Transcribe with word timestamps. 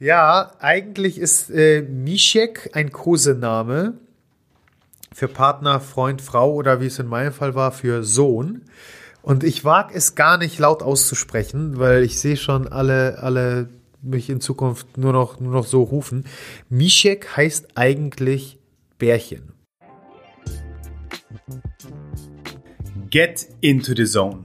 Ja, 0.00 0.52
eigentlich 0.60 1.18
ist 1.18 1.50
äh, 1.50 1.82
Mischek 1.82 2.70
ein 2.72 2.92
Kosename 2.92 3.94
für 5.12 5.26
Partner, 5.26 5.80
Freund, 5.80 6.22
Frau 6.22 6.54
oder 6.54 6.80
wie 6.80 6.86
es 6.86 7.00
in 7.00 7.08
meinem 7.08 7.32
Fall 7.32 7.56
war, 7.56 7.72
für 7.72 8.04
Sohn. 8.04 8.62
Und 9.22 9.42
ich 9.42 9.64
wage 9.64 9.92
es 9.92 10.14
gar 10.14 10.38
nicht 10.38 10.60
laut 10.60 10.84
auszusprechen, 10.84 11.80
weil 11.80 12.04
ich 12.04 12.20
sehe 12.20 12.36
schon 12.36 12.68
alle, 12.68 13.18
alle 13.18 13.70
mich 14.00 14.30
in 14.30 14.40
Zukunft 14.40 14.96
nur 14.96 15.12
noch, 15.12 15.40
nur 15.40 15.52
noch 15.52 15.66
so 15.66 15.82
rufen. 15.82 16.26
Mischek 16.68 17.36
heißt 17.36 17.70
eigentlich 17.74 18.60
Bärchen. 18.98 19.52
Get 23.10 23.48
into 23.60 23.94
the 23.96 24.04
zone. 24.04 24.44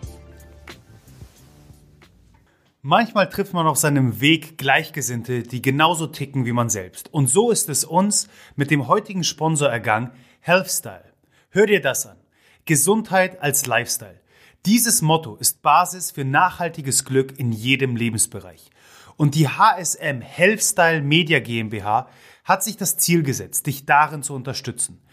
Manchmal 2.83 3.29
trifft 3.29 3.53
man 3.53 3.67
auf 3.67 3.77
seinem 3.77 4.21
Weg 4.21 4.57
Gleichgesinnte, 4.57 5.43
die 5.43 5.61
genauso 5.61 6.07
ticken 6.07 6.45
wie 6.47 6.51
man 6.51 6.67
selbst. 6.67 7.13
Und 7.13 7.27
so 7.27 7.51
ist 7.51 7.69
es 7.69 7.83
uns 7.83 8.27
mit 8.55 8.71
dem 8.71 8.87
heutigen 8.87 9.23
Sponsor 9.23 9.69
ergangen, 9.69 10.09
Healthstyle. 10.39 11.13
Hör 11.51 11.67
dir 11.67 11.79
das 11.79 12.07
an. 12.07 12.17
Gesundheit 12.65 13.39
als 13.39 13.67
Lifestyle. 13.67 14.19
Dieses 14.65 15.03
Motto 15.03 15.35
ist 15.35 15.61
Basis 15.61 16.09
für 16.09 16.25
nachhaltiges 16.25 17.05
Glück 17.05 17.37
in 17.37 17.51
jedem 17.51 17.95
Lebensbereich. 17.95 18.71
Und 19.15 19.35
die 19.35 19.47
HSM 19.47 20.21
Healthstyle 20.21 21.03
Media 21.03 21.39
GmbH 21.39 22.09
hat 22.45 22.63
sich 22.63 22.77
das 22.77 22.97
Ziel 22.97 23.21
gesetzt, 23.21 23.67
dich 23.67 23.85
darin 23.85 24.23
zu 24.23 24.33
unterstützen, 24.33 25.03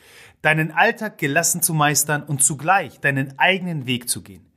deinen 0.41 0.71
Alltag 0.71 1.19
gelassen 1.19 1.61
zu 1.61 1.75
meistern 1.75 2.23
und 2.23 2.43
zugleich 2.43 2.99
deinen 3.01 3.39
eigenen 3.39 3.85
Weg 3.85 4.09
zu 4.09 4.23
gehen. 4.23 4.48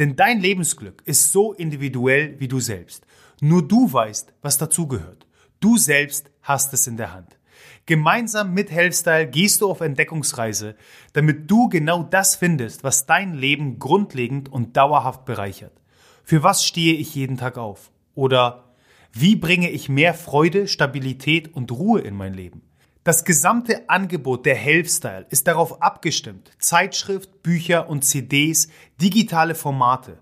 Denn 0.00 0.16
dein 0.16 0.40
Lebensglück 0.40 1.02
ist 1.04 1.30
so 1.30 1.52
individuell 1.52 2.40
wie 2.40 2.48
du 2.48 2.58
selbst. 2.58 3.06
Nur 3.42 3.68
du 3.68 3.92
weißt, 3.92 4.32
was 4.40 4.56
dazugehört. 4.56 5.26
Du 5.60 5.76
selbst 5.76 6.30
hast 6.40 6.72
es 6.72 6.86
in 6.86 6.96
der 6.96 7.12
Hand. 7.12 7.38
Gemeinsam 7.84 8.54
mit 8.54 8.70
Healthstyle 8.70 9.28
gehst 9.28 9.60
du 9.60 9.70
auf 9.70 9.82
Entdeckungsreise, 9.82 10.74
damit 11.12 11.50
du 11.50 11.68
genau 11.68 12.02
das 12.02 12.34
findest, 12.34 12.82
was 12.82 13.04
dein 13.04 13.34
Leben 13.34 13.78
grundlegend 13.78 14.48
und 14.48 14.74
dauerhaft 14.74 15.26
bereichert. 15.26 15.78
Für 16.24 16.42
was 16.42 16.64
stehe 16.64 16.94
ich 16.94 17.14
jeden 17.14 17.36
Tag 17.36 17.58
auf? 17.58 17.90
Oder 18.14 18.72
wie 19.12 19.36
bringe 19.36 19.68
ich 19.68 19.90
mehr 19.90 20.14
Freude, 20.14 20.66
Stabilität 20.66 21.54
und 21.54 21.72
Ruhe 21.72 22.00
in 22.00 22.14
mein 22.14 22.32
Leben? 22.32 22.62
Das 23.02 23.24
gesamte 23.24 23.88
Angebot 23.88 24.44
der 24.44 24.56
Healthstyle 24.56 25.26
ist 25.30 25.46
darauf 25.46 25.80
abgestimmt. 25.80 26.50
Zeitschrift, 26.58 27.42
Bücher 27.42 27.88
und 27.88 28.04
CDs, 28.04 28.68
digitale 29.00 29.54
Formate. 29.54 30.18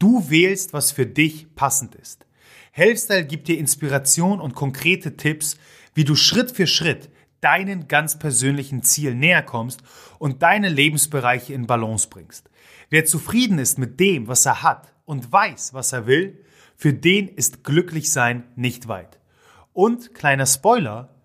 Du 0.00 0.28
wählst, 0.28 0.72
was 0.72 0.90
für 0.90 1.06
dich 1.06 1.54
passend 1.54 1.94
ist. 1.94 2.26
Healthstyle 2.72 3.24
gibt 3.24 3.46
dir 3.46 3.58
Inspiration 3.58 4.40
und 4.40 4.56
konkrete 4.56 5.16
Tipps, 5.16 5.56
wie 5.94 6.02
du 6.02 6.16
Schritt 6.16 6.50
für 6.50 6.66
Schritt 6.66 7.10
deinen 7.40 7.86
ganz 7.86 8.18
persönlichen 8.18 8.82
Ziel 8.82 9.14
näher 9.14 9.42
kommst 9.42 9.82
und 10.18 10.42
deine 10.42 10.68
Lebensbereiche 10.68 11.54
in 11.54 11.68
Balance 11.68 12.08
bringst. 12.08 12.50
Wer 12.90 13.04
zufrieden 13.04 13.60
ist 13.60 13.78
mit 13.78 14.00
dem, 14.00 14.26
was 14.26 14.46
er 14.46 14.64
hat 14.64 14.92
und 15.04 15.30
weiß, 15.30 15.74
was 15.74 15.92
er 15.92 16.08
will, 16.08 16.44
für 16.74 16.92
den 16.92 17.28
ist 17.28 17.62
glücklich 17.62 18.10
sein 18.10 18.42
nicht 18.56 18.88
weit. 18.88 19.20
Und 19.72 20.12
kleiner 20.12 20.46
Spoiler, 20.46 21.15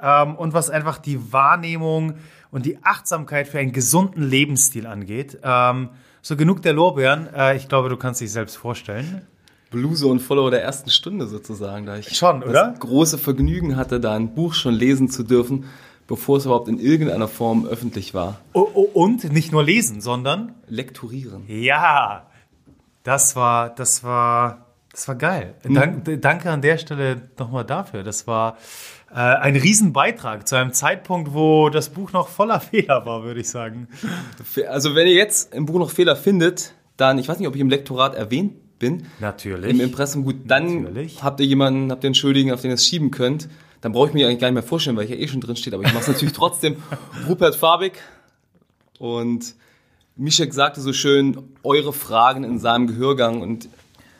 ähm, 0.00 0.36
und 0.36 0.54
was 0.54 0.70
einfach 0.70 0.98
die 0.98 1.32
Wahrnehmung 1.32 2.14
und 2.50 2.64
die 2.64 2.78
Achtsamkeit 2.82 3.48
für 3.48 3.58
einen 3.58 3.72
gesunden 3.72 4.22
Lebensstil 4.22 4.86
angeht. 4.86 5.38
Ähm, 5.42 5.90
so 6.22 6.36
genug 6.36 6.62
der 6.62 6.72
Lorbeeren. 6.72 7.28
Äh, 7.34 7.56
ich 7.56 7.68
glaube, 7.68 7.88
du 7.88 7.96
kannst 7.96 8.20
dich 8.20 8.32
selbst 8.32 8.56
vorstellen. 8.56 9.26
Blue 9.70 9.94
Zone 9.94 10.20
Follower 10.20 10.50
der 10.50 10.62
ersten 10.62 10.88
Stunde 10.88 11.26
sozusagen, 11.26 11.84
da 11.84 11.98
ich 11.98 12.16
schon, 12.16 12.42
oder? 12.42 12.70
das 12.70 12.80
große 12.80 13.18
Vergnügen 13.18 13.76
hatte, 13.76 13.98
da 13.98 14.14
ein 14.14 14.34
Buch 14.34 14.54
schon 14.54 14.72
lesen 14.72 15.10
zu 15.10 15.24
dürfen, 15.24 15.64
bevor 16.06 16.38
es 16.38 16.46
überhaupt 16.46 16.68
in 16.68 16.78
irgendeiner 16.78 17.28
Form 17.28 17.66
öffentlich 17.66 18.14
war. 18.14 18.40
Oh, 18.52 18.68
oh, 18.72 18.88
und 18.94 19.32
nicht 19.32 19.50
nur 19.50 19.64
lesen, 19.64 20.00
sondern 20.00 20.54
lekturieren. 20.68 21.42
Ja, 21.48 22.28
das 23.04 23.36
war, 23.36 23.72
das 23.72 24.02
war, 24.02 24.66
das 24.90 25.06
war 25.06 25.14
geil. 25.14 25.54
Mhm. 25.62 25.74
Dank, 25.74 26.20
danke 26.20 26.50
an 26.50 26.62
der 26.62 26.78
Stelle 26.78 27.28
nochmal 27.38 27.64
dafür. 27.64 28.02
Das 28.02 28.26
war 28.26 28.56
äh, 29.10 29.18
ein 29.18 29.54
Riesenbeitrag 29.54 30.48
zu 30.48 30.56
einem 30.56 30.72
Zeitpunkt, 30.72 31.32
wo 31.32 31.68
das 31.68 31.90
Buch 31.90 32.12
noch 32.12 32.28
voller 32.28 32.60
Fehler 32.72 33.06
war, 33.06 33.22
würde 33.22 33.40
ich 33.40 33.48
sagen. 33.48 33.88
Also 34.68 34.96
wenn 34.96 35.06
ihr 35.06 35.14
jetzt 35.14 35.54
im 35.54 35.66
Buch 35.66 35.78
noch 35.78 35.90
Fehler 35.90 36.16
findet, 36.16 36.74
dann, 36.96 37.18
ich 37.18 37.28
weiß 37.28 37.38
nicht, 37.38 37.46
ob 37.46 37.54
ich 37.54 37.60
im 37.60 37.70
Lektorat 37.70 38.14
erwähnt 38.14 38.78
bin. 38.78 39.06
Natürlich. 39.20 39.70
Im 39.70 39.80
Impressum, 39.80 40.24
gut, 40.24 40.36
dann 40.46 40.82
Natürlich. 40.82 41.22
habt 41.22 41.40
ihr 41.40 41.46
jemanden, 41.46 41.92
habt 41.92 42.04
ihr 42.04 42.08
einen 42.08 42.14
Schuldigen, 42.14 42.52
auf 42.52 42.62
den 42.62 42.70
ihr 42.70 42.74
es 42.74 42.86
schieben 42.86 43.10
könnt. 43.10 43.48
Dann 43.82 43.92
brauche 43.92 44.08
ich 44.08 44.14
mir 44.14 44.26
eigentlich 44.26 44.40
gar 44.40 44.48
nicht 44.48 44.54
mehr 44.54 44.62
vorstellen, 44.62 44.96
weil 44.96 45.04
ich 45.04 45.10
ja 45.10 45.16
eh 45.16 45.28
schon 45.28 45.42
drin 45.42 45.56
steht, 45.56 45.74
aber 45.74 45.84
ich 45.84 45.92
mache 45.92 46.04
es 46.04 46.08
natürlich 46.12 46.34
trotzdem. 46.34 46.76
Rupert 47.28 47.54
Fabig 47.54 48.00
und 48.98 49.54
Mischek 50.16 50.54
sagte 50.54 50.80
so 50.80 50.92
schön, 50.92 51.36
eure 51.62 51.92
Fragen 51.92 52.44
in 52.44 52.58
seinem 52.58 52.86
Gehörgang 52.86 53.42
und 53.42 53.68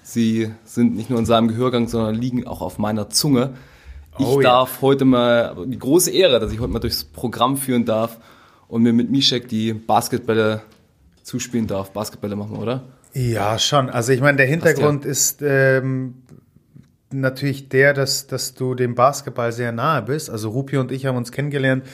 sie 0.03 0.51
sind 0.65 0.97
nicht 0.97 1.09
nur 1.09 1.19
in 1.19 1.27
seinem 1.27 1.49
Gehörgang, 1.49 1.87
sondern 1.89 2.17
liegen 2.17 2.47
auch 2.47 2.63
auf 2.63 2.79
meiner 2.79 3.11
Zunge. 3.11 3.55
Ich 4.19 4.27
oh, 4.27 4.41
darf 4.41 4.77
ja. 4.77 4.83
heute 4.83 5.05
mal, 5.05 5.57
die 5.67 5.79
große 5.79 6.11
Ehre, 6.11 6.41
dass 6.41 6.53
ich 6.53 6.61
heute 6.61 6.73
mal 6.73 6.81
durchs 6.81 7.05
Programm 7.05 7.57
führen 7.57 7.85
darf 7.85 8.19
und 8.69 8.83
mir 8.83 8.93
mit 8.93 9.11
Mischek 9.11 9.49
die 9.49 9.73
Basketbälle 9.73 10.63
zuspielen 11.23 11.67
darf. 11.67 11.91
Basketbälle 11.93 12.37
machen 12.37 12.53
wir, 12.53 12.63
oder? 12.63 12.83
Ja, 13.13 13.59
schon. 13.59 13.89
Also 13.89 14.13
ich 14.13 14.21
meine, 14.21 14.37
der 14.37 14.47
Hintergrund 14.47 15.05
ja. 15.05 15.11
ist 15.11 15.43
ähm, 15.43 16.15
natürlich 17.21 17.69
der, 17.69 17.95
dass, 17.95 18.27
dass 18.27 18.55
du 18.55 18.75
dem 18.75 18.95
Basketball 18.95 19.53
sehr 19.53 19.73
nahe 19.73 20.03
bist. 20.03 20.31
Also 20.31 20.51
Rupi 20.51 20.77
und 20.77 20.93
ich 20.93 21.07
haben 21.07 21.17
uns 21.17 21.33
kennengelernt 21.33 21.85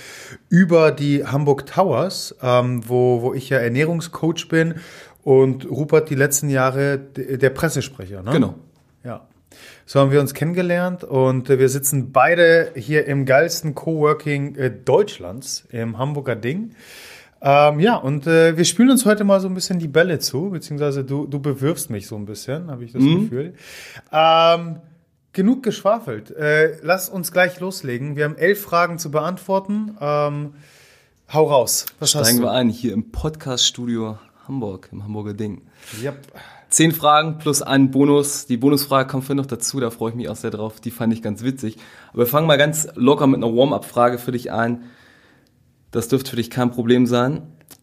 über 0.48 0.90
die 0.92 1.24
Hamburg 1.24 1.66
Towers, 1.66 2.34
ähm, 2.42 2.82
wo, 2.88 3.22
wo 3.22 3.34
ich 3.34 3.50
ja 3.50 3.58
Ernährungscoach 3.58 4.48
bin 4.48 4.74
und 5.22 5.70
Rupert 5.70 6.10
die 6.10 6.14
letzten 6.14 6.48
Jahre 6.48 6.98
der 6.98 7.50
Pressesprecher. 7.50 8.22
Ne? 8.22 8.32
Genau. 8.32 8.54
Ja. 9.04 9.26
So 9.86 10.00
haben 10.00 10.12
wir 10.12 10.20
uns 10.20 10.34
kennengelernt 10.34 11.04
und 11.04 11.50
äh, 11.50 11.58
wir 11.58 11.68
sitzen 11.68 12.12
beide 12.12 12.72
hier 12.76 13.06
im 13.06 13.26
geilsten 13.26 13.74
Coworking 13.74 14.54
äh, 14.54 14.70
Deutschlands, 14.70 15.66
im 15.70 15.98
Hamburger 15.98 16.36
Ding. 16.36 16.74
Ähm, 17.42 17.80
ja, 17.80 17.96
und 17.96 18.26
äh, 18.26 18.56
wir 18.56 18.64
spielen 18.64 18.90
uns 18.90 19.06
heute 19.06 19.24
mal 19.24 19.40
so 19.40 19.48
ein 19.48 19.54
bisschen 19.54 19.78
die 19.78 19.88
Bälle 19.88 20.18
zu, 20.18 20.50
beziehungsweise 20.50 21.04
du, 21.04 21.26
du 21.26 21.40
bewirfst 21.40 21.88
mich 21.90 22.06
so 22.06 22.16
ein 22.16 22.26
bisschen, 22.26 22.70
habe 22.70 22.84
ich 22.84 22.92
das 22.92 23.02
mhm. 23.02 23.22
Gefühl. 23.22 23.54
Ähm, 24.12 24.76
genug 25.32 25.62
geschwafelt. 25.62 26.30
Äh, 26.30 26.78
lass 26.82 27.08
uns 27.08 27.32
gleich 27.32 27.60
loslegen. 27.60 28.16
Wir 28.16 28.24
haben 28.24 28.36
elf 28.36 28.62
Fragen 28.62 28.98
zu 28.98 29.10
beantworten. 29.10 29.96
Ähm, 30.00 30.54
hau 31.32 31.44
raus. 31.44 31.86
Was 31.98 32.10
Steigen 32.10 32.40
wir 32.40 32.52
ein, 32.52 32.68
hier 32.68 32.92
im 32.92 33.10
Podcast-Studio 33.10 34.18
Hamburg, 34.46 34.88
im 34.92 35.04
Hamburger 35.04 35.34
Ding. 35.34 35.62
Yep. 36.02 36.32
Zehn 36.70 36.92
Fragen 36.92 37.38
plus 37.38 37.62
ein 37.62 37.90
Bonus. 37.90 38.46
Die 38.46 38.56
Bonusfrage 38.56 39.08
kommt 39.08 39.24
für 39.24 39.34
noch 39.34 39.46
dazu, 39.46 39.80
da 39.80 39.90
freue 39.90 40.10
ich 40.10 40.16
mich 40.16 40.28
auch 40.28 40.36
sehr 40.36 40.50
drauf. 40.50 40.80
Die 40.80 40.90
fand 40.90 41.12
ich 41.12 41.22
ganz 41.22 41.42
witzig. 41.42 41.76
Aber 42.10 42.20
wir 42.20 42.26
fangen 42.26 42.46
mal 42.46 42.58
ganz 42.58 42.88
locker 42.94 43.26
mit 43.26 43.42
einer 43.42 43.54
Warm-up-Frage 43.54 44.18
für 44.18 44.32
dich 44.32 44.52
ein. 44.52 44.84
Das 45.90 46.08
dürfte 46.08 46.30
für 46.30 46.36
dich 46.36 46.50
kein 46.50 46.70
Problem 46.70 47.06
sein, 47.06 47.42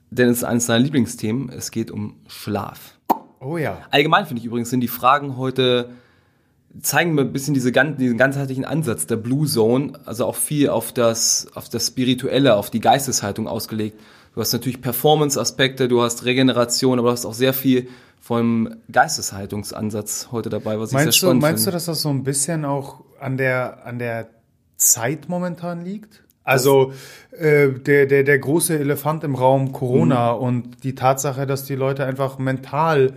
denn 0.09 0.29
es 0.29 0.37
ist 0.37 0.43
eines 0.45 0.67
deiner 0.67 0.79
Lieblingsthemen. 0.79 1.49
Es 1.49 1.71
geht 1.71 1.91
um 1.91 2.15
Schlaf. 2.27 2.97
Oh 3.41 3.57
ja. 3.57 3.79
Allgemein 3.91 4.25
finde 4.25 4.39
ich 4.39 4.45
übrigens 4.45 4.69
sind 4.69 4.79
die 4.79 4.87
Fragen 4.87 5.35
heute 5.37 5.89
zeigen 6.81 7.15
mir 7.15 7.21
ein 7.21 7.33
bisschen 7.33 7.53
diese, 7.53 7.71
diesen 7.71 8.17
ganzheitlichen 8.17 8.65
Ansatz 8.65 9.07
der 9.07 9.15
Blue 9.15 9.47
Zone, 9.47 9.93
also 10.05 10.25
auch 10.25 10.35
viel 10.35 10.69
auf 10.69 10.91
das, 10.91 11.47
auf 11.55 11.69
das 11.69 11.87
Spirituelle, 11.87 12.55
auf 12.55 12.69
die 12.69 12.79
Geisteshaltung 12.79 13.47
ausgelegt. 13.47 13.99
Du 14.35 14.41
hast 14.41 14.53
natürlich 14.53 14.81
Performance-Aspekte, 14.81 15.87
du 15.87 16.03
hast 16.03 16.25
Regeneration, 16.25 16.99
aber 16.99 17.09
du 17.09 17.13
hast 17.13 17.25
auch 17.25 17.33
sehr 17.33 17.53
viel 17.53 17.87
vom 18.19 18.75
Geisteshaltungsansatz 18.91 20.29
heute 20.31 20.49
dabei, 20.49 20.79
was 20.79 20.89
ich 20.89 20.93
meinst 20.93 21.13
sehr 21.13 21.27
spannend 21.27 21.41
du, 21.41 21.47
Meinst 21.47 21.63
finde. 21.63 21.71
du, 21.71 21.75
dass 21.75 21.85
das 21.85 22.01
so 22.01 22.09
ein 22.09 22.23
bisschen 22.23 22.65
auch 22.65 23.01
an 23.19 23.37
der, 23.37 23.85
an 23.85 23.99
der 23.99 24.27
Zeit 24.75 25.29
momentan 25.29 25.83
liegt? 25.83 26.23
Also 26.43 26.93
äh, 27.31 27.69
der, 27.69 28.05
der, 28.05 28.23
der 28.23 28.39
große 28.39 28.77
Elefant 28.77 29.23
im 29.23 29.35
Raum 29.35 29.73
Corona 29.73 30.33
mhm. 30.33 30.41
und 30.41 30.83
die 30.83 30.95
Tatsache, 30.95 31.45
dass 31.45 31.65
die 31.65 31.75
Leute 31.75 32.05
einfach 32.05 32.37
mental 32.37 33.13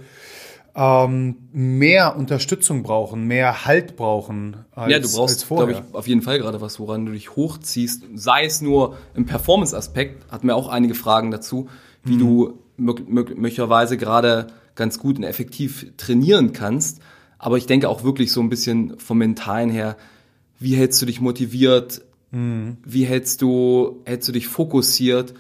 ähm, 0.75 1.37
mehr 1.53 2.17
Unterstützung 2.17 2.83
brauchen, 2.83 3.27
mehr 3.27 3.65
Halt 3.65 3.97
brauchen 3.97 4.57
als 4.73 4.93
Ja, 4.93 4.99
du 4.99 5.11
brauchst, 5.11 5.47
glaube 5.47 5.73
ich, 5.73 5.79
auf 5.93 6.07
jeden 6.07 6.23
Fall 6.23 6.39
gerade 6.39 6.61
was, 6.61 6.79
woran 6.79 7.07
du 7.07 7.13
dich 7.13 7.37
hochziehst. 7.37 8.05
Sei 8.15 8.45
es 8.45 8.61
nur 8.61 8.97
im 9.15 9.27
Performance-Aspekt, 9.27 10.31
hatten 10.31 10.47
wir 10.47 10.57
auch 10.57 10.69
einige 10.69 10.95
Fragen 10.95 11.31
dazu, 11.31 11.69
wie 12.05 12.15
mhm. 12.15 12.19
du 12.19 12.59
möglicherweise 12.77 13.97
gerade 13.97 14.49
ganz 14.75 14.99
gut 14.99 15.19
und 15.19 15.25
effektiv 15.25 15.87
trainieren 15.97 16.53
kannst. 16.53 17.01
Aber 17.39 17.59
ich 17.59 17.67
denke 17.67 17.89
auch 17.89 18.05
wirklich 18.05 18.33
so 18.33 18.41
ein 18.41 18.49
bisschen 18.49 18.99
vom 18.99 19.19
Mentalen 19.19 19.71
her, 19.71 19.97
wie 20.59 20.77
hältst 20.77 21.01
du 21.03 21.07
dich 21.07 21.21
motiviert, 21.21 22.03
Mhm. 22.31 22.77
Wie 22.85 23.05
hältst 23.05 23.43
du, 23.43 24.03
hältst 24.05 24.29
du 24.29 24.33
dich 24.33 24.49
fokussiert? 24.49 25.35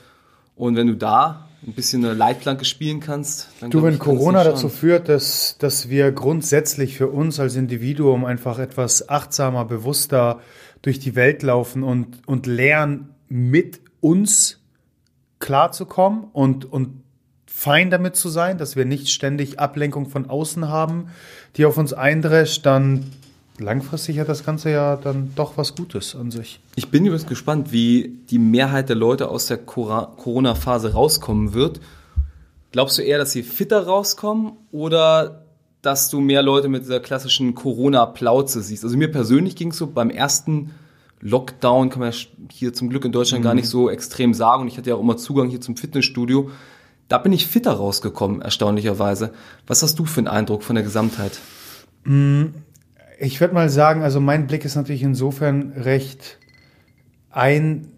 Und 0.56 0.76
wenn 0.76 0.88
du 0.88 0.96
da 0.96 1.48
ein 1.66 1.72
bisschen 1.72 2.04
eine 2.04 2.14
Leitplanke 2.14 2.64
spielen 2.64 3.00
kannst, 3.00 3.48
Du, 3.68 3.82
wenn 3.82 3.98
Corona 3.98 4.44
dazu 4.44 4.68
führt, 4.68 5.08
dass, 5.08 5.56
dass 5.58 5.90
wir 5.90 6.10
grundsätzlich 6.10 6.96
für 6.96 7.08
uns 7.08 7.38
als 7.38 7.56
Individuum 7.56 8.24
einfach 8.24 8.58
etwas 8.58 9.08
achtsamer, 9.08 9.66
bewusster 9.66 10.40
durch 10.82 10.98
die 10.98 11.14
Welt 11.14 11.42
laufen 11.42 11.82
und, 11.82 12.26
und 12.26 12.46
lernen, 12.46 13.10
mit 13.28 13.80
uns 14.00 14.58
klarzukommen 15.38 16.24
und, 16.32 16.70
und 16.70 17.02
fein 17.46 17.90
damit 17.90 18.16
zu 18.16 18.28
sein, 18.28 18.56
dass 18.56 18.76
wir 18.76 18.86
nicht 18.86 19.10
ständig 19.10 19.58
Ablenkung 19.58 20.08
von 20.08 20.30
außen 20.30 20.68
haben, 20.68 21.08
die 21.56 21.66
auf 21.66 21.76
uns 21.76 21.92
eindrescht, 21.92 22.64
dann 22.64 23.12
langfristig 23.60 24.18
hat 24.18 24.28
das 24.28 24.44
Ganze 24.44 24.70
ja 24.70 24.96
dann 24.96 25.32
doch 25.36 25.56
was 25.56 25.76
Gutes 25.76 26.16
an 26.16 26.30
sich. 26.30 26.60
Ich 26.76 26.88
bin 26.88 27.04
übrigens 27.04 27.26
gespannt, 27.26 27.72
wie 27.72 28.18
die 28.30 28.38
Mehrheit 28.38 28.88
der 28.88 28.96
Leute 28.96 29.28
aus 29.28 29.46
der 29.46 29.58
Corona-Phase 29.58 30.92
rauskommen 30.92 31.52
wird. 31.52 31.80
Glaubst 32.72 32.98
du 32.98 33.02
eher, 33.02 33.18
dass 33.18 33.32
sie 33.32 33.42
fitter 33.42 33.86
rauskommen 33.86 34.52
oder 34.72 35.44
dass 35.82 36.10
du 36.10 36.20
mehr 36.20 36.42
Leute 36.42 36.68
mit 36.68 36.82
dieser 36.82 37.00
klassischen 37.00 37.54
Corona-Plauze 37.54 38.62
siehst? 38.62 38.84
Also 38.84 38.96
mir 38.96 39.10
persönlich 39.10 39.56
ging 39.56 39.70
es 39.70 39.76
so 39.76 39.86
beim 39.86 40.10
ersten 40.10 40.70
Lockdown, 41.20 41.90
kann 41.90 42.00
man 42.00 42.14
hier 42.50 42.72
zum 42.72 42.88
Glück 42.88 43.04
in 43.04 43.12
Deutschland 43.12 43.44
mhm. 43.44 43.48
gar 43.48 43.54
nicht 43.54 43.68
so 43.68 43.90
extrem 43.90 44.32
sagen. 44.32 44.62
Und 44.62 44.68
ich 44.68 44.78
hatte 44.78 44.90
ja 44.90 44.96
auch 44.96 45.00
immer 45.00 45.16
Zugang 45.16 45.48
hier 45.48 45.60
zum 45.60 45.76
Fitnessstudio. 45.76 46.50
Da 47.08 47.18
bin 47.18 47.32
ich 47.32 47.46
fitter 47.46 47.72
rausgekommen, 47.72 48.40
erstaunlicherweise. 48.40 49.32
Was 49.66 49.82
hast 49.82 49.98
du 49.98 50.06
für 50.06 50.20
einen 50.20 50.28
Eindruck 50.28 50.62
von 50.62 50.76
der 50.76 50.84
Gesamtheit? 50.84 51.40
Mhm 52.04 52.54
ich 53.20 53.40
würde 53.40 53.54
mal 53.54 53.68
sagen, 53.68 54.02
also 54.02 54.18
mein 54.18 54.46
Blick 54.46 54.64
ist 54.64 54.76
natürlich 54.76 55.02
insofern 55.02 55.72
recht 55.72 56.38
einseitig, 57.28 57.88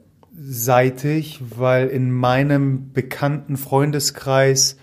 weil 1.57 1.87
in 1.87 2.11
meinem 2.11 2.93
bekannten 2.93 3.57
Freundeskreis 3.57 4.79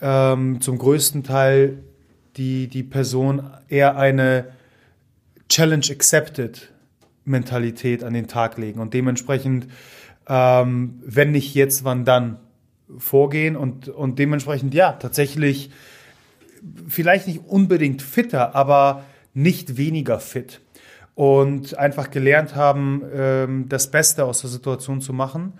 ähm, 0.00 0.60
zum 0.60 0.78
größten 0.78 1.22
Teil 1.22 1.84
die, 2.36 2.66
die 2.66 2.82
Person 2.82 3.48
eher 3.68 3.96
eine 3.96 4.46
Challenge 5.48 5.86
Accepted 5.90 6.72
Mentalität 7.24 8.02
an 8.02 8.14
den 8.14 8.26
Tag 8.26 8.58
legen. 8.58 8.80
Und 8.80 8.94
dementsprechend, 8.94 9.68
ähm, 10.28 11.00
wenn 11.04 11.30
nicht 11.30 11.54
jetzt, 11.54 11.84
wann 11.84 12.04
dann 12.04 12.40
vorgehen? 12.98 13.54
Und, 13.54 13.88
und 13.88 14.18
dementsprechend, 14.18 14.74
ja, 14.74 14.90
tatsächlich 14.92 15.70
vielleicht 16.88 17.28
nicht 17.28 17.44
unbedingt 17.46 18.02
fitter, 18.02 18.56
aber 18.56 19.04
nicht 19.36 19.76
weniger 19.76 20.18
fit 20.18 20.62
und 21.14 21.78
einfach 21.78 22.10
gelernt 22.10 22.56
haben, 22.56 23.02
ähm, 23.14 23.68
das 23.68 23.90
Beste 23.90 24.24
aus 24.24 24.40
der 24.40 24.50
Situation 24.50 25.02
zu 25.02 25.12
machen 25.12 25.52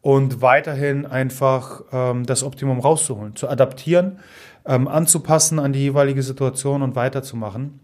und 0.00 0.40
weiterhin 0.40 1.04
einfach 1.04 1.82
ähm, 1.92 2.24
das 2.24 2.42
Optimum 2.42 2.80
rauszuholen, 2.80 3.36
zu 3.36 3.48
adaptieren, 3.48 4.18
ähm, 4.64 4.88
anzupassen 4.88 5.58
an 5.58 5.74
die 5.74 5.80
jeweilige 5.80 6.22
Situation 6.22 6.82
und 6.82 6.96
weiterzumachen. 6.96 7.80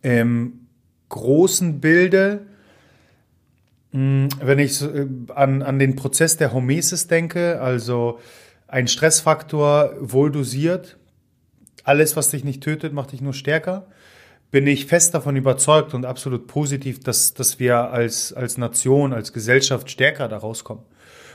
Im 0.00 0.68
großen 1.08 1.80
Bilde, 1.80 2.42
hm, 3.90 4.28
wenn 4.40 4.60
ich 4.60 4.80
äh, 4.80 5.06
an, 5.34 5.62
an 5.62 5.80
den 5.80 5.96
Prozess 5.96 6.36
der 6.36 6.52
Homesis 6.52 7.08
denke, 7.08 7.60
also 7.60 8.20
ein 8.68 8.86
Stressfaktor 8.86 9.92
wohl 9.98 10.30
dosiert, 10.30 10.98
alles, 11.82 12.14
was 12.14 12.30
dich 12.30 12.44
nicht 12.44 12.62
tötet, 12.62 12.92
macht 12.92 13.10
dich 13.10 13.20
nur 13.20 13.34
stärker 13.34 13.88
bin 14.52 14.66
ich 14.66 14.84
fest 14.86 15.14
davon 15.14 15.34
überzeugt 15.34 15.94
und 15.94 16.04
absolut 16.04 16.46
positiv, 16.46 17.00
dass, 17.00 17.32
dass 17.32 17.58
wir 17.58 17.90
als, 17.90 18.34
als 18.34 18.58
Nation, 18.58 19.14
als 19.14 19.32
Gesellschaft 19.32 19.90
stärker 19.90 20.28
da 20.28 20.36
rauskommen. 20.36 20.84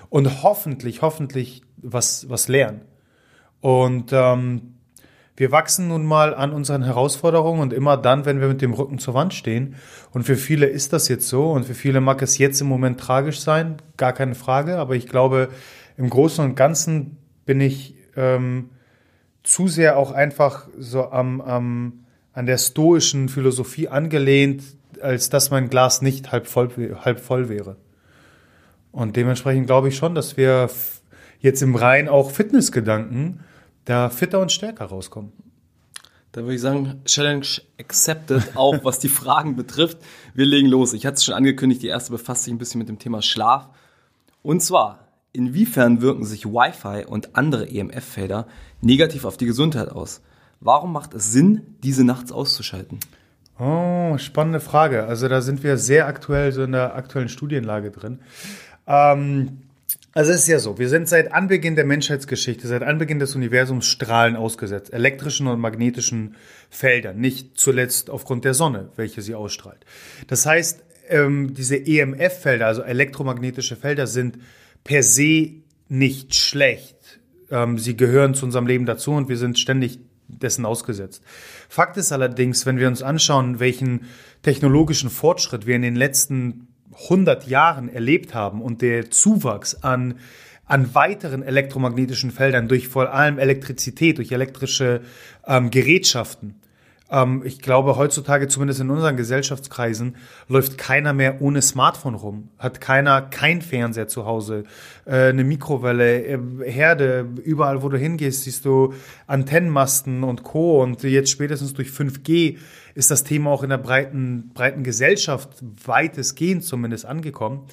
Und 0.09 0.43
hoffentlich, 0.43 1.01
hoffentlich 1.01 1.63
was, 1.77 2.29
was 2.29 2.47
lernen. 2.47 2.81
Und 3.59 4.13
ähm, 4.13 4.75
wir 5.35 5.51
wachsen 5.51 5.87
nun 5.87 6.05
mal 6.05 6.35
an 6.35 6.53
unseren 6.53 6.83
Herausforderungen 6.83 7.59
und 7.59 7.73
immer 7.73 7.97
dann, 7.97 8.25
wenn 8.25 8.39
wir 8.39 8.47
mit 8.47 8.61
dem 8.61 8.73
Rücken 8.73 8.99
zur 8.99 9.15
Wand 9.15 9.33
stehen. 9.33 9.75
Und 10.11 10.23
für 10.23 10.35
viele 10.35 10.67
ist 10.67 10.93
das 10.93 11.07
jetzt 11.07 11.27
so 11.27 11.51
und 11.51 11.65
für 11.65 11.73
viele 11.73 12.01
mag 12.01 12.21
es 12.21 12.37
jetzt 12.37 12.61
im 12.61 12.67
Moment 12.67 12.99
tragisch 12.99 13.39
sein, 13.39 13.77
gar 13.97 14.13
keine 14.13 14.35
Frage. 14.35 14.77
Aber 14.77 14.95
ich 14.95 15.07
glaube, 15.07 15.49
im 15.97 16.11
Großen 16.11 16.45
und 16.45 16.55
Ganzen 16.55 17.17
bin 17.47 17.61
ich 17.61 17.95
ähm, 18.15 18.69
zu 19.41 19.67
sehr 19.67 19.97
auch 19.97 20.11
einfach 20.11 20.67
so 20.77 21.09
am, 21.09 21.41
am 21.41 22.03
an 22.37 22.45
der 22.45 22.59
stoischen 22.59 23.29
Philosophie 23.29 23.87
angelehnt, 23.87 24.61
als 25.01 25.31
dass 25.31 25.49
mein 25.49 25.71
Glas 25.71 26.03
nicht 26.03 26.31
halb 26.31 26.45
voll, 26.45 26.69
halb 27.03 27.19
voll 27.19 27.49
wäre. 27.49 27.77
Und 28.91 29.15
dementsprechend 29.15 29.65
glaube 29.65 29.87
ich 29.87 29.97
schon, 29.97 30.13
dass 30.13 30.37
wir 30.37 30.69
jetzt 31.39 31.63
im 31.63 31.73
Rhein 31.73 32.07
auch 32.07 32.29
Fitnessgedanken 32.29 33.39
da 33.85 34.11
fitter 34.11 34.39
und 34.39 34.51
stärker 34.51 34.85
rauskommen. 34.85 35.31
Da 36.31 36.41
würde 36.41 36.53
ich 36.53 36.61
sagen, 36.61 37.01
Challenge 37.05 37.47
accepted, 37.79 38.55
auch 38.55 38.83
was 38.83 38.99
die 38.99 39.09
Fragen 39.09 39.55
betrifft. 39.55 39.97
Wir 40.35 40.45
legen 40.45 40.67
los. 40.67 40.93
Ich 40.93 41.07
hatte 41.07 41.15
es 41.15 41.25
schon 41.25 41.33
angekündigt, 41.33 41.81
die 41.81 41.87
erste 41.87 42.11
befasst 42.11 42.43
sich 42.43 42.53
ein 42.53 42.59
bisschen 42.59 42.77
mit 42.77 42.87
dem 42.87 42.99
Thema 42.99 43.23
Schlaf. 43.23 43.69
Und 44.43 44.61
zwar, 44.61 45.07
inwiefern 45.33 46.01
wirken 46.01 46.23
sich 46.23 46.45
Wi-Fi 46.45 47.05
und 47.07 47.35
andere 47.35 47.67
EMF-Felder 47.67 48.45
negativ 48.81 49.25
auf 49.25 49.37
die 49.37 49.47
Gesundheit 49.47 49.89
aus? 49.89 50.21
Warum 50.59 50.91
macht 50.93 51.13
es 51.13 51.31
Sinn, 51.31 51.75
diese 51.83 52.03
nachts 52.03 52.31
auszuschalten? 52.31 52.99
Oh, 53.59 54.17
spannende 54.17 54.59
Frage. 54.59 55.05
Also 55.05 55.27
da 55.27 55.41
sind 55.41 55.63
wir 55.63 55.77
sehr 55.77 56.07
aktuell 56.07 56.51
so 56.51 56.63
in 56.63 56.71
der 56.71 56.95
aktuellen 56.95 57.29
Studienlage 57.29 57.91
drin. 57.91 58.19
Ähm, 58.85 59.59
Also 60.13 60.31
es 60.31 60.41
ist 60.41 60.47
ja 60.47 60.57
so, 60.57 60.79
wir 60.79 60.89
sind 60.89 61.07
seit 61.07 61.31
Anbeginn 61.31 61.75
der 61.75 61.85
Menschheitsgeschichte, 61.85 62.67
seit 62.67 62.81
Anbeginn 62.81 63.19
des 63.19 63.35
Universums 63.35 63.85
Strahlen 63.85 64.35
ausgesetzt, 64.35 64.91
elektrischen 64.91 65.45
und 65.45 65.59
magnetischen 65.59 66.35
Feldern, 66.71 67.19
nicht 67.19 67.59
zuletzt 67.59 68.09
aufgrund 68.09 68.43
der 68.43 68.55
Sonne, 68.55 68.89
welche 68.95 69.21
sie 69.21 69.35
ausstrahlt. 69.35 69.85
Das 70.25 70.45
heißt, 70.47 70.83
ähm, 71.09 71.53
diese 71.53 71.75
EMF-Felder, 71.77 72.65
also 72.65 72.81
elektromagnetische 72.81 73.75
Felder, 73.75 74.07
sind 74.07 74.39
per 74.83 75.03
se 75.03 75.51
nicht 75.87 76.33
schlecht. 76.33 77.19
Ähm, 77.51 77.77
sie 77.77 77.95
gehören 77.95 78.33
zu 78.33 78.45
unserem 78.45 78.65
Leben 78.65 78.87
dazu 78.87 79.11
und 79.11 79.29
wir 79.29 79.37
sind 79.37 79.59
ständig 79.59 79.99
dessen 80.27 80.65
ausgesetzt. 80.65 81.23
Fakt 81.69 81.97
ist 81.97 82.11
allerdings, 82.11 82.65
wenn 82.65 82.77
wir 82.77 82.87
uns 82.87 83.01
anschauen, 83.01 83.59
welchen 83.59 84.05
technologischen 84.41 85.09
Fortschritt 85.09 85.65
wir 85.65 85.75
in 85.75 85.81
den 85.81 85.95
letzten 85.95 86.67
100 87.03 87.47
Jahren 87.47 87.89
erlebt 87.89 88.33
haben 88.33 88.61
und 88.61 88.81
der 88.81 89.11
Zuwachs 89.11 89.75
an, 89.75 90.15
an 90.65 90.93
weiteren 90.95 91.43
elektromagnetischen 91.43 92.31
Feldern 92.31 92.67
durch 92.67 92.87
vor 92.87 93.13
allem 93.13 93.39
Elektrizität, 93.39 94.17
durch 94.17 94.31
elektrische 94.31 95.01
ähm, 95.45 95.69
Gerätschaften. 95.69 96.55
Ähm, 97.09 97.41
ich 97.45 97.59
glaube, 97.59 97.95
heutzutage, 97.95 98.47
zumindest 98.47 98.81
in 98.81 98.89
unseren 98.89 99.17
Gesellschaftskreisen, 99.17 100.15
läuft 100.47 100.77
keiner 100.77 101.13
mehr 101.13 101.41
ohne 101.41 101.61
Smartphone 101.61 102.15
rum. 102.15 102.49
Hat 102.57 102.81
keiner 102.81 103.21
kein 103.21 103.61
Fernseher 103.61 104.07
zu 104.07 104.25
Hause, 104.25 104.63
äh, 105.05 105.29
eine 105.29 105.43
Mikrowelle, 105.43 106.25
äh, 106.25 106.39
Herde. 106.65 107.27
Überall, 107.43 107.81
wo 107.81 107.89
du 107.89 107.97
hingehst, 107.97 108.43
siehst 108.43 108.65
du 108.65 108.93
Antennenmasten 109.27 110.23
und 110.23 110.43
Co. 110.43 110.81
Und 110.81 111.03
jetzt 111.03 111.31
spätestens 111.31 111.73
durch 111.73 111.89
5G 111.89 112.57
ist 112.95 113.11
das 113.11 113.23
Thema 113.23 113.51
auch 113.51 113.63
in 113.63 113.69
der 113.69 113.77
breiten, 113.77 114.51
breiten 114.53 114.83
Gesellschaft 114.83 115.49
weitestgehend 115.85 116.63
zumindest 116.63 117.05
angekommen. 117.05 117.67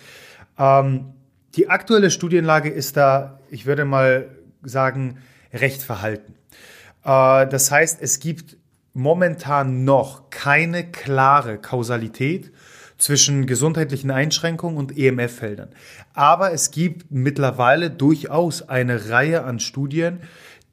Ähm, 0.59 1.15
die 1.57 1.69
aktuelle 1.69 2.11
Studienlage 2.11 2.69
ist 2.69 2.97
da, 2.97 3.39
ich 3.51 3.67
würde 3.67 3.85
mal 3.85 4.29
sagen, 4.63 5.19
recht 5.53 5.83
verhalten. 5.83 6.35
Äh, 7.05 7.47
das 7.47 7.71
heißt, 7.71 8.01
es 8.01 8.21
gibt 8.21 8.57
momentan 8.95 9.85
noch 9.85 10.31
keine 10.31 10.91
klare 10.91 11.59
Kausalität 11.59 12.53
zwischen 12.97 13.47
gesundheitlichen 13.47 14.11
Einschränkungen 14.11 14.79
und 14.79 14.97
EMF-Feldern. 14.97 15.71
Aber 16.15 16.53
es 16.53 16.71
gibt 16.71 17.11
mittlerweile 17.11 17.91
durchaus 17.91 18.69
eine 18.69 19.11
Reihe 19.11 19.45
an 19.45 19.59
Studien, 19.59 20.21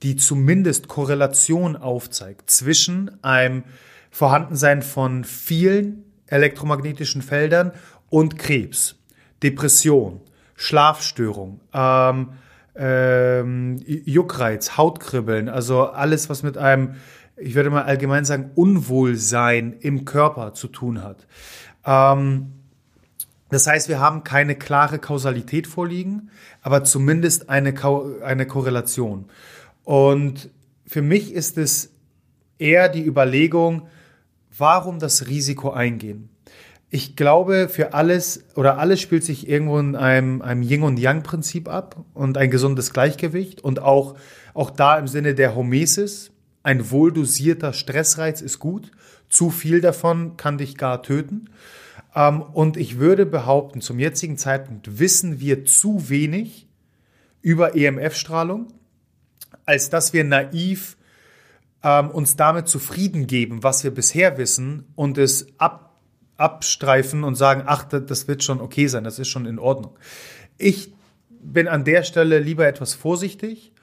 die 0.03 0.15
zumindest 0.15 0.87
Korrelation 0.87 1.75
aufzeigt 1.75 2.49
zwischen 2.49 3.23
einem 3.23 3.63
Vorhandensein 4.11 4.81
von 4.81 5.23
vielen 5.23 6.03
elektromagnetischen 6.27 7.21
Feldern 7.21 7.71
und 8.09 8.37
Krebs, 8.37 8.95
Depression, 9.43 10.21
Schlafstörung, 10.55 11.59
ähm, 11.73 12.29
ähm, 12.75 13.77
Juckreiz, 13.85 14.77
Hautkribbeln, 14.77 15.49
also 15.49 15.87
alles, 15.87 16.29
was 16.29 16.43
mit 16.43 16.57
einem 16.57 16.95
ich 17.41 17.55
würde 17.55 17.69
mal 17.69 17.83
allgemein 17.83 18.25
sagen, 18.25 18.51
Unwohlsein 18.55 19.73
im 19.79 20.05
Körper 20.05 20.53
zu 20.53 20.67
tun 20.67 21.03
hat. 21.03 21.27
Ähm, 21.85 22.53
das 23.49 23.67
heißt, 23.67 23.89
wir 23.89 23.99
haben 23.99 24.23
keine 24.23 24.55
klare 24.55 24.97
Kausalität 24.97 25.67
vorliegen, 25.67 26.29
aber 26.61 26.83
zumindest 26.83 27.49
eine, 27.49 27.73
eine 28.23 28.47
Korrelation. 28.47 29.25
Und 29.83 30.49
für 30.87 31.01
mich 31.01 31.33
ist 31.33 31.57
es 31.57 31.91
eher 32.59 32.87
die 32.87 33.05
Überlegung, 33.05 33.87
warum 34.57 34.99
das 34.99 35.27
Risiko 35.27 35.71
eingehen? 35.71 36.29
Ich 36.89 37.15
glaube, 37.15 37.69
für 37.69 37.93
alles 37.93 38.43
oder 38.55 38.77
alles 38.77 39.01
spielt 39.01 39.23
sich 39.23 39.47
irgendwo 39.47 39.79
in 39.79 39.95
einem, 39.95 40.41
einem 40.41 40.61
Yin- 40.61 40.83
und 40.83 40.99
Yang-Prinzip 40.99 41.69
ab 41.69 42.03
und 42.13 42.37
ein 42.37 42.51
gesundes 42.51 42.93
Gleichgewicht 42.93 43.61
und 43.61 43.81
auch, 43.81 44.15
auch 44.53 44.69
da 44.69 44.97
im 44.97 45.07
Sinne 45.07 45.33
der 45.33 45.55
Homesis, 45.55 46.31
ein 46.63 46.91
wohldosierter 46.91 47.73
Stressreiz 47.73 48.41
ist 48.41 48.59
gut. 48.59 48.91
Zu 49.29 49.49
viel 49.49 49.81
davon 49.81 50.37
kann 50.37 50.57
dich 50.57 50.77
gar 50.77 51.01
töten. 51.01 51.49
Ähm, 52.15 52.41
und 52.41 52.77
ich 52.77 52.99
würde 52.99 53.25
behaupten, 53.25 53.81
zum 53.81 53.99
jetzigen 53.99 54.37
Zeitpunkt 54.37 54.99
wissen 54.99 55.39
wir 55.39 55.65
zu 55.65 56.09
wenig 56.09 56.67
über 57.41 57.75
EMF-Strahlung, 57.75 58.67
als 59.65 59.89
dass 59.89 60.13
wir 60.13 60.23
naiv 60.23 60.97
ähm, 61.83 62.11
uns 62.11 62.35
damit 62.35 62.67
zufrieden 62.67 63.27
geben, 63.27 63.63
was 63.63 63.83
wir 63.83 63.91
bisher 63.91 64.37
wissen 64.37 64.85
und 64.95 65.17
es 65.17 65.47
ab, 65.57 65.99
abstreifen 66.37 67.23
und 67.23 67.35
sagen, 67.35 67.63
ach, 67.65 67.83
das 67.85 68.27
wird 68.27 68.43
schon 68.43 68.61
okay 68.61 68.87
sein, 68.87 69.03
das 69.03 69.19
ist 69.19 69.29
schon 69.29 69.45
in 69.45 69.57
Ordnung. 69.59 69.97
Ich 70.57 70.93
bin 71.29 71.67
an 71.67 71.83
der 71.83 72.03
Stelle 72.03 72.39
lieber 72.39 72.67
etwas 72.67 72.93
vorsichtig 72.93 73.73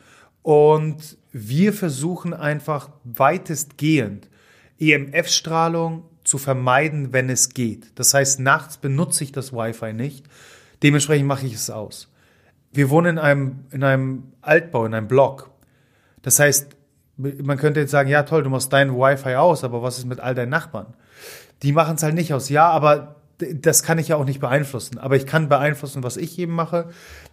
und 0.43 1.19
wir 1.41 1.73
versuchen 1.73 2.35
einfach 2.35 2.91
weitestgehend 3.05 4.29
EMF-Strahlung 4.79 6.05
zu 6.25 6.39
vermeiden, 6.39 7.13
wenn 7.13 7.31
es 7.31 7.51
geht. 7.51 7.93
Das 7.99 8.15
heißt, 8.15 8.41
nachts 8.41 8.79
benutze 8.79 9.25
ich 9.25 9.33
das 9.33 9.53
Wi-Fi 9.53 9.93
nicht. 9.93 10.27
Dementsprechend 10.83 11.27
mache 11.27 11.47
ich 11.47 11.55
es 11.55 11.71
aus. 11.71 12.13
Wir 12.73 12.91
wohnen 12.91 13.17
in 13.17 13.19
einem, 13.19 13.65
in 13.71 13.83
einem 13.83 14.33
Altbau, 14.41 14.85
in 14.85 14.95
einem 14.95 15.09
Block. 15.09 15.51
Das 16.23 16.39
heißt, 16.39 16.77
man 17.17 17.57
könnte 17.57 17.81
jetzt 17.81 17.91
sagen, 17.91 18.09
ja 18.09 18.23
toll, 18.23 18.43
du 18.43 18.51
machst 18.51 18.73
dein 18.73 18.95
Wi-Fi 18.95 19.37
aus, 19.37 19.65
aber 19.65 19.83
was 19.83 19.99
ist 19.99 20.07
mit 20.07 20.21
all 20.21 20.35
deinen 20.35 20.51
Nachbarn? 20.51 20.95
Die 21.63 21.73
machen 21.73 21.97
es 21.97 22.03
halt 22.03 22.15
nicht 22.15 22.33
aus. 22.33 22.49
Ja, 22.49 22.69
aber 22.69 23.17
das 23.39 23.83
kann 23.83 23.99
ich 23.99 24.09
ja 24.09 24.17
auch 24.17 24.25
nicht 24.25 24.41
beeinflussen. 24.41 24.99
Aber 24.99 25.17
ich 25.17 25.27
kann 25.27 25.49
beeinflussen, 25.49 26.03
was 26.03 26.17
ich 26.17 26.39
eben 26.39 26.53
mache. 26.53 26.91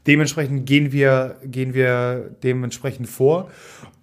Dementsprechend 0.07 0.65
gehen 0.65 0.91
wir, 0.91 1.37
gehen 1.43 1.73
wir 1.73 2.35
dementsprechend 2.43 3.09
vor. 3.09 3.49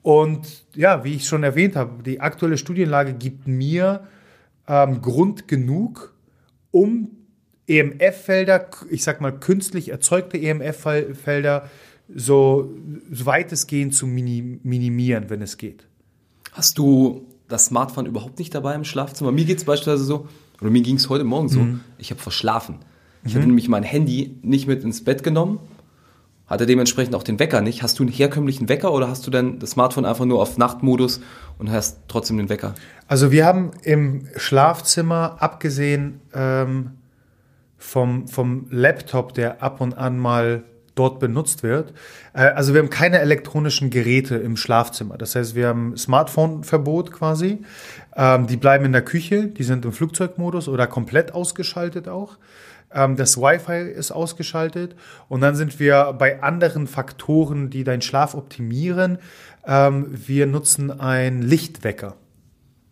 Und 0.03 0.65
ja, 0.75 1.05
wie 1.05 1.15
ich 1.15 1.27
schon 1.27 1.45
erwähnt 1.45 1.77
habe, 1.77 2.03
die 2.03 2.21
aktuelle 2.21 2.59
Studienlage 2.59 3.15
gibt 3.15 3.47
mir 3.47 4.07
ähm, 4.67 5.01
Grund 5.01 5.47
genug, 5.47 6.15
um 6.73 7.11
EMF-Felder, 7.69 8.69
ich 8.91 9.05
sag 9.05 9.21
mal 9.21 9.31
künstlich 9.31 9.91
erzeugte 9.91 10.39
EMF-Felder, 10.39 11.71
so, 12.13 12.75
so 13.11 13.27
weitestgehend 13.27 13.95
zu 13.95 14.07
minimieren, 14.07 15.31
wenn 15.31 15.41
es 15.41 15.57
geht. 15.57 15.87
Hast 16.53 16.79
du 16.79 17.27
das 17.49 17.67
Smartphone 17.67 18.07
überhaupt 18.07 18.39
nicht 18.39 18.55
dabei 18.55 18.75
im 18.75 18.85
Schlafzimmer? 18.85 19.31
Mir 19.31 19.45
geht 19.45 19.59
es 19.59 19.65
beispielsweise 19.65 20.05
so, 20.05 20.29
oder 20.63 20.71
mir 20.71 20.83
ging 20.83 20.97
es 20.97 21.09
heute 21.09 21.25
Morgen 21.25 21.49
so, 21.49 21.61
mhm. 21.61 21.81
ich 21.99 22.11
habe 22.11 22.21
verschlafen. 22.21 22.77
Ich 23.25 23.35
mhm. 23.35 23.39
hatte 23.39 23.47
nämlich 23.49 23.69
mein 23.69 23.83
Handy 23.83 24.39
nicht 24.43 24.69
mit 24.69 24.85
ins 24.85 25.03
Bett 25.03 25.25
genommen, 25.25 25.59
hatte 26.47 26.67
dementsprechend 26.67 27.17
auch 27.17 27.25
den 27.25 27.41
Wecker 27.41 27.61
nicht. 27.61 27.83
Hast 27.83 27.99
du 27.99 28.05
einen 28.05 28.13
herkömmlichen 28.13 28.69
Wecker 28.69 28.93
oder 28.93 29.09
hast 29.09 29.27
du 29.27 29.31
denn 29.33 29.59
das 29.59 29.71
Smartphone 29.71 30.05
einfach 30.05 30.25
nur 30.25 30.41
auf 30.41 30.59
Nachtmodus 30.59 31.21
und 31.59 31.71
hast 31.71 31.99
trotzdem 32.07 32.37
den 32.37 32.49
Wecker? 32.49 32.75
Also 33.09 33.33
wir 33.33 33.45
haben 33.45 33.73
im 33.83 34.29
Schlafzimmer, 34.37 35.37
abgesehen 35.41 36.21
ähm, 36.33 36.93
vom, 37.77 38.29
vom 38.29 38.67
Laptop, 38.71 39.35
der 39.35 39.63
ab 39.63 39.81
und 39.81 39.99
an 39.99 40.17
mal 40.19 40.63
dort 40.95 41.21
benutzt 41.21 41.63
wird. 41.63 41.93
Äh, 42.35 42.43
also 42.43 42.75
wir 42.75 42.81
haben 42.81 42.91
keine 42.91 43.19
elektronischen 43.19 43.91
Geräte 43.91 44.37
im 44.37 44.57
Schlafzimmer. 44.57 45.17
Das 45.19 45.35
heißt, 45.35 45.55
wir 45.55 45.69
haben 45.69 45.97
Smartphone-Verbot 45.97 47.13
quasi. 47.13 47.61
Ähm, 48.17 48.47
die 48.47 48.57
bleiben 48.57 48.85
in 48.85 48.93
der 48.93 49.03
Küche, 49.03 49.47
die 49.47 49.65
sind 49.65 49.85
im 49.85 49.93
Flugzeugmodus 49.93 50.69
oder 50.69 50.87
komplett 50.87 51.35
ausgeschaltet 51.35 52.09
auch. 52.09 52.37
Ähm, 52.95 53.17
das 53.17 53.39
Wi-Fi 53.39 53.91
ist 53.91 54.13
ausgeschaltet. 54.13 54.95
Und 55.29 55.41
dann 55.41 55.55
sind 55.55 55.81
wir 55.81 56.15
bei 56.19 56.43
anderen 56.43 56.87
Faktoren, 56.87 57.71
die 57.71 57.85
deinen 57.85 58.03
Schlaf 58.03 58.35
optimieren. 58.35 59.19
Ähm, 59.67 60.07
wir 60.11 60.47
nutzen 60.47 60.91
einen 61.01 61.43
Lichtwecker 61.43 62.17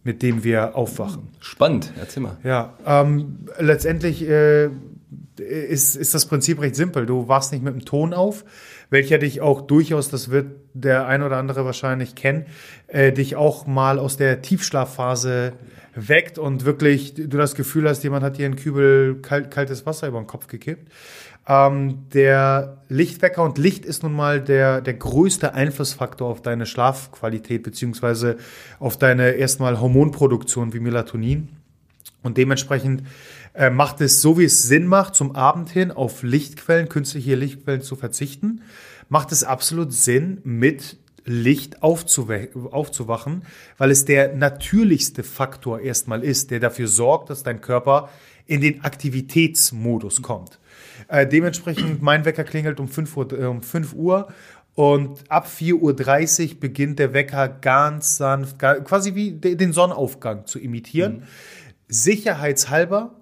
mit 0.03 0.23
dem 0.23 0.45
wir 0.45 0.77
aufwachen. 0.77 1.29
Spannend, 1.41 1.93
erzähl 1.99 2.23
mal. 2.23 2.39
Ja, 2.43 2.73
ähm, 2.87 3.41
letztendlich 3.59 4.27
äh, 4.27 4.71
ist, 5.37 5.97
ist 5.97 6.15
das 6.15 6.27
Prinzip 6.27 6.61
recht 6.61 6.77
simpel. 6.77 7.07
Du 7.07 7.29
wachst 7.29 7.53
nicht 7.53 7.63
mit 7.63 7.75
dem 7.75 7.85
Ton 7.85 8.13
auf, 8.13 8.45
welcher 8.91 9.19
dich 9.19 9.41
auch 9.41 9.63
durchaus, 9.63 10.09
das 10.09 10.31
wird 10.31 10.53
der 10.75 11.07
ein 11.07 11.23
oder 11.23 11.37
andere 11.37 11.65
wahrscheinlich 11.65 12.15
kennen, 12.15 12.47
äh, 12.87 13.13
dich 13.13 13.37
auch 13.37 13.67
mal 13.67 13.99
aus 13.99 14.17
der 14.17 14.43
Tiefschlafphase 14.43 15.55
weckt 15.95 16.39
und 16.39 16.65
wirklich 16.65 17.15
du 17.15 17.27
das 17.27 17.55
Gefühl 17.55 17.89
hast, 17.89 18.05
jemand 18.05 18.25
hat 18.25 18.39
dir 18.39 18.47
einen 18.47 18.57
Kübel 18.57 19.21
kalt, 19.23 19.51
kaltes 19.51 19.87
Wasser 19.87 20.09
über 20.09 20.21
den 20.21 20.27
Kopf 20.27 20.47
gekippt. 20.47 20.91
Ähm, 21.49 22.07
der 22.13 22.79
Lichtwecker 22.89 23.43
und 23.43 23.59
Licht 23.59 23.85
ist 23.85 24.03
nun 24.03 24.13
mal 24.13 24.41
der, 24.41 24.81
der 24.81 24.95
größte 24.95 25.55
Einflussfaktor 25.55 26.29
auf 26.29 26.43
deine 26.43 26.67
Schlafqualität 26.67 27.63
beziehungsweise 27.63 28.37
auf 28.79 28.97
deine 28.99 29.33
erstmal 29.33 29.81
Hormonproduktion 29.81 30.73
wie 30.73 30.81
Melatonin. 30.81 31.49
Und 32.23 32.37
dementsprechend 32.37 33.03
äh, 33.55 33.71
macht 33.71 34.01
es 34.01 34.23
so, 34.23 34.39
wie 34.39 34.45
es 34.45 34.63
Sinn 34.63 34.87
macht, 34.87 35.15
zum 35.15 35.35
Abend 35.35 35.71
hin 35.71 35.91
auf 35.91 36.23
Lichtquellen, 36.23 36.89
künstliche 36.89 37.35
Lichtquellen 37.35 37.83
zu 37.83 37.97
verzichten, 37.97 38.63
macht 39.09 39.33
es 39.33 39.45
absolut 39.45 39.93
Sinn, 39.93 40.41
mit 40.45 40.97
Licht 41.25 41.83
aufzuwachen, 41.83 43.43
weil 43.77 43.91
es 43.91 44.05
der 44.05 44.35
natürlichste 44.35 45.23
Faktor 45.23 45.81
erstmal 45.81 46.25
ist, 46.25 46.51
der 46.51 46.61
dafür 46.61 46.89
sorgt, 46.89 47.31
dass 47.31 47.43
dein 47.43 47.61
Körper 47.61 48.09
in 48.47 48.61
den 48.61 48.83
Aktivitätsmodus 48.83 50.23
kommt. 50.23 50.59
Äh, 51.09 51.27
dementsprechend, 51.27 52.03
mein 52.03 52.25
Wecker 52.25 52.45
klingelt 52.45 52.81
um 52.81 52.89
5 52.89 53.17
Uhr, 53.17 53.33
äh, 53.33 53.45
um 53.45 53.63
5 53.63 53.93
Uhr 53.95 54.29
und 54.75 55.31
ab 55.31 55.47
4.30 55.47 55.75
Uhr 56.55 56.61
beginnt 56.61 56.99
der 56.99 57.13
Wecker 57.13 57.49
ganz 57.49 58.17
sanft, 58.17 58.59
quasi 58.59 59.15
wie 59.15 59.33
den 59.33 59.73
Sonnenaufgang 59.73 60.47
zu 60.47 60.59
imitieren. 60.59 61.19
Mhm. 61.19 61.23
Sicherheitshalber 61.89 63.20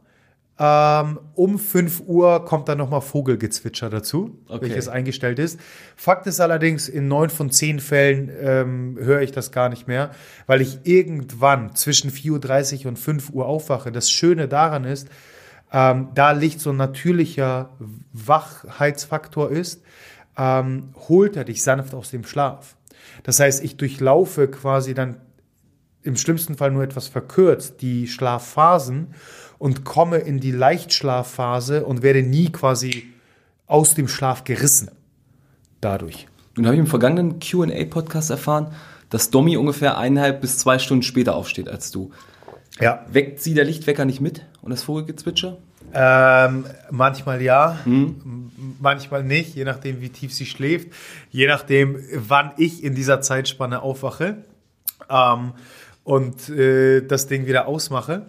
ähm, 0.60 1.20
um 1.34 1.58
5 1.58 2.02
Uhr 2.06 2.44
kommt 2.44 2.68
dann 2.68 2.78
nochmal 2.78 3.00
Vogelgezwitscher 3.00 3.90
dazu, 3.90 4.38
okay. 4.48 4.62
welches 4.62 4.88
eingestellt 4.88 5.38
ist. 5.38 5.60
Fakt 5.94 6.26
ist 6.26 6.40
allerdings, 6.40 6.88
in 6.88 7.06
neun 7.06 7.30
von 7.30 7.50
zehn 7.50 7.78
Fällen 7.78 8.30
ähm, 8.40 8.98
höre 9.00 9.20
ich 9.20 9.30
das 9.30 9.52
gar 9.52 9.68
nicht 9.68 9.86
mehr, 9.86 10.10
weil 10.46 10.60
ich 10.60 10.80
irgendwann 10.82 11.76
zwischen 11.76 12.10
4.30 12.10 12.80
Uhr 12.80 12.88
und 12.88 12.98
5 12.98 13.30
Uhr 13.30 13.46
aufwache. 13.46 13.92
Das 13.92 14.10
Schöne 14.10 14.48
daran 14.48 14.84
ist, 14.84 15.08
ähm, 15.72 16.08
da 16.14 16.32
Licht 16.32 16.60
so 16.60 16.70
ein 16.70 16.76
natürlicher 16.76 17.70
Wachheitsfaktor 18.12 19.50
ist, 19.50 19.82
ähm, 20.36 20.94
holt 21.08 21.36
er 21.36 21.44
dich 21.44 21.62
sanft 21.62 21.94
aus 21.94 22.10
dem 22.10 22.24
Schlaf. 22.24 22.76
Das 23.22 23.38
heißt, 23.38 23.62
ich 23.62 23.76
durchlaufe 23.76 24.48
quasi 24.48 24.94
dann 24.94 25.20
im 26.02 26.16
schlimmsten 26.16 26.56
Fall 26.56 26.70
nur 26.70 26.82
etwas 26.82 27.06
verkürzt 27.08 27.82
die 27.82 28.06
Schlafphasen 28.06 29.14
und 29.58 29.84
komme 29.84 30.18
in 30.18 30.40
die 30.40 30.52
Leichtschlafphase 30.52 31.84
und 31.84 32.02
werde 32.02 32.22
nie 32.22 32.50
quasi 32.50 33.04
aus 33.66 33.94
dem 33.94 34.08
Schlaf 34.08 34.44
gerissen 34.44 34.90
dadurch. 35.80 36.26
Nun 36.56 36.66
habe 36.66 36.74
ich 36.74 36.80
im 36.80 36.86
vergangenen 36.86 37.38
QA-Podcast 37.38 38.30
erfahren, 38.30 38.74
dass 39.10 39.30
Domi 39.30 39.56
ungefähr 39.56 39.96
eineinhalb 39.96 40.40
bis 40.40 40.58
zwei 40.58 40.78
Stunden 40.78 41.02
später 41.02 41.34
aufsteht 41.34 41.68
als 41.68 41.90
du. 41.90 42.10
Ja. 42.80 43.04
Weckt 43.10 43.40
sie 43.40 43.54
der 43.54 43.64
Lichtwecker 43.64 44.04
nicht 44.04 44.20
mit 44.20 44.44
und 44.60 44.70
das 44.70 44.82
Vogelgezwitscher? 44.82 45.58
Ähm, 45.94 46.66
manchmal 46.90 47.40
ja, 47.40 47.78
hm. 47.84 48.50
manchmal 48.78 49.24
nicht, 49.24 49.54
je 49.54 49.64
nachdem, 49.64 50.02
wie 50.02 50.10
tief 50.10 50.34
sie 50.34 50.44
schläft, 50.44 50.88
je 51.30 51.46
nachdem, 51.46 51.98
wann 52.12 52.52
ich 52.58 52.84
in 52.84 52.94
dieser 52.94 53.22
Zeitspanne 53.22 53.80
aufwache 53.80 54.44
ähm, 55.08 55.52
und 56.04 56.50
äh, 56.50 57.00
das 57.00 57.26
Ding 57.26 57.46
wieder 57.46 57.66
ausmache. 57.66 58.26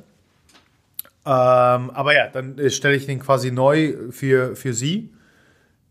Ähm, 1.30 1.92
aber 1.92 2.16
ja, 2.16 2.28
dann 2.28 2.58
stelle 2.72 2.96
ich 2.96 3.06
den 3.06 3.20
quasi 3.20 3.52
neu 3.52 3.94
für, 4.10 4.56
für 4.56 4.74
sie 4.74 5.14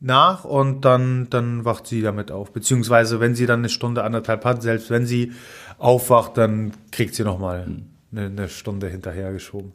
nach 0.00 0.44
und 0.44 0.84
dann, 0.84 1.30
dann 1.30 1.64
wacht 1.64 1.86
sie 1.86 2.02
damit 2.02 2.32
auf. 2.32 2.52
Beziehungsweise, 2.52 3.20
wenn 3.20 3.36
sie 3.36 3.46
dann 3.46 3.60
eine 3.60 3.68
Stunde, 3.68 4.02
anderthalb 4.02 4.44
hat, 4.44 4.62
selbst 4.62 4.90
wenn 4.90 5.06
sie 5.06 5.32
aufwacht, 5.78 6.36
dann 6.36 6.72
kriegt 6.90 7.14
sie 7.14 7.22
nochmal 7.22 7.66
hm. 7.66 7.86
eine, 8.10 8.26
eine 8.26 8.48
Stunde 8.48 8.88
hinterhergeschoben. 8.88 9.70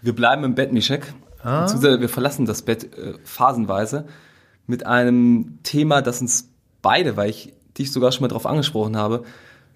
Wir 0.00 0.16
bleiben 0.16 0.42
im 0.42 0.56
Bett, 0.56 0.72
Mischek. 0.72 1.14
Ah. 1.44 1.72
Wir 1.80 2.08
verlassen 2.08 2.44
das 2.44 2.62
Bett 2.62 2.92
äh, 2.98 3.14
phasenweise 3.22 4.06
mit 4.66 4.84
einem 4.84 5.60
Thema, 5.62 6.02
das 6.02 6.20
uns 6.20 6.48
beide, 6.82 7.16
weil 7.16 7.30
ich 7.30 7.52
dich 7.78 7.92
sogar 7.92 8.10
schon 8.10 8.22
mal 8.22 8.28
darauf 8.28 8.46
angesprochen 8.46 8.96
habe, 8.96 9.22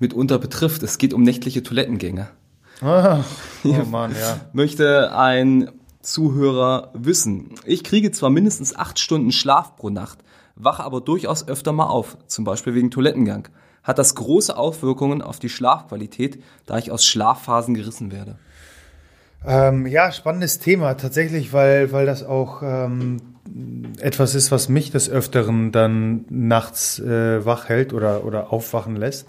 mitunter 0.01 0.41
betrifft. 0.41 0.83
Es 0.83 0.99
geht 0.99 1.15
um 1.15 1.23
nächtliche 1.23 1.63
Toilettengänge. 1.63 2.29
Ah, 2.83 3.25
oh 3.65 3.73
Mann, 3.91 4.13
ja. 4.13 4.41
Möchte 4.53 5.17
ein 5.17 5.71
Zuhörer 6.03 6.91
wissen. 6.95 7.55
Ich 7.65 7.85
kriege 7.85 8.11
zwar 8.13 8.31
mindestens 8.31 8.77
acht 8.77 8.99
Stunden 8.99 9.33
Schlaf 9.33 9.77
pro 9.77 9.91
Nacht, 9.91 10.19
wache 10.55 10.85
aber 10.85 11.01
durchaus 11.01 11.49
öfter 11.49 11.73
mal 11.73 11.87
auf, 11.87 12.17
zum 12.27 12.45
Beispiel 12.45 12.75
wegen 12.75 12.91
Toilettengang. 12.91 13.49
Hat 13.83 13.99
das 13.99 14.15
große 14.15 14.57
Auswirkungen 14.57 15.23
auf 15.23 15.39
die 15.39 15.49
Schlafqualität, 15.49 16.43
da 16.67 16.77
ich 16.79 16.91
aus 16.91 17.05
Schlafphasen 17.05 17.75
gerissen 17.75 18.13
werde? 18.13 18.39
Ähm, 19.45 19.87
ja, 19.87 20.11
spannendes 20.11 20.59
Thema 20.59 20.95
tatsächlich, 20.95 21.53
weil, 21.53 21.93
weil 21.93 22.05
das 22.05 22.25
auch 22.25 22.63
ähm, 22.65 23.19
etwas 24.01 24.35
ist, 24.35 24.51
was 24.51 24.69
mich 24.69 24.91
des 24.91 25.09
Öfteren 25.09 25.71
dann 25.71 26.25
nachts 26.29 26.99
äh, 26.99 27.45
wach 27.45 27.69
hält 27.69 27.93
oder, 27.93 28.25
oder 28.25 28.53
aufwachen 28.53 28.97
lässt. 28.97 29.29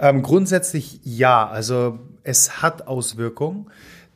Ähm, 0.00 0.22
grundsätzlich 0.22 1.00
ja, 1.04 1.46
also 1.46 1.98
es 2.22 2.62
hat 2.62 2.86
Auswirkungen, 2.86 3.70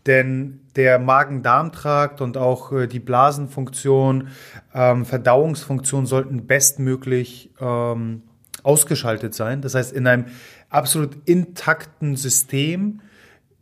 denn 0.06 0.60
der 0.76 0.98
Magen-Darm-Trakt 0.98 2.20
und 2.20 2.36
auch 2.36 2.72
äh, 2.72 2.86
die 2.86 3.00
Blasenfunktion, 3.00 4.28
ähm, 4.74 5.04
Verdauungsfunktion 5.04 6.06
sollten 6.06 6.46
bestmöglich 6.46 7.50
ähm, 7.60 8.22
ausgeschaltet 8.62 9.34
sein. 9.34 9.60
Das 9.60 9.74
heißt, 9.74 9.92
in 9.92 10.06
einem 10.06 10.26
absolut 10.68 11.16
intakten 11.26 12.16
System 12.16 13.00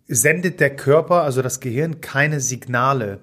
sendet 0.08 0.60
der 0.60 0.74
Körper, 0.74 1.22
also 1.22 1.42
das 1.42 1.60
Gehirn, 1.60 2.00
keine 2.00 2.40
Signale 2.40 3.20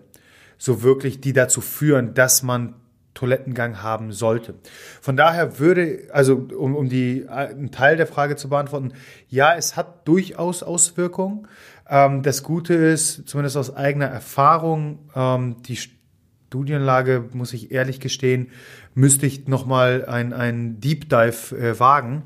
so 0.58 0.82
wirklich, 0.82 1.20
die 1.20 1.34
dazu 1.34 1.62
führen, 1.62 2.14
dass 2.14 2.44
man 2.44 2.76
Toilettengang 3.14 3.82
haben 3.84 4.12
sollte. 4.12 4.56
Von 5.02 5.16
daher 5.16 5.60
würde, 5.60 6.08
also 6.12 6.48
um, 6.58 6.76
um 6.76 6.90
die, 6.90 7.28
einen 7.30 7.72
Teil 7.72 7.98
der 7.98 8.08
Frage 8.08 8.36
zu 8.36 8.50
beantworten, 8.50 8.94
ja, 9.30 9.56
es 9.56 9.76
hat 9.76 10.08
durchaus 10.08 10.64
Auswirkungen. 10.64 11.48
Ähm, 11.88 12.24
das 12.24 12.44
Gute 12.44 12.74
ist, 12.74 13.28
zumindest 13.28 13.58
aus 13.58 13.76
eigener 13.76 14.08
Erfahrung, 14.08 15.00
ähm, 15.16 15.58
die 15.64 15.78
Studienlage, 15.78 17.30
muss 17.34 17.54
ich 17.54 17.72
ehrlich 17.72 18.00
gestehen, 18.00 18.50
müsste 18.94 19.26
ich 19.26 19.48
nochmal 19.48 20.06
ein, 20.06 20.34
ein 20.34 20.80
Deep 20.80 21.10
Dive 21.10 21.58
äh, 21.58 21.80
wagen. 21.80 22.24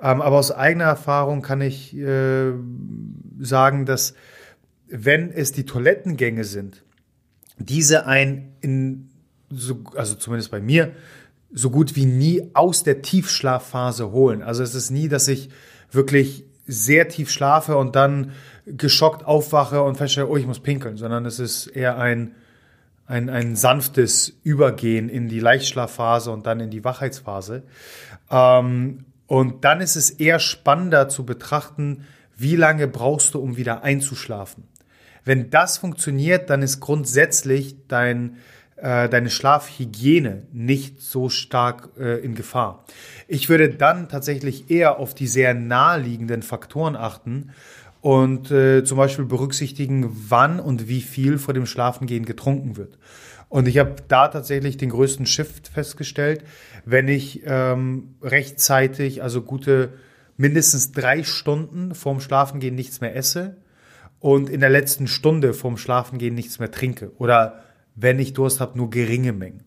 Ähm, 0.00 0.20
aber 0.20 0.36
aus 0.36 0.50
eigener 0.50 0.84
Erfahrung 0.84 1.42
kann 1.42 1.60
ich 1.60 1.96
äh, 1.96 2.52
sagen, 3.38 3.86
dass 3.86 4.14
wenn 4.88 5.30
es 5.30 5.52
die 5.52 5.64
Toilettengänge 5.64 6.44
sind, 6.44 6.84
diese 7.56 8.06
ein 8.06 8.52
in 8.60 9.11
so, 9.52 9.80
also 9.94 10.14
zumindest 10.14 10.50
bei 10.50 10.60
mir, 10.60 10.92
so 11.52 11.70
gut 11.70 11.96
wie 11.96 12.06
nie 12.06 12.50
aus 12.54 12.82
der 12.82 13.02
Tiefschlafphase 13.02 14.10
holen. 14.10 14.42
Also 14.42 14.62
es 14.62 14.74
ist 14.74 14.90
nie, 14.90 15.08
dass 15.08 15.28
ich 15.28 15.50
wirklich 15.90 16.44
sehr 16.66 17.08
tief 17.08 17.30
schlafe 17.30 17.76
und 17.76 17.96
dann 17.96 18.32
geschockt 18.66 19.24
aufwache 19.24 19.82
und 19.82 19.96
feststelle, 19.96 20.28
oh, 20.28 20.36
ich 20.36 20.46
muss 20.46 20.60
pinkeln, 20.60 20.96
sondern 20.96 21.26
es 21.26 21.38
ist 21.38 21.66
eher 21.66 21.98
ein, 21.98 22.34
ein, 23.06 23.28
ein 23.28 23.56
sanftes 23.56 24.38
Übergehen 24.44 25.08
in 25.08 25.28
die 25.28 25.40
Leichtschlafphase 25.40 26.30
und 26.30 26.46
dann 26.46 26.60
in 26.60 26.70
die 26.70 26.84
Wachheitsphase. 26.84 27.64
Ähm, 28.30 29.04
und 29.26 29.64
dann 29.64 29.80
ist 29.80 29.96
es 29.96 30.10
eher 30.10 30.38
spannender 30.38 31.08
zu 31.08 31.24
betrachten, 31.24 32.04
wie 32.36 32.56
lange 32.56 32.88
brauchst 32.88 33.34
du, 33.34 33.40
um 33.40 33.56
wieder 33.56 33.82
einzuschlafen. 33.82 34.64
Wenn 35.24 35.50
das 35.50 35.78
funktioniert, 35.78 36.50
dann 36.50 36.62
ist 36.62 36.80
grundsätzlich 36.80 37.76
dein, 37.88 38.36
äh, 38.82 39.08
deine 39.08 39.30
Schlafhygiene 39.30 40.42
nicht 40.52 41.00
so 41.00 41.28
stark 41.28 41.90
äh, 41.98 42.18
in 42.18 42.34
Gefahr. 42.34 42.84
Ich 43.28 43.48
würde 43.48 43.68
dann 43.68 44.08
tatsächlich 44.08 44.70
eher 44.70 44.98
auf 44.98 45.14
die 45.14 45.28
sehr 45.28 45.54
naheliegenden 45.54 46.42
Faktoren 46.42 46.96
achten 46.96 47.50
und 48.00 48.50
äh, 48.50 48.82
zum 48.82 48.98
Beispiel 48.98 49.24
berücksichtigen, 49.24 50.10
wann 50.28 50.58
und 50.58 50.88
wie 50.88 51.00
viel 51.00 51.38
vor 51.38 51.54
dem 51.54 51.66
Schlafengehen 51.66 52.24
getrunken 52.24 52.76
wird. 52.76 52.98
Und 53.48 53.68
ich 53.68 53.78
habe 53.78 53.94
da 54.08 54.26
tatsächlich 54.26 54.78
den 54.78 54.90
größten 54.90 55.26
Shift 55.26 55.68
festgestellt, 55.68 56.42
wenn 56.84 57.06
ich 57.06 57.42
ähm, 57.44 58.16
rechtzeitig, 58.20 59.22
also 59.22 59.42
gute 59.42 59.92
mindestens 60.36 60.90
drei 60.90 61.22
Stunden 61.22 61.94
vorm 61.94 62.20
Schlafengehen 62.20 62.74
nichts 62.74 63.00
mehr 63.00 63.14
esse 63.14 63.58
und 64.18 64.50
in 64.50 64.58
der 64.58 64.70
letzten 64.70 65.06
Stunde 65.06 65.54
vorm 65.54 65.76
Schlafengehen 65.76 66.34
nichts 66.34 66.58
mehr 66.58 66.72
trinke 66.72 67.12
oder 67.18 67.60
wenn 67.94 68.18
ich 68.18 68.32
Durst 68.32 68.60
habe, 68.60 68.76
nur 68.78 68.90
geringe 68.90 69.32
Mengen. 69.32 69.64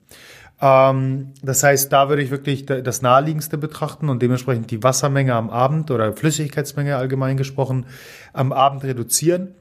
Ähm, 0.62 1.34
das 1.44 1.64
heißt, 1.64 1.92
da 1.92 2.10
würde 2.10 2.22
ich 2.22 2.32
wirklich 2.32 2.66
das 2.66 3.02
Naheliegendste 3.02 3.58
betrachten 3.58 4.10
und 4.10 4.22
dementsprechend 4.22 4.72
die 4.72 4.84
Wassermenge 4.84 5.34
am 5.34 5.50
Abend 5.50 5.92
oder 5.92 6.14
Flüssigkeitsmenge 6.14 6.96
allgemein 6.96 7.38
gesprochen 7.38 7.86
am 8.34 8.52
Abend 8.52 8.84
reduzieren. 8.84 9.56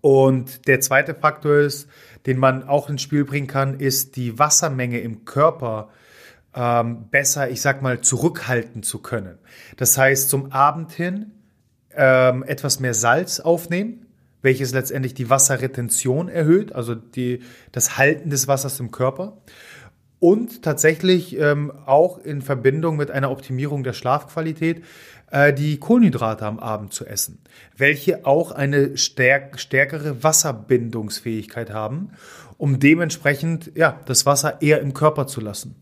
Und 0.00 0.66
der 0.66 0.80
zweite 0.80 1.14
Faktor 1.14 1.58
ist, 1.58 1.88
den 2.26 2.38
man 2.38 2.66
auch 2.66 2.88
ins 2.88 3.02
Spiel 3.02 3.24
bringen 3.24 3.46
kann, 3.46 3.80
ist 3.80 4.16
die 4.16 4.38
Wassermenge 4.38 5.00
im 5.00 5.24
Körper 5.24 5.90
ähm, 6.54 7.08
besser, 7.10 7.50
ich 7.50 7.60
sag 7.60 7.82
mal, 7.82 8.00
zurückhalten 8.00 8.82
zu 8.82 8.98
können. 9.00 9.38
Das 9.76 9.96
heißt, 9.96 10.28
zum 10.28 10.52
Abend 10.52 10.92
hin 10.92 11.32
ähm, 11.94 12.42
etwas 12.42 12.80
mehr 12.80 12.94
Salz 12.94 13.40
aufnehmen, 13.40 14.06
welches 14.42 14.72
letztendlich 14.72 15.14
die 15.14 15.30
Wasserretention 15.30 16.28
erhöht, 16.28 16.74
also 16.74 16.94
die, 16.94 17.40
das 17.72 17.98
Halten 17.98 18.30
des 18.30 18.48
Wassers 18.48 18.80
im 18.80 18.90
Körper. 18.90 19.36
Und 20.18 20.62
tatsächlich 20.62 21.38
ähm, 21.38 21.72
auch 21.86 22.18
in 22.18 22.42
Verbindung 22.42 22.96
mit 22.96 23.10
einer 23.10 23.30
Optimierung 23.30 23.84
der 23.84 23.94
Schlafqualität 23.94 24.84
äh, 25.30 25.54
die 25.54 25.78
Kohlenhydrate 25.78 26.44
am 26.44 26.58
Abend 26.58 26.92
zu 26.92 27.06
essen, 27.06 27.38
welche 27.76 28.26
auch 28.26 28.50
eine 28.50 28.98
stärk 28.98 29.58
stärkere 29.58 30.22
Wasserbindungsfähigkeit 30.22 31.70
haben, 31.70 32.10
um 32.58 32.78
dementsprechend 32.78 33.72
ja, 33.74 33.98
das 34.04 34.26
Wasser 34.26 34.60
eher 34.60 34.82
im 34.82 34.92
Körper 34.92 35.26
zu 35.26 35.40
lassen. 35.40 35.74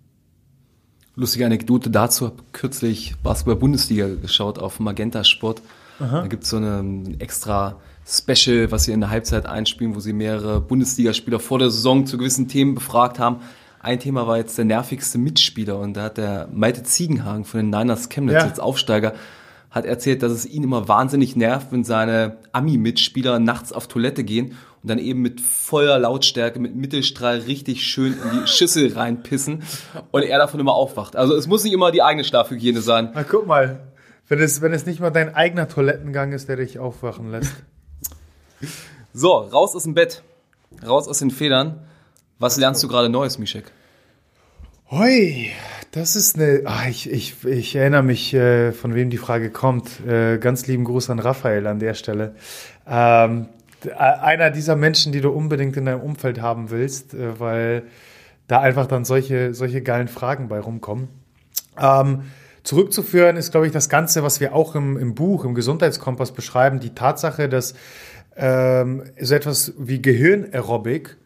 Lustige 1.17 1.45
Anekdote 1.45 1.91
dazu, 1.91 2.27
habe 2.27 2.43
kürzlich 2.53 3.17
Basketball-Bundesliga 3.25 4.07
geschaut 4.23 4.61
auf 4.61 4.79
Magenta 4.79 5.25
Sport 5.25 5.63
Aha. 6.01 6.23
Da 6.23 6.27
gibt 6.29 6.45
es 6.45 6.51
so 6.51 6.59
eine 6.59 7.17
extra 7.19 7.81
Special, 8.11 8.71
was 8.71 8.85
sie 8.85 8.93
in 8.93 9.01
der 9.01 9.11
Halbzeit 9.11 9.45
einspielen, 9.45 9.95
wo 9.95 10.01
sie 10.01 10.15
mehrere 10.15 10.61
Bundesligaspieler 10.63 11.41
vor 11.41 11.59
der 11.59 11.71
Saison 11.71 12.07
zu 12.07 12.17
gewissen 12.17 12.49
Themen 12.49 12.75
befragt 12.75 13.19
haben. 13.19 13.41
Ein 13.81 14.01
Thema 14.01 14.27
war 14.27 14.39
jetzt 14.39 14.57
der 14.57 14.65
nervigste 14.65 15.19
Mitspieler 15.19 15.79
und 15.79 15.95
da 15.95 16.05
hat 16.05 16.17
der 16.17 16.49
Malte 16.53 16.83
Ziegenhagen 16.83 17.45
von 17.45 17.61
den 17.61 17.71
Niners 17.71 18.09
Chemnitz 18.09 18.35
ja. 18.35 18.41
als 18.43 18.61
Aufsteiger 18.61 19.13
hat 19.71 19.85
erzählt, 19.85 20.23
dass 20.23 20.33
es 20.33 20.47
ihn 20.47 20.63
immer 20.65 20.89
wahnsinnig 20.89 21.37
nervt, 21.37 21.73
wenn 21.73 21.85
seine 21.85 22.39
Ami-Mitspieler 22.53 23.39
nachts 23.39 23.73
auf 23.73 23.87
Toilette 23.87 24.25
gehen 24.25 24.57
und 24.83 24.91
dann 24.91 24.99
eben 24.99 25.21
mit 25.21 25.41
voller 25.41 25.99
Lautstärke, 25.99 26.59
mit 26.59 26.75
Mittelstrahl 26.75 27.39
richtig 27.41 27.85
schön 27.85 28.15
in 28.15 28.41
die 28.41 28.47
Schüssel 28.47 28.93
reinpissen 28.95 29.63
und 30.11 30.23
er 30.23 30.39
davon 30.39 30.61
immer 30.61 30.73
aufwacht. 30.73 31.17
Also 31.17 31.35
es 31.35 31.47
muss 31.47 31.65
nicht 31.65 31.75
immer 31.75 31.91
die 31.91 32.03
eigene 32.03 32.25
Schlafhygiene 32.25 32.81
sein. 32.81 33.11
Na, 33.15 33.25
guck 33.25 33.47
mal, 33.47 33.81
wenn 34.29 34.41
es, 34.41 34.63
wenn 34.63 34.73
es 34.73 34.87
nicht 34.87 35.01
mal 35.01 35.11
dein 35.11 35.35
eigener 35.35 35.69
Toilettengang 35.69 36.33
ist, 36.33 36.49
der 36.49 36.57
dich 36.57 36.79
aufwachen 36.79 37.31
lässt. 37.31 37.53
So, 39.13 39.33
raus 39.33 39.75
aus 39.75 39.85
dem 39.85 39.95
Bett, 39.95 40.23
raus 40.87 41.09
aus 41.09 41.19
den 41.19 41.31
Federn. 41.31 41.81
Was 42.39 42.57
lernst 42.57 42.83
du 42.83 42.89
gerade 42.89 43.09
Neues, 43.09 43.39
Mischek? 43.39 43.65
Hoi, 44.91 45.51
das 45.91 46.17
ist 46.17 46.37
eine. 46.37 46.63
Ach, 46.65 46.87
ich, 46.87 47.11
ich, 47.11 47.45
ich 47.45 47.77
erinnere 47.77 48.03
mich, 48.03 48.33
äh, 48.33 48.73
von 48.73 48.95
wem 48.95 49.11
die 49.11 49.19
Frage 49.19 49.51
kommt. 49.51 50.01
Äh, 50.07 50.39
ganz 50.39 50.67
lieben 50.67 50.85
Gruß 50.85 51.11
an 51.11 51.19
Raphael 51.19 51.67
an 51.67 51.79
der 51.79 51.95
Stelle. 51.95 52.35
Ähm, 52.87 53.49
einer 53.97 54.51
dieser 54.51 54.77
Menschen, 54.77 55.13
die 55.13 55.21
du 55.21 55.31
unbedingt 55.31 55.77
in 55.77 55.85
deinem 55.85 56.01
Umfeld 56.01 56.41
haben 56.41 56.71
willst, 56.71 57.15
äh, 57.15 57.39
weil 57.39 57.85
da 58.47 58.61
einfach 58.61 58.87
dann 58.87 59.05
solche, 59.05 59.53
solche 59.53 59.83
geilen 59.83 60.09
Fragen 60.09 60.49
bei 60.49 60.59
rumkommen. 60.59 61.09
Ähm, 61.79 62.23
zurückzuführen 62.63 63.37
ist, 63.37 63.51
glaube 63.51 63.67
ich, 63.67 63.73
das 63.73 63.89
Ganze, 63.89 64.23
was 64.23 64.41
wir 64.41 64.55
auch 64.55 64.75
im, 64.75 64.97
im 64.97 65.15
Buch, 65.15 65.45
im 65.45 65.55
Gesundheitskompass 65.55 66.33
beschreiben, 66.33 66.81
die 66.81 66.95
Tatsache, 66.95 67.49
dass 67.49 67.75
ähm, 68.39 69.03
so 69.21 69.35
etwas 69.35 69.75
wie 69.77 70.01
Gehirnaerobik 70.01 71.17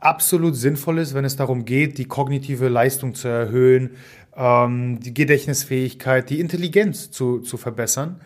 absolut 0.00 0.56
sinnvoll 0.56 0.98
ist, 0.98 1.14
wenn 1.14 1.24
es 1.24 1.36
darum 1.36 1.64
geht, 1.64 1.98
die 1.98 2.04
kognitive 2.04 2.68
Leistung 2.68 3.14
zu 3.14 3.28
erhöhen, 3.28 3.92
ähm, 4.36 5.00
die 5.00 5.14
Gedächtnisfähigkeit, 5.14 6.28
die 6.28 6.40
Intelligenz 6.40 7.10
zu, 7.10 7.38
zu 7.38 7.56
verbessern. 7.56 8.20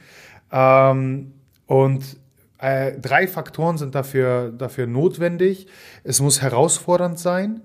Ähm, 0.50 1.32
und 1.66 2.16
äh, 2.58 2.98
drei 2.98 3.28
Faktoren 3.28 3.76
sind 3.76 3.94
dafür, 3.94 4.52
dafür 4.52 4.86
notwendig. 4.86 5.66
Es 6.02 6.20
muss 6.20 6.40
herausfordernd 6.40 7.18
sein, 7.18 7.60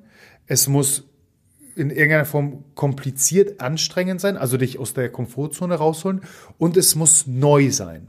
es 0.46 0.68
muss 0.68 1.06
in 1.76 1.90
irgendeiner 1.90 2.26
Form 2.26 2.64
kompliziert 2.74 3.62
anstrengend 3.62 4.20
sein, 4.20 4.36
also 4.36 4.58
dich 4.58 4.80
aus 4.80 4.94
der 4.94 5.10
Komfortzone 5.10 5.76
rausholen 5.76 6.22
und 6.58 6.76
es 6.76 6.96
muss 6.96 7.28
neu 7.28 7.70
sein. 7.70 8.08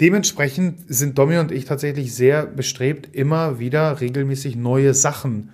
Dementsprechend 0.00 0.78
sind 0.88 1.18
Domi 1.18 1.36
und 1.38 1.52
ich 1.52 1.66
tatsächlich 1.66 2.14
sehr 2.14 2.46
bestrebt, 2.46 3.14
immer 3.14 3.58
wieder 3.58 4.00
regelmäßig 4.00 4.56
neue 4.56 4.94
Sachen 4.94 5.50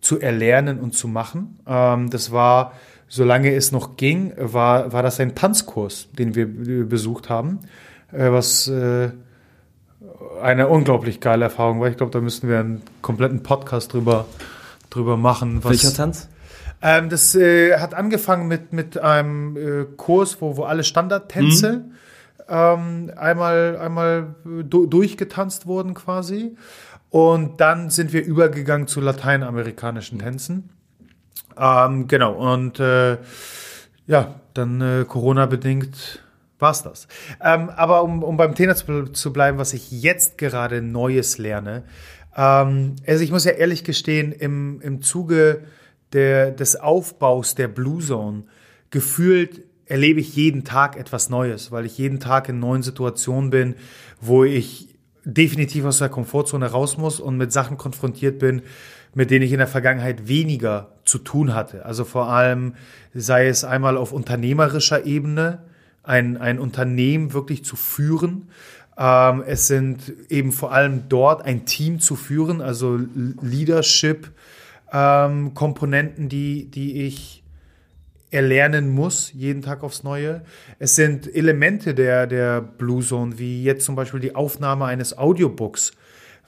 zu 0.00 0.18
erlernen 0.18 0.80
und 0.80 0.94
zu 0.94 1.06
machen. 1.06 1.58
Ähm, 1.66 2.08
das 2.08 2.32
war, 2.32 2.72
solange 3.08 3.54
es 3.54 3.72
noch 3.72 3.98
ging, 3.98 4.32
war, 4.38 4.94
war 4.94 5.02
das 5.02 5.20
ein 5.20 5.34
Tanzkurs, 5.34 6.08
den 6.18 6.34
wir 6.34 6.46
besucht 6.88 7.28
haben, 7.28 7.60
äh, 8.10 8.30
was 8.30 8.68
äh, 8.68 9.10
eine 10.42 10.68
unglaublich 10.68 11.20
geile 11.20 11.44
Erfahrung 11.44 11.80
war. 11.80 11.88
Ich 11.88 11.98
glaube, 11.98 12.12
da 12.12 12.20
müssten 12.20 12.48
wir 12.48 12.60
einen 12.60 12.82
kompletten 13.02 13.42
Podcast 13.42 13.92
drüber, 13.92 14.26
drüber 14.88 15.18
machen. 15.18 15.62
Was, 15.62 15.72
Welcher 15.72 15.94
Tanz? 15.94 16.28
Ähm, 16.80 17.10
das 17.10 17.34
äh, 17.34 17.76
hat 17.78 17.92
angefangen 17.92 18.48
mit, 18.48 18.72
mit 18.72 18.96
einem 18.96 19.56
äh, 19.56 19.84
Kurs, 19.98 20.40
wo, 20.40 20.56
wo 20.56 20.62
alle 20.62 20.84
Standardtänze 20.84 21.84
mhm. 21.84 21.94
Ähm, 22.50 23.12
einmal, 23.16 23.78
einmal 23.78 24.34
du, 24.44 24.86
durchgetanzt 24.86 25.66
wurden 25.66 25.94
quasi. 25.94 26.56
Und 27.08 27.60
dann 27.60 27.90
sind 27.90 28.12
wir 28.12 28.24
übergegangen 28.24 28.86
zu 28.86 29.00
lateinamerikanischen 29.00 30.18
Tänzen. 30.18 30.70
Ähm, 31.56 32.08
genau, 32.08 32.34
und 32.34 32.78
äh, 32.80 33.18
ja, 34.06 34.40
dann 34.54 34.80
äh, 34.80 35.04
Corona-bedingt 35.06 36.22
war's 36.58 36.82
das. 36.82 37.08
Ähm, 37.42 37.70
aber 37.70 38.02
um, 38.02 38.22
um 38.22 38.36
beim 38.36 38.54
Thema 38.54 38.74
zu, 38.74 39.04
zu, 39.06 39.32
bleiben, 39.32 39.58
was 39.58 39.72
ich 39.72 39.90
jetzt 39.90 40.38
gerade 40.38 40.82
Neues 40.82 41.38
lerne. 41.38 41.84
Ähm, 42.36 42.96
also 43.06 43.24
ich 43.24 43.30
muss 43.30 43.44
ja 43.44 43.52
ehrlich 43.52 43.84
gestehen, 43.84 44.32
im, 44.32 44.80
im 44.80 45.02
Zuge 45.02 45.64
der, 46.12 46.50
des 46.50 46.76
Aufbaus 46.76 47.54
der 47.54 47.68
Blue 47.68 48.00
Zone 48.00 48.44
gefühlt 48.90 49.62
erlebe 49.90 50.20
ich 50.20 50.36
jeden 50.36 50.64
Tag 50.64 50.96
etwas 50.96 51.30
Neues, 51.30 51.72
weil 51.72 51.84
ich 51.84 51.98
jeden 51.98 52.20
Tag 52.20 52.48
in 52.48 52.60
neuen 52.60 52.82
Situationen 52.82 53.50
bin, 53.50 53.74
wo 54.20 54.44
ich 54.44 54.94
definitiv 55.24 55.84
aus 55.84 55.98
der 55.98 56.08
Komfortzone 56.08 56.66
raus 56.66 56.96
muss 56.96 57.20
und 57.20 57.36
mit 57.36 57.52
Sachen 57.52 57.76
konfrontiert 57.76 58.38
bin, 58.38 58.62
mit 59.14 59.30
denen 59.30 59.44
ich 59.44 59.52
in 59.52 59.58
der 59.58 59.66
Vergangenheit 59.66 60.28
weniger 60.28 60.92
zu 61.04 61.18
tun 61.18 61.54
hatte. 61.54 61.84
Also 61.84 62.04
vor 62.04 62.28
allem 62.28 62.74
sei 63.12 63.48
es 63.48 63.64
einmal 63.64 63.96
auf 63.96 64.12
unternehmerischer 64.12 65.04
Ebene, 65.04 65.64
ein, 66.04 66.36
ein 66.36 66.58
Unternehmen 66.60 67.32
wirklich 67.32 67.64
zu 67.64 67.74
führen. 67.74 68.48
Ähm, 68.96 69.42
es 69.44 69.66
sind 69.66 70.12
eben 70.28 70.52
vor 70.52 70.72
allem 70.72 71.08
dort 71.08 71.44
ein 71.44 71.66
Team 71.66 71.98
zu 71.98 72.14
führen, 72.14 72.60
also 72.60 72.98
Leadership, 73.42 74.30
ähm, 74.92 75.52
die, 76.28 76.70
die 76.70 77.02
ich 77.02 77.42
erlernen 78.30 78.88
muss, 78.88 79.32
jeden 79.32 79.62
Tag 79.62 79.82
aufs 79.82 80.02
Neue. 80.02 80.42
Es 80.78 80.94
sind 80.94 81.32
Elemente 81.34 81.94
der, 81.94 82.26
der 82.26 82.60
Blue 82.60 83.02
Zone, 83.02 83.38
wie 83.38 83.62
jetzt 83.64 83.84
zum 83.84 83.96
Beispiel 83.96 84.20
die 84.20 84.34
Aufnahme 84.34 84.84
eines 84.84 85.16
Audiobooks, 85.18 85.92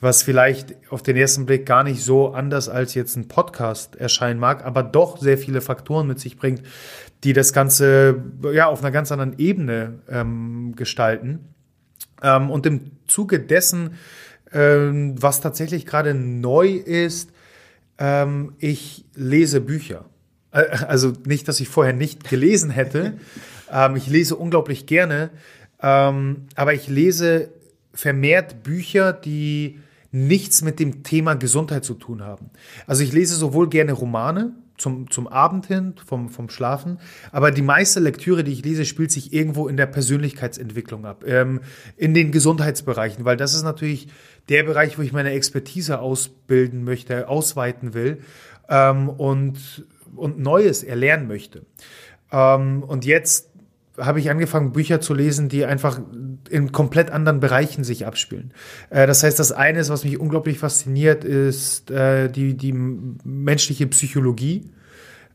was 0.00 0.22
vielleicht 0.22 0.74
auf 0.90 1.02
den 1.02 1.16
ersten 1.16 1.46
Blick 1.46 1.66
gar 1.66 1.84
nicht 1.84 2.02
so 2.02 2.32
anders 2.32 2.68
als 2.68 2.94
jetzt 2.94 3.16
ein 3.16 3.28
Podcast 3.28 3.96
erscheinen 3.96 4.38
mag, 4.38 4.64
aber 4.64 4.82
doch 4.82 5.18
sehr 5.18 5.38
viele 5.38 5.60
Faktoren 5.60 6.06
mit 6.06 6.20
sich 6.20 6.36
bringt, 6.36 6.62
die 7.24 7.32
das 7.32 7.52
Ganze 7.52 8.22
ja 8.52 8.66
auf 8.66 8.80
einer 8.80 8.90
ganz 8.90 9.12
anderen 9.12 9.38
Ebene 9.38 10.00
ähm, 10.08 10.74
gestalten. 10.76 11.54
Ähm, 12.22 12.50
und 12.50 12.66
im 12.66 12.92
Zuge 13.06 13.40
dessen, 13.40 13.94
ähm, 14.52 15.20
was 15.20 15.40
tatsächlich 15.40 15.86
gerade 15.86 16.14
neu 16.14 16.68
ist, 16.68 17.30
ähm, 17.98 18.54
ich 18.58 19.04
lese 19.14 19.60
Bücher. 19.60 20.04
Äh, 20.52 20.64
also 20.86 21.12
nicht, 21.26 21.48
dass 21.48 21.60
ich 21.60 21.68
vorher 21.68 21.92
nicht 21.92 22.28
gelesen 22.28 22.70
hätte. 22.70 23.14
ähm, 23.72 23.96
ich 23.96 24.06
lese 24.06 24.36
unglaublich 24.36 24.86
gerne, 24.86 25.30
ähm, 25.82 26.46
aber 26.54 26.74
ich 26.74 26.88
lese 26.88 27.50
vermehrt 27.94 28.62
Bücher, 28.62 29.12
die 29.12 29.80
nichts 30.12 30.62
mit 30.62 30.78
dem 30.78 31.02
Thema 31.02 31.34
Gesundheit 31.34 31.84
zu 31.84 31.94
tun 31.94 32.22
haben. 32.22 32.50
Also 32.86 33.02
ich 33.02 33.12
lese 33.12 33.34
sowohl 33.34 33.68
gerne 33.68 33.92
Romane 33.92 34.52
zum, 34.76 35.10
zum 35.10 35.26
Abend 35.26 35.66
hin, 35.66 35.94
vom, 36.04 36.28
vom 36.28 36.50
Schlafen, 36.50 36.98
aber 37.30 37.50
die 37.50 37.62
meiste 37.62 38.00
Lektüre, 38.00 38.44
die 38.44 38.52
ich 38.52 38.64
lese, 38.64 38.84
spielt 38.84 39.10
sich 39.10 39.32
irgendwo 39.32 39.68
in 39.68 39.76
der 39.76 39.86
Persönlichkeitsentwicklung 39.86 41.06
ab, 41.06 41.24
ähm, 41.26 41.60
in 41.96 42.14
den 42.14 42.32
Gesundheitsbereichen, 42.32 43.24
weil 43.24 43.36
das 43.36 43.54
ist 43.54 43.62
natürlich 43.62 44.08
der 44.48 44.64
Bereich, 44.64 44.98
wo 44.98 45.02
ich 45.02 45.12
meine 45.12 45.30
Expertise 45.30 46.00
ausbilden 46.00 46.84
möchte, 46.84 47.28
ausweiten 47.28 47.94
will 47.94 48.18
ähm, 48.68 49.08
und, 49.08 49.86
und 50.14 50.38
Neues 50.38 50.82
erlernen 50.82 51.28
möchte. 51.28 51.66
Ähm, 52.30 52.82
und 52.82 53.04
jetzt 53.04 53.50
habe 53.98 54.20
ich 54.20 54.30
angefangen, 54.30 54.72
Bücher 54.72 55.00
zu 55.00 55.14
lesen, 55.14 55.48
die 55.48 55.64
einfach 55.64 56.00
in 56.48 56.72
komplett 56.72 57.10
anderen 57.10 57.40
Bereichen 57.40 57.84
sich 57.84 58.06
abspielen. 58.06 58.52
Äh, 58.90 59.06
das 59.06 59.22
heißt, 59.22 59.38
das 59.38 59.52
eine 59.52 59.86
was 59.88 60.04
mich 60.04 60.18
unglaublich 60.18 60.58
fasziniert, 60.58 61.24
ist 61.24 61.90
äh, 61.90 62.28
die, 62.28 62.56
die 62.56 62.72
menschliche 62.72 63.86
Psychologie. 63.88 64.70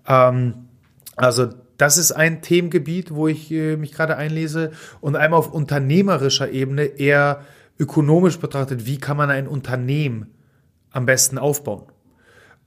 Ähm, 0.07 0.67
also 1.15 1.49
das 1.77 1.97
ist 1.97 2.11
ein 2.11 2.41
Themengebiet, 2.41 3.13
wo 3.13 3.27
ich 3.27 3.51
äh, 3.51 3.77
mich 3.77 3.91
gerade 3.91 4.17
einlese. 4.17 4.71
Und 5.01 5.15
einmal 5.15 5.39
auf 5.39 5.51
unternehmerischer 5.51 6.49
Ebene 6.49 6.85
eher 6.85 7.41
ökonomisch 7.79 8.39
betrachtet, 8.39 8.85
wie 8.85 8.97
kann 8.97 9.17
man 9.17 9.29
ein 9.29 9.47
Unternehmen 9.47 10.33
am 10.91 11.05
besten 11.05 11.37
aufbauen. 11.37 11.83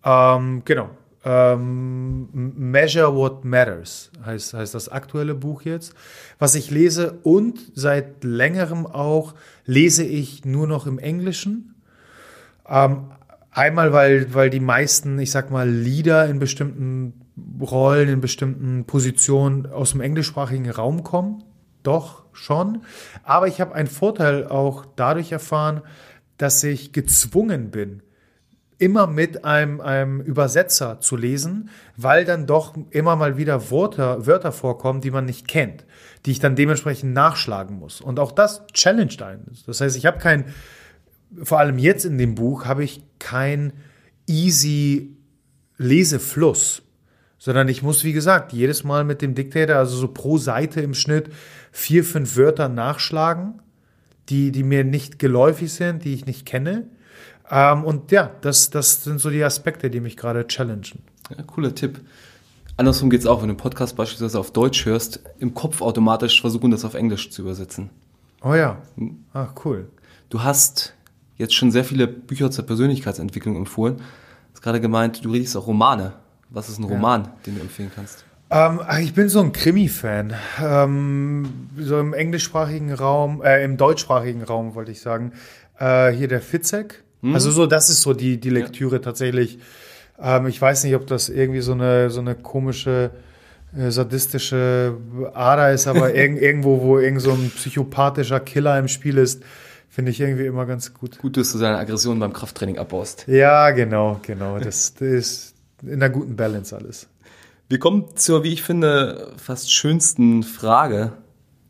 Ähm, 0.05 0.63
genau. 0.65 0.91
Ähm, 1.23 2.29
Measure 2.33 3.15
What 3.15 3.45
Matters 3.45 4.11
heißt, 4.25 4.55
heißt 4.55 4.75
das 4.75 4.89
aktuelle 4.89 5.35
Buch 5.35 5.63
jetzt, 5.63 5.95
was 6.39 6.55
ich 6.55 6.71
lese 6.71 7.19
und 7.23 7.59
seit 7.75 8.25
längerem 8.25 8.87
auch 8.87 9.35
lese 9.67 10.03
ich 10.03 10.47
nur 10.47 10.67
noch 10.67 10.87
im 10.87 10.99
Englischen. 10.99 11.75
Ähm, 12.67 13.11
einmal, 13.51 13.93
weil, 13.93 14.33
weil 14.33 14.49
die 14.49 14.61
meisten, 14.61 15.19
ich 15.19 15.31
sag 15.31 15.51
mal, 15.51 15.69
Lieder 15.69 16.27
in 16.27 16.39
bestimmten 16.39 17.13
Rollen, 17.61 18.09
in 18.09 18.21
bestimmten 18.21 18.85
Positionen 18.87 19.67
aus 19.67 19.91
dem 19.91 20.01
englischsprachigen 20.01 20.71
Raum 20.71 21.03
kommen. 21.03 21.45
Doch, 21.83 22.25
schon. 22.33 22.83
Aber 23.23 23.47
ich 23.47 23.61
habe 23.61 23.75
einen 23.75 23.89
Vorteil 23.89 24.47
auch 24.47 24.87
dadurch 24.97 25.33
erfahren, 25.33 25.83
dass 26.39 26.65
ich 26.65 26.93
gezwungen 26.93 27.71
bin, 27.71 28.03
immer 28.81 29.07
mit 29.07 29.45
einem, 29.45 29.81
einem 29.83 30.23
Übersetzer 30.23 31.01
zu 31.01 31.17
lesen, 31.17 31.69
weil 31.99 32.25
dann 32.25 32.47
doch 32.47 32.75
immer 32.89 33.15
mal 33.15 33.37
wieder 33.37 33.71
Wörter, 33.71 34.27
Wörter 34.27 34.53
vorkommen, 34.53 35.03
die 35.03 35.11
man 35.11 35.27
nicht 35.27 35.47
kennt, 35.47 35.85
die 36.25 36.31
ich 36.31 36.41
dann 36.41 36.57
dementsprechend 36.57 37.13
nachschlagen 37.13 37.79
muss. 37.79 38.01
Und 38.01 38.19
auch 38.19 38.33
das 38.33 38.67
challenged 38.73 39.21
einen. 39.21 39.53
Das 39.67 39.83
heißt, 39.83 39.97
ich 39.99 40.07
habe 40.07 40.19
kein, 40.19 40.47
vor 41.43 41.59
allem 41.59 41.79
jetzt 41.79 42.07
in 42.07 42.17
dem 42.17 42.35
Buch, 42.35 42.65
habe 42.65 42.83
ich 42.83 43.03
kein 43.19 43.75
easy 44.27 45.15
Lesefluss, 45.77 46.83
sondern 47.37 47.69
ich 47.69 47.83
muss, 47.83 48.03
wie 48.03 48.15
gesagt, 48.15 48.55
jedes 48.55 48.83
Mal 48.83 49.05
mit 49.05 49.21
dem 49.21 49.35
Dictator, 49.35 49.77
also 49.77 49.95
so 49.95 50.09
pro 50.09 50.39
Seite 50.39 50.81
im 50.81 50.95
Schnitt, 50.95 51.29
vier, 51.71 52.03
fünf 52.03 52.35
Wörter 52.39 52.71
nachschlagen, 52.71 53.61
die, 54.31 54.53
die 54.53 54.63
mir 54.63 54.85
nicht 54.85 55.19
geläufig 55.19 55.71
sind, 55.71 56.03
die 56.05 56.15
ich 56.15 56.25
nicht 56.25 56.47
kenne 56.47 56.87
ähm, 57.51 57.85
und 57.85 58.11
ja, 58.13 58.31
das, 58.41 58.71
das 58.71 59.05
sind 59.05 59.21
so 59.21 59.31
die 59.31 59.43
Aspekte, 59.43 59.91
die 59.91 60.01
mich 60.01 60.17
gerade 60.17 60.47
challengen. 60.47 61.03
Ja, 61.37 61.43
cooler 61.45 61.75
Tipp. 61.75 62.01
Andersrum 62.77 63.11
geht 63.11 63.21
es 63.21 63.27
auch, 63.27 63.43
wenn 63.43 63.49
du 63.49 63.53
einen 63.53 63.59
Podcast 63.59 63.97
beispielsweise 63.97 64.39
auf 64.39 64.53
Deutsch 64.53 64.87
hörst, 64.87 65.21
im 65.39 65.53
Kopf 65.53 65.83
automatisch 65.83 66.41
versuchen, 66.41 66.71
das 66.71 66.85
auf 66.85 66.95
Englisch 66.95 67.31
zu 67.31 67.43
übersetzen. 67.43 67.91
Oh 68.43 68.55
ja. 68.55 68.79
Hm. 68.97 69.25
Ach, 69.35 69.53
cool. 69.65 69.89
Du 70.31 70.43
hast 70.43 70.95
jetzt 71.37 71.55
schon 71.55 71.71
sehr 71.71 71.85
viele 71.85 72.07
Bücher 72.07 72.51
zur 72.51 72.65
Persönlichkeitsentwicklung 72.65 73.57
empfohlen. 73.57 73.97
Du 73.97 74.03
hast 74.55 74.63
gerade 74.63 74.81
gemeint, 74.81 75.25
du 75.25 75.33
liest 75.33 75.57
auch 75.57 75.67
Romane. 75.67 76.15
Was 76.49 76.69
ist 76.69 76.79
ein 76.79 76.85
Roman, 76.85 77.25
ja. 77.25 77.33
den 77.47 77.57
du 77.57 77.61
empfehlen 77.61 77.91
kannst? 77.95 78.25
Ähm, 78.51 78.81
ich 79.01 79.15
bin 79.15 79.29
so 79.29 79.41
ein 79.41 79.53
Krimi-Fan. 79.53 80.35
Ähm, 80.63 81.69
so 81.79 81.99
im 82.01 82.13
englischsprachigen 82.13 82.93
Raum, 82.93 83.43
äh, 83.43 83.63
im 83.65 83.77
deutschsprachigen 83.77 84.43
Raum 84.43 84.75
wollte 84.75 84.91
ich 84.91 85.01
sagen. 85.01 85.33
Äh, 85.79 86.13
hier 86.13 86.29
der 86.29 86.41
Fitzek. 86.41 87.05
Mhm. 87.23 87.35
Also 87.35 87.51
so, 87.51 87.67
das 87.67 87.91
ist 87.91 88.03
so 88.03 88.13
die, 88.13 88.39
die 88.39 88.51
Lektüre 88.51 88.97
ja. 88.97 89.03
tatsächlich. 89.03 89.59
Ähm, 90.21 90.47
ich 90.47 90.61
weiß 90.61 90.85
nicht, 90.85 90.95
ob 90.95 91.07
das 91.07 91.29
irgendwie 91.29 91.61
so 91.61 91.73
eine, 91.73 92.11
so 92.11 92.21
eine 92.21 92.35
komische 92.35 93.11
äh, 93.77 93.91
sadistische 93.91 94.97
Ader 95.35 95.73
ist, 95.73 95.87
aber 95.87 96.15
irg 96.15 96.41
irgendwo, 96.41 96.81
wo 96.83 96.99
irgend 96.99 97.23
so 97.23 97.33
ein 97.33 97.51
psychopathischer 97.55 98.41
Killer 98.41 98.79
im 98.79 98.89
Spiel 98.89 99.19
ist, 99.19 99.43
finde 99.89 100.11
ich 100.11 100.21
irgendwie 100.21 100.47
immer 100.47 100.67
ganz 100.67 100.95
gut. 100.95 101.19
Gut, 101.19 101.37
dass 101.37 101.53
du 101.53 101.59
deine 101.59 101.79
Aggression 101.79 102.19
beim 102.19 102.33
Krafttraining 102.33 102.79
abbaust. 102.79 103.25
Ja, 103.27 103.71
genau, 103.71 104.21
genau. 104.23 104.59
Das, 104.59 104.95
das 104.95 105.01
ist 105.09 105.55
in 105.83 105.95
einer 105.95 106.11
guten 106.11 106.37
Balance 106.37 106.77
alles. 106.77 107.09
Wir 107.69 107.79
kommen 107.79 108.17
zur, 108.17 108.43
wie 108.43 108.53
ich 108.53 108.63
finde, 108.63 109.33
fast 109.37 109.73
schönsten 109.73 110.43
Frage 110.43 111.13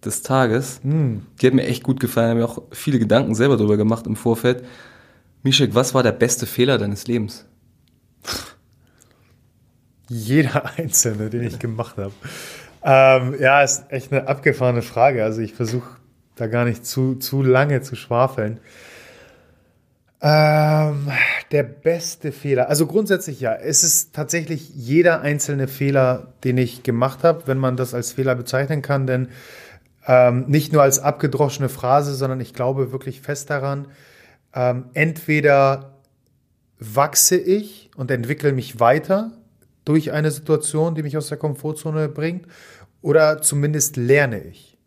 des 0.05 0.23
Tages. 0.23 0.81
Mm. 0.83 1.19
Die 1.41 1.47
hat 1.47 1.53
mir 1.53 1.67
echt 1.67 1.83
gut 1.83 2.01
gefallen. 2.01 2.29
Ich 2.29 2.31
habe 2.31 2.41
mir 2.41 2.49
auch 2.49 2.63
viele 2.73 2.99
Gedanken 2.99 3.35
selber 3.35 3.59
darüber 3.59 3.77
gemacht 3.77 4.07
im 4.07 4.17
Vorfeld. 4.17 4.65
Mischek, 5.43 5.75
was 5.75 5.95
war 5.95 6.03
der 6.03 6.13
beste 6.13 6.47
Fehler 6.47 6.79
deines 6.79 7.07
Lebens? 7.07 7.47
Jeder 10.09 10.71
einzelne, 10.77 11.31
den 11.31 11.43
ich 11.43 11.59
gemacht 11.59 11.97
habe. 11.97 12.13
Ähm, 12.83 13.41
ja, 13.41 13.63
ist 13.63 13.85
echt 13.91 14.13
eine 14.13 14.27
abgefahrene 14.27 14.83
Frage. 14.83 15.25
Also 15.25 15.41
ich 15.41 15.55
versuche 15.55 15.89
da 16.37 16.47
gar 16.47 16.65
nicht 16.65 16.85
zu, 16.85 17.17
zu 17.17 17.43
lange 17.43 17.83
zu 17.83 17.97
schwafeln. 17.97 18.61
Ähm, 20.23 21.11
der 21.51 21.63
beste 21.63 22.33
Fehler. 22.33 22.69
Also 22.69 22.87
grundsätzlich 22.87 23.41
ja, 23.41 23.55
es 23.55 23.83
ist 23.83 24.15
tatsächlich 24.15 24.69
jeder 24.75 25.23
einzelne 25.23 25.67
Fehler, 25.67 26.35
den 26.45 26.59
ich 26.59 26.83
gemacht 26.83 27.25
habe, 27.25 27.47
wenn 27.47 27.57
man 27.57 27.77
das 27.77 27.95
als 27.95 28.13
Fehler 28.13 28.35
bezeichnen 28.35 28.83
kann, 28.83 29.07
denn 29.07 29.29
ähm, 30.07 30.45
nicht 30.47 30.73
nur 30.73 30.83
als 30.83 30.99
abgedroschene 30.99 31.71
Phrase, 31.71 32.15
sondern 32.15 32.41
ich 32.41 32.53
glaube 32.53 32.93
wirklich 32.93 33.23
fest 33.23 33.49
daran, 33.49 33.87
ähm, 34.55 34.87
entweder 34.95 36.01
wachse 36.79 37.37
ich 37.37 37.91
und 37.97 38.11
entwickle 38.11 38.53
mich 38.53 38.81
weiter 38.81 39.33
durch 39.85 40.13
eine 40.13 40.31
Situation, 40.31 40.95
die 40.95 41.03
mich 41.03 41.17
aus 41.17 41.29
der 41.29 41.39
Komfortzone 41.39 42.09
bringt, 42.09 42.47
oder 43.03 43.41
zumindest 43.41 43.97
lerne 43.97 44.43
ich. 44.43 44.79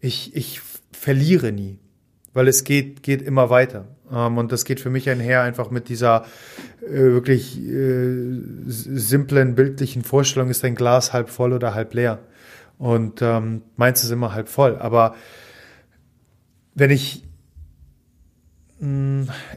Ich, 0.00 0.34
ich 0.36 0.60
verliere 0.92 1.52
nie, 1.52 1.78
weil 2.32 2.48
es 2.48 2.64
geht, 2.64 3.02
geht 3.02 3.22
immer 3.22 3.50
weiter. 3.50 3.86
Ähm, 4.10 4.38
und 4.38 4.52
das 4.52 4.64
geht 4.64 4.80
für 4.80 4.90
mich 4.90 5.08
einher 5.10 5.42
einfach 5.42 5.70
mit 5.70 5.88
dieser 5.88 6.24
äh, 6.82 6.92
wirklich 6.92 7.60
äh, 7.60 8.40
simplen, 8.66 9.54
bildlichen 9.54 10.04
Vorstellung, 10.04 10.50
ist 10.50 10.64
ein 10.64 10.74
Glas 10.74 11.12
halb 11.12 11.28
voll 11.28 11.52
oder 11.52 11.74
halb 11.74 11.94
leer. 11.94 12.20
Und 12.78 13.20
ähm, 13.20 13.62
meins 13.76 14.02
ist 14.02 14.10
immer 14.10 14.32
halb 14.32 14.48
voll. 14.48 14.76
Aber 14.76 15.14
wenn 16.74 16.90
ich 16.90 17.24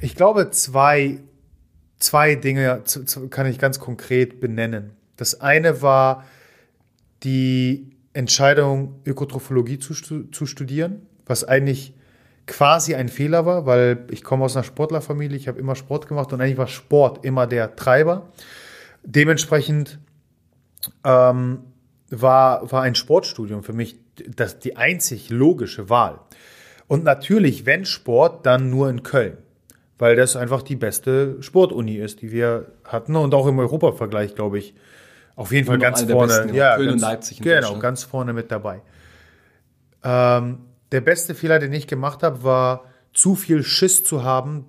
ich 0.02 0.16
glaube, 0.16 0.52
zwei, 0.52 1.20
zwei 1.98 2.36
Dinge 2.36 2.84
kann 3.30 3.46
ich 3.46 3.58
ganz 3.58 3.80
konkret 3.80 4.40
benennen. 4.42 4.92
Das 5.16 5.40
eine 5.40 5.82
war 5.82 6.26
die 7.24 7.96
Entscheidung, 8.12 9.00
Ökotrophologie 9.06 9.80
zu, 9.80 9.94
zu 10.26 10.46
studieren, 10.46 11.08
was 11.26 11.46
eigentlich 11.46 11.94
quasi 12.46 12.96
ein 12.96 13.08
Fehler 13.08 13.46
war, 13.46 13.66
weil 13.66 14.06
ich 14.12 14.24
komme 14.24 14.44
aus 14.44 14.58
einer 14.58 14.66
Sportlerfamilie, 14.66 15.38
ich 15.38 15.48
habe 15.48 15.60
immer 15.60 15.76
Sport 15.76 16.08
gemacht 16.08 16.34
und 16.34 16.42
eigentlich 16.42 16.58
war 16.58 16.68
Sport 16.68 17.24
immer 17.24 17.48
der 17.48 17.76
Treiber. 17.78 18.30
Dementsprechend 19.04 20.00
ähm, 21.06 21.60
war, 22.10 22.70
war 22.72 22.82
ein 22.82 22.96
Sportstudium 22.96 23.64
für 23.64 23.74
mich 23.74 23.98
das, 24.36 24.60
die 24.60 24.76
einzig 24.76 25.30
logische 25.30 25.90
Wahl. 25.90 26.20
Und 26.88 27.04
natürlich, 27.04 27.65
wenn 27.65 27.86
Sport, 27.86 28.46
dann 28.46 28.69
nur 28.69 28.89
in 28.89 29.04
Köln, 29.04 29.38
weil 29.98 30.15
das 30.15 30.36
einfach 30.36 30.62
die 30.62 30.76
beste 30.76 31.41
Sportuni 31.41 31.96
ist, 31.96 32.22
die 32.22 32.32
wir 32.32 32.67
hatten 32.84 33.15
und 33.15 33.34
auch 33.34 33.48
im 33.48 33.60
Europavergleich, 33.60 34.36
glaube 34.36 34.60
ich, 34.60 34.76
auf 35.36 35.52
jeden 35.52 35.65
Fall 35.65 35.80
ganz 35.80 36.04
vorne. 36.04 36.34
Besten, 36.34 36.54
ja, 36.54 36.76
Köln 36.76 36.89
ganz, 36.89 37.02
und 37.02 37.10
Leipzig. 37.10 37.41
Genau, 37.41 37.80
ganz 37.80 38.04
vorne 38.04 38.34
mit 38.34 38.52
dabei. 38.52 38.82
Ähm, 40.04 40.60
der 40.91 41.02
beste 41.02 41.34
Fehler, 41.34 41.60
den 41.60 41.74
ich 41.74 41.88
gemacht 41.88 42.22
habe, 42.22 42.43
war 42.43 42.86
zu 43.13 43.36
viel 43.36 43.63
Schiss 43.63 44.04
zu 44.04 44.24
haben, 44.24 44.65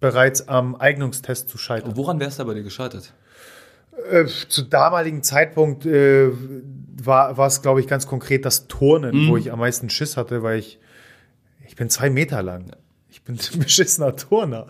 bereits 0.00 0.48
am 0.48 0.76
Eignungstest 0.76 1.48
zu 1.48 1.58
scheitern. 1.58 1.90
Und 1.90 1.96
woran 1.96 2.20
wärst 2.20 2.38
du 2.38 2.44
bei 2.44 2.54
dir 2.54 2.62
gescheitert? 2.62 3.12
Äh, 4.10 4.26
zu 4.26 4.62
damaligen 4.62 5.22
Zeitpunkt 5.22 5.84
äh, 5.84 6.30
war, 7.02 7.38
es, 7.38 7.62
glaube 7.62 7.80
ich, 7.80 7.88
ganz 7.88 8.06
konkret 8.06 8.44
das 8.44 8.68
Turnen, 8.68 9.24
mhm. 9.24 9.28
wo 9.28 9.36
ich 9.36 9.52
am 9.52 9.58
meisten 9.58 9.90
Schiss 9.90 10.16
hatte, 10.16 10.42
weil 10.42 10.58
ich 10.58 10.78
bin 11.78 11.88
zwei 11.90 12.10
Meter 12.10 12.42
lang. 12.42 12.72
Ich 13.08 13.22
bin 13.22 13.38
ein 13.52 13.58
beschissener 13.60 14.16
Turner. 14.16 14.66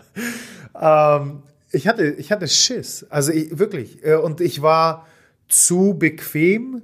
Ähm, 0.79 1.43
ich, 1.71 1.87
hatte, 1.87 2.05
ich 2.05 2.31
hatte 2.31 2.47
Schiss. 2.47 3.05
Also 3.09 3.31
ich, 3.31 3.59
wirklich. 3.59 4.05
Äh, 4.05 4.15
und 4.15 4.41
ich 4.41 4.61
war 4.61 5.07
zu 5.47 5.95
bequem, 5.97 6.83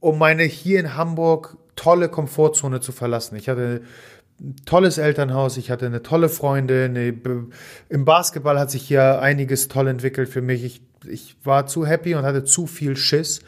um 0.00 0.18
meine 0.18 0.44
hier 0.44 0.80
in 0.80 0.96
Hamburg 0.96 1.56
tolle 1.74 2.08
Komfortzone 2.08 2.80
zu 2.80 2.92
verlassen. 2.92 3.36
Ich 3.36 3.48
hatte 3.48 3.82
ein 4.40 4.56
tolles 4.64 4.98
Elternhaus, 4.98 5.56
ich 5.56 5.70
hatte 5.70 5.86
eine 5.86 6.02
tolle 6.02 6.28
Freundin. 6.28 6.96
Im 7.88 8.04
Basketball 8.04 8.58
hat 8.58 8.70
sich 8.70 8.82
hier 8.82 9.20
einiges 9.20 9.68
toll 9.68 9.88
entwickelt 9.88 10.28
für 10.28 10.42
mich. 10.42 10.64
Ich, 10.64 10.82
ich 11.08 11.36
war 11.44 11.66
zu 11.66 11.86
happy 11.86 12.14
und 12.14 12.24
hatte 12.24 12.44
zu 12.44 12.66
viel 12.66 12.96
Schiss. 12.96 13.40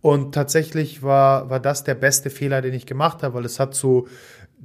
Und 0.00 0.34
tatsächlich 0.34 1.02
war, 1.02 1.48
war 1.48 1.60
das 1.60 1.84
der 1.84 1.94
beste 1.94 2.28
Fehler, 2.28 2.60
den 2.60 2.74
ich 2.74 2.86
gemacht 2.86 3.22
habe, 3.22 3.34
weil 3.34 3.44
es 3.44 3.60
hat 3.60 3.74
zu 3.74 4.08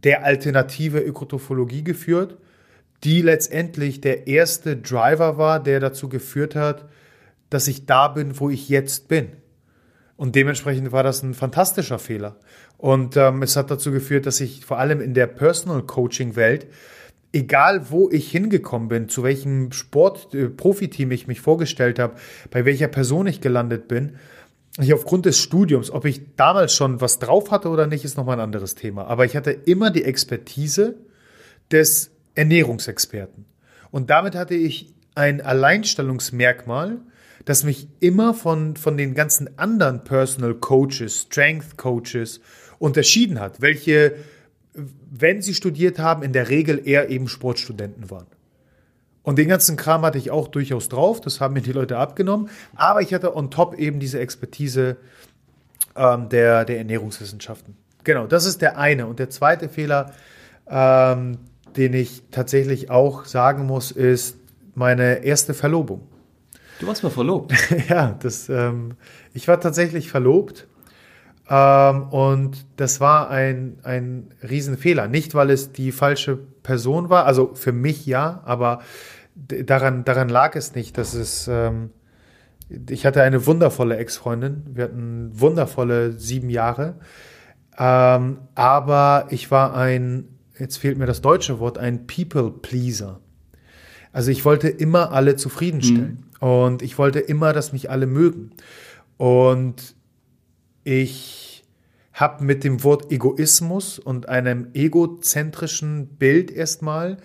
der 0.04 0.24
alternative 0.24 1.00
Ökotrophologie 1.00 1.84
geführt, 1.84 2.38
die 3.04 3.22
letztendlich 3.22 4.02
der 4.02 4.28
erste 4.28 4.78
Driver 4.78 5.38
war, 5.38 5.62
der 5.62 5.80
dazu 5.80 6.08
geführt 6.10 6.56
hat, 6.56 6.88
dass 7.50 7.68
ich 7.68 7.86
da 7.86 8.08
bin, 8.08 8.40
wo 8.40 8.50
ich 8.50 8.70
jetzt 8.70 9.08
bin. 9.08 9.30
Und 10.16 10.36
dementsprechend 10.36 10.92
war 10.92 11.04
das 11.04 11.22
ein 11.24 11.34
fantastischer 11.34 12.00
Fehler. 12.00 12.38
Und 12.78 13.18
ähm, 13.18 13.44
es 13.44 13.56
hat 13.56 13.72
dazu 13.72 13.92
geführt, 13.92 14.26
dass 14.26 14.42
ich 14.42 14.66
vor 14.66 14.80
allem 14.80 15.02
in 15.02 15.14
der 15.14 15.28
Personal 15.28 15.84
Coaching 15.84 16.36
Welt, 16.36 16.68
egal 17.34 17.90
wo 17.90 18.10
ich 18.12 18.32
hingekommen 18.32 18.88
bin, 18.88 19.10
zu 19.10 19.24
welchem 19.24 19.72
Sport-Profiteam 19.72 21.12
äh, 21.12 21.14
ich 21.14 21.28
mich 21.28 21.42
vorgestellt 21.42 22.00
habe, 22.00 22.16
bei 22.50 22.66
welcher 22.66 22.88
Person 22.88 23.28
ich 23.28 23.42
gelandet 23.42 23.88
bin, 23.88 24.16
ich 24.86 24.94
aufgrund 24.94 25.26
des 25.26 25.40
Studiums, 25.40 25.90
ob 25.90 26.06
ich 26.06 26.36
damals 26.36 26.74
schon 26.74 27.02
was 27.02 27.20
drauf 27.20 27.52
hatte 27.52 27.70
oder 27.70 27.88
nicht, 27.88 28.06
ist 28.06 28.18
nochmal 28.18 28.38
ein 28.38 28.44
anderes 28.44 28.76
Thema. 28.76 29.08
Aber 29.08 29.26
ich 29.26 29.36
hatte 29.36 29.52
immer 29.52 29.90
die 29.90 30.04
Expertise 30.04 30.96
des 31.72 32.12
Ernährungsexperten. 32.36 33.46
Und 33.90 34.10
damit 34.10 34.36
hatte 34.36 34.54
ich 34.54 34.94
ein 35.16 35.42
Alleinstellungsmerkmal, 35.42 37.00
das 37.46 37.64
mich 37.64 37.88
immer 38.00 38.34
von, 38.34 38.76
von 38.76 38.98
den 38.98 39.16
ganzen 39.16 39.58
anderen 39.58 40.04
Personal 40.04 40.54
Coaches, 40.54 41.24
Strength 41.24 41.78
Coaches 41.78 42.40
unterschieden 42.78 43.40
hat, 43.40 43.62
welche, 43.62 44.16
wenn 45.10 45.42
sie 45.42 45.56
studiert 45.56 45.98
haben, 45.98 46.22
in 46.22 46.34
der 46.34 46.50
Regel 46.50 46.88
eher 46.88 47.10
eben 47.10 47.28
Sportstudenten 47.28 48.12
waren. 48.12 48.28
Und 49.28 49.38
den 49.38 49.50
ganzen 49.50 49.76
Kram 49.76 50.04
hatte 50.04 50.18
ich 50.18 50.32
auch 50.32 50.48
durchaus 50.48 50.88
drauf, 50.88 51.20
das 51.20 51.42
haben 51.42 51.54
mir 51.54 51.62
die 51.62 51.74
Leute 51.74 51.98
abgenommen. 51.98 52.50
Aber 52.78 53.02
ich 53.02 53.14
hatte 53.14 53.36
on 53.36 53.52
top 53.52 53.78
eben 53.78 54.00
diese 54.00 54.22
Expertise 54.22 54.96
ähm, 55.98 56.30
der, 56.30 56.64
der 56.64 56.78
Ernährungswissenschaften. 56.78 57.76
Genau, 58.06 58.26
das 58.26 58.46
ist 58.46 58.62
der 58.62 58.78
eine. 58.78 59.06
Und 59.06 59.20
der 59.20 59.30
zweite 59.30 59.68
Fehler, 59.68 60.14
ähm, 60.66 61.40
den 61.76 61.94
ich 61.94 62.24
tatsächlich 62.32 62.90
auch 62.90 63.26
sagen 63.26 63.66
muss, 63.66 63.92
ist, 63.92 64.38
meine 64.76 65.26
erste 65.26 65.54
Verlobung. 65.54 66.08
Du 66.80 66.88
warst 66.88 67.04
mal 67.04 67.10
verlobt. 67.10 67.54
ja, 67.90 68.16
das, 68.22 68.48
ähm, 68.48 68.94
ich 69.34 69.50
war 69.50 69.60
tatsächlich 69.60 70.10
verlobt. 70.10 70.68
Ähm, 71.50 72.04
und 72.12 72.66
das 72.78 73.02
war 73.02 73.30
ein, 73.30 73.80
ein 73.84 74.34
Riesenfehler. 74.42 75.10
Nicht, 75.10 75.36
weil 75.36 75.50
es 75.50 75.74
die 75.74 75.92
falsche 75.92 76.38
Person 76.64 77.10
war, 77.10 77.26
also 77.26 77.56
für 77.56 77.74
mich 77.74 78.06
ja, 78.06 78.42
aber 78.46 78.80
daran, 79.48 80.04
daran 80.04 80.30
lag 80.30 80.56
es 80.56 80.76
nicht, 80.76 80.98
dass 80.98 81.14
es. 81.14 81.48
Ähm, 81.48 81.92
ich 82.90 83.06
hatte 83.06 83.22
eine 83.22 83.46
wundervolle 83.46 83.96
Ex-Freundin. 83.98 84.64
Wir 84.74 84.86
hatten 84.86 85.30
wundervolle 85.34 86.14
sieben 86.14 86.50
Jahre. 86.50 86.96
Ähm, 87.78 88.40
aber 88.56 89.28
ich 89.30 89.52
war 89.52 89.74
ein, 89.76 90.26
jetzt 90.58 90.78
fehlt 90.78 90.98
mir 90.98 91.06
das 91.06 91.22
deutsche 91.22 91.60
Wort, 91.60 91.78
ein 91.78 92.08
People-Pleaser. 92.08 93.22
Also 94.12 94.32
ich 94.32 94.44
wollte 94.44 94.68
immer 94.68 95.12
alle 95.14 95.38
zufriedenstellen. 95.38 96.26
Mhm. 96.42 96.48
Und 96.48 96.82
ich 96.82 96.98
wollte 96.98 97.20
immer, 97.20 97.54
dass 97.54 97.72
mich 97.72 97.90
alle 97.90 98.06
mögen. 98.06 98.52
Und 99.18 99.96
ich 100.84 101.64
habe 102.14 102.44
mit 102.44 102.64
dem 102.64 102.84
Wort 102.84 103.12
Egoismus 103.12 104.00
und 104.00 104.28
einem 104.28 104.70
egozentrischen 104.74 106.08
Bild 106.18 106.52
erstmal 106.52 107.18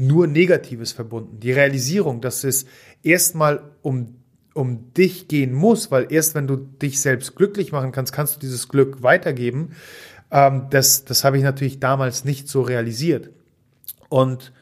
nur 0.00 0.26
Negatives 0.26 0.92
verbunden. 0.92 1.40
Die 1.40 1.52
Realisierung, 1.52 2.22
dass 2.22 2.42
es 2.42 2.64
erstmal 3.02 3.70
um 3.82 4.16
um 4.52 4.92
dich 4.94 5.28
gehen 5.28 5.54
muss, 5.54 5.92
weil 5.92 6.12
erst 6.12 6.34
wenn 6.34 6.48
du 6.48 6.56
dich 6.56 7.00
selbst 7.00 7.36
glücklich 7.36 7.70
machen 7.70 7.92
kannst, 7.92 8.12
kannst 8.12 8.34
du 8.34 8.40
dieses 8.40 8.68
Glück 8.68 9.00
weitergeben. 9.02 9.76
Ähm, 10.32 10.66
das 10.70 11.04
das 11.04 11.22
habe 11.22 11.36
ich 11.36 11.44
natürlich 11.44 11.78
damals 11.78 12.24
nicht 12.24 12.48
so 12.48 12.62
realisiert. 12.62 13.30
Und 14.08 14.52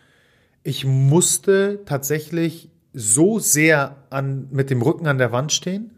ich 0.62 0.84
musste 0.84 1.80
tatsächlich 1.86 2.68
so 2.92 3.38
sehr 3.38 3.96
an, 4.10 4.48
mit 4.50 4.68
dem 4.70 4.82
Rücken 4.82 5.06
an 5.06 5.18
der 5.18 5.32
Wand 5.32 5.52
stehen 5.52 5.92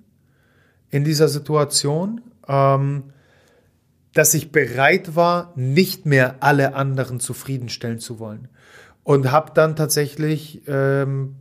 in 0.91 1.03
dieser 1.03 1.29
Situation, 1.29 2.21
ähm, 2.47 3.05
dass 4.13 4.35
ich 4.35 4.53
bereit 4.53 5.17
war, 5.17 5.53
nicht 5.57 6.05
mehr 6.07 6.37
alle 6.41 6.75
anderen 6.75 7.21
zufriedenstellen 7.21 8.01
zu 8.01 8.19
wollen. 8.19 8.49
Und 9.11 9.33
habe 9.33 9.51
dann 9.53 9.75
tatsächlich 9.75 10.63
ähm, 10.69 11.35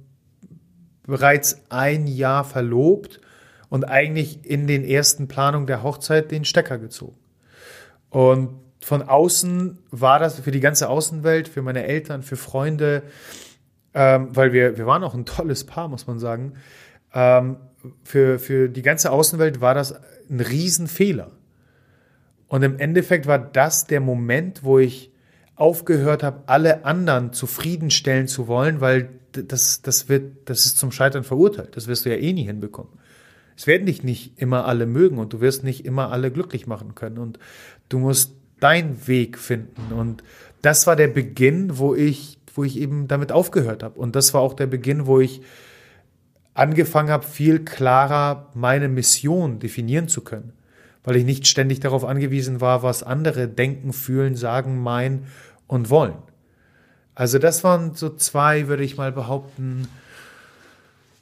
bereits 1.06 1.62
ein 1.70 2.08
Jahr 2.08 2.44
verlobt 2.44 3.22
und 3.70 3.84
eigentlich 3.84 4.44
in 4.44 4.66
den 4.66 4.84
ersten 4.84 5.28
Planungen 5.28 5.68
der 5.68 5.84
Hochzeit 5.84 6.32
den 6.32 6.46
Stecker 6.46 6.80
gezogen. 6.80 7.16
Und 8.10 8.56
von 8.82 9.04
außen 9.04 9.78
war 9.92 10.18
das 10.18 10.40
für 10.40 10.50
die 10.50 10.62
ganze 10.62 10.90
Außenwelt, 10.90 11.48
für 11.48 11.62
meine 11.62 11.84
Eltern, 11.84 12.24
für 12.24 12.38
Freunde, 12.38 13.04
ähm, 13.94 14.30
weil 14.36 14.52
wir, 14.52 14.80
wir 14.80 14.88
waren 14.88 15.04
auch 15.04 15.14
ein 15.14 15.28
tolles 15.28 15.64
Paar, 15.64 15.90
muss 15.90 16.08
man 16.08 16.18
sagen. 16.18 16.54
Ähm, 17.14 17.58
für, 18.04 18.40
für 18.40 18.68
die 18.68 18.82
ganze 18.82 19.12
Außenwelt 19.12 19.62
war 19.62 19.76
das 19.76 19.94
ein 20.28 20.40
Riesenfehler. 20.40 21.30
Und 22.48 22.64
im 22.64 22.80
Endeffekt 22.80 23.28
war 23.28 23.38
das 23.38 23.86
der 23.86 24.00
Moment, 24.00 24.64
wo 24.64 24.80
ich 24.80 25.12
aufgehört 25.60 26.24
habe, 26.24 26.44
alle 26.48 26.86
anderen 26.86 27.34
zufriedenstellen 27.34 28.28
zu 28.28 28.48
wollen, 28.48 28.80
weil 28.82 29.10
das, 29.32 29.82
das, 29.82 30.10
wird, 30.10 30.50
das 30.50 30.66
ist 30.66 30.78
zum 30.78 30.92
Scheitern 30.92 31.24
verurteilt. 31.24 31.76
Das 31.76 31.88
wirst 31.88 32.06
du 32.06 32.10
ja 32.10 32.16
eh 32.16 32.34
nie 32.34 32.46
hinbekommen. 32.46 32.92
Es 33.58 33.68
werden 33.68 33.86
dich 33.86 34.04
nicht 34.04 34.42
immer 34.42 34.66
alle 34.66 34.86
mögen 34.86 35.18
und 35.18 35.34
du 35.34 35.42
wirst 35.42 35.66
nicht 35.66 35.86
immer 35.86 36.12
alle 36.12 36.32
glücklich 36.32 36.66
machen 36.66 36.96
können. 36.96 37.18
Und 37.18 37.40
du 37.90 38.00
musst 38.00 38.34
deinen 38.62 39.06
Weg 39.08 39.38
finden. 39.38 39.94
Und 39.94 40.24
das 40.62 40.88
war 40.88 40.96
der 40.96 41.10
Beginn, 41.10 41.78
wo 41.78 41.94
ich, 41.94 42.40
wo 42.56 42.64
ich 42.64 42.78
eben 42.80 43.10
damit 43.10 43.34
aufgehört 43.34 43.84
habe. 43.84 44.00
Und 44.00 44.16
das 44.16 44.34
war 44.34 44.42
auch 44.42 44.54
der 44.54 44.68
Beginn, 44.68 45.08
wo 45.08 45.20
ich 45.20 45.42
angefangen 46.54 47.10
habe, 47.10 47.26
viel 47.26 47.60
klarer 47.60 48.50
meine 48.54 48.88
Mission 48.88 49.60
definieren 49.60 50.08
zu 50.08 50.22
können. 50.22 50.54
Weil 51.04 51.18
ich 51.18 51.26
nicht 51.26 51.48
ständig 51.48 51.82
darauf 51.82 52.06
angewiesen 52.06 52.62
war, 52.62 52.82
was 52.82 53.04
andere 53.04 53.50
denken, 53.50 53.92
fühlen, 53.92 54.36
sagen, 54.36 54.82
meinen 54.82 55.26
und 55.70 55.90
wollen. 55.90 56.18
Also 57.16 57.40
das 57.40 57.64
waren 57.64 57.94
so 57.96 58.10
zwei, 58.10 58.68
würde 58.68 58.84
ich 58.84 58.98
mal 58.98 59.14
behaupten, 59.14 59.88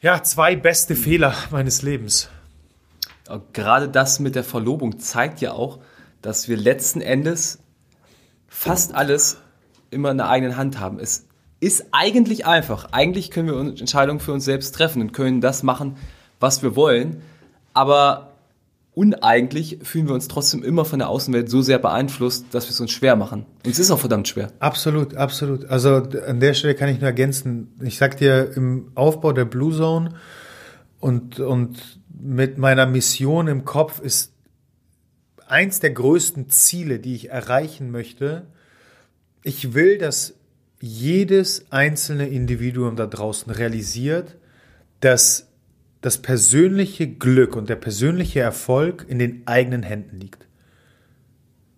ja, 0.01 0.23
zwei 0.23 0.55
beste 0.55 0.95
Fehler 0.95 1.35
meines 1.51 1.83
Lebens. 1.83 2.29
Gerade 3.53 3.89
das 3.89 4.19
mit 4.19 4.35
der 4.35 4.43
Verlobung 4.43 4.99
zeigt 4.99 5.41
ja 5.41 5.51
auch, 5.51 5.79
dass 6.21 6.47
wir 6.47 6.55
letzten 6.55 7.01
Endes 7.01 7.59
fast 8.47 8.95
alles 8.95 9.37
immer 9.91 10.11
in 10.11 10.17
der 10.17 10.29
eigenen 10.29 10.55
Hand 10.55 10.79
haben. 10.79 10.99
Es 10.99 11.25
ist 11.59 11.87
eigentlich 11.91 12.45
einfach. 12.45 12.91
Eigentlich 12.91 13.31
können 13.31 13.49
wir 13.49 13.59
Entscheidungen 13.59 14.19
für 14.19 14.31
uns 14.31 14.45
selbst 14.45 14.73
treffen 14.75 15.01
und 15.01 15.11
können 15.11 15.41
das 15.41 15.61
machen, 15.61 15.97
was 16.39 16.63
wir 16.63 16.75
wollen. 16.75 17.21
Aber 17.73 18.26
uneigentlich 18.97 19.77
fühlen 19.83 20.07
wir 20.07 20.15
uns 20.15 20.27
trotzdem 20.27 20.63
immer 20.63 20.83
von 20.83 20.97
der 20.97 21.09
Außenwelt 21.09 21.51
so 21.51 21.61
sehr 21.61 21.77
beeinflusst, 21.77 22.47
dass 22.49 22.65
wir 22.65 22.71
es 22.71 22.81
uns 22.81 22.89
schwer 22.91 23.15
machen. 23.15 23.45
Und 23.63 23.71
es 23.71 23.77
ist 23.77 23.91
auch 23.91 23.99
verdammt 23.99 24.27
schwer. 24.27 24.51
Absolut, 24.57 25.13
absolut. 25.13 25.65
Also 25.65 25.97
an 25.97 26.39
der 26.39 26.55
Stelle 26.55 26.73
kann 26.73 26.89
ich 26.89 26.99
nur 26.99 27.05
ergänzen. 27.05 27.75
Ich 27.79 27.97
sag 27.99 28.17
dir, 28.17 28.51
im 28.55 28.91
Aufbau 28.95 29.33
der 29.33 29.45
Blue 29.45 29.71
Zone 29.71 30.15
und, 30.99 31.39
und 31.39 31.99
mit 32.09 32.57
meiner 32.57 32.87
Mission 32.87 33.47
im 33.47 33.65
Kopf 33.65 33.99
ist 33.99 34.33
eins 35.45 35.79
der 35.79 35.91
größten 35.91 36.49
Ziele, 36.49 36.97
die 36.97 37.13
ich 37.13 37.29
erreichen 37.29 37.91
möchte. 37.91 38.47
Ich 39.43 39.75
will, 39.75 39.99
dass 39.99 40.33
jedes 40.81 41.71
einzelne 41.71 42.29
Individuum 42.29 42.95
da 42.95 43.05
draußen 43.05 43.51
realisiert, 43.51 44.37
dass 45.01 45.46
das 46.07 46.19
persönliche 46.19 47.05
Glück 47.05 47.57
und 47.57 47.67
der 47.67 47.75
persönliche 47.75 48.39
Erfolg 48.39 49.05
in 49.09 49.19
den 49.19 49.45
eigenen 49.45 49.83
Händen 49.83 50.21
liegt. 50.21 50.47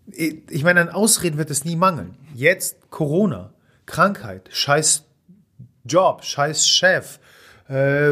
Ich 0.06 0.64
meine, 0.64 0.82
an 0.82 0.90
Ausreden 0.90 1.40
wird 1.40 1.50
es 1.50 1.66
nie 1.66 1.76
mangeln. 1.76 2.14
Jetzt 2.36 2.92
Corona, 2.92 3.54
Krankheit, 3.88 4.48
scheiß 4.52 5.06
Job, 5.84 6.24
scheiß 6.24 6.68
Chef, 6.68 7.20
äh, 7.70 8.12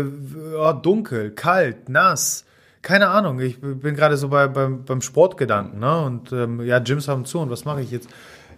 oh, 0.57 0.73
dunkel, 0.73 1.29
kalt, 1.35 1.87
nass, 1.87 2.45
keine 2.81 3.09
Ahnung. 3.09 3.39
Ich 3.39 3.61
bin 3.61 3.93
gerade 3.93 4.17
so 4.17 4.29
bei, 4.29 4.47
beim, 4.47 4.85
beim 4.85 5.01
Sportgedanken, 5.01 5.79
ne? 5.79 6.01
Und 6.01 6.31
ähm, 6.31 6.65
ja, 6.65 6.79
Gyms 6.79 7.07
haben 7.07 7.25
zu 7.25 7.37
und 7.37 7.51
was 7.51 7.63
mache 7.63 7.81
ich 7.81 7.91
jetzt? 7.91 8.09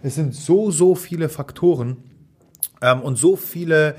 Es 0.02 0.14
sind 0.14 0.34
so, 0.34 0.70
so 0.70 0.94
viele 0.94 1.28
Faktoren 1.28 1.98
ähm, 2.80 3.02
und 3.02 3.16
so 3.16 3.36
viele 3.36 3.96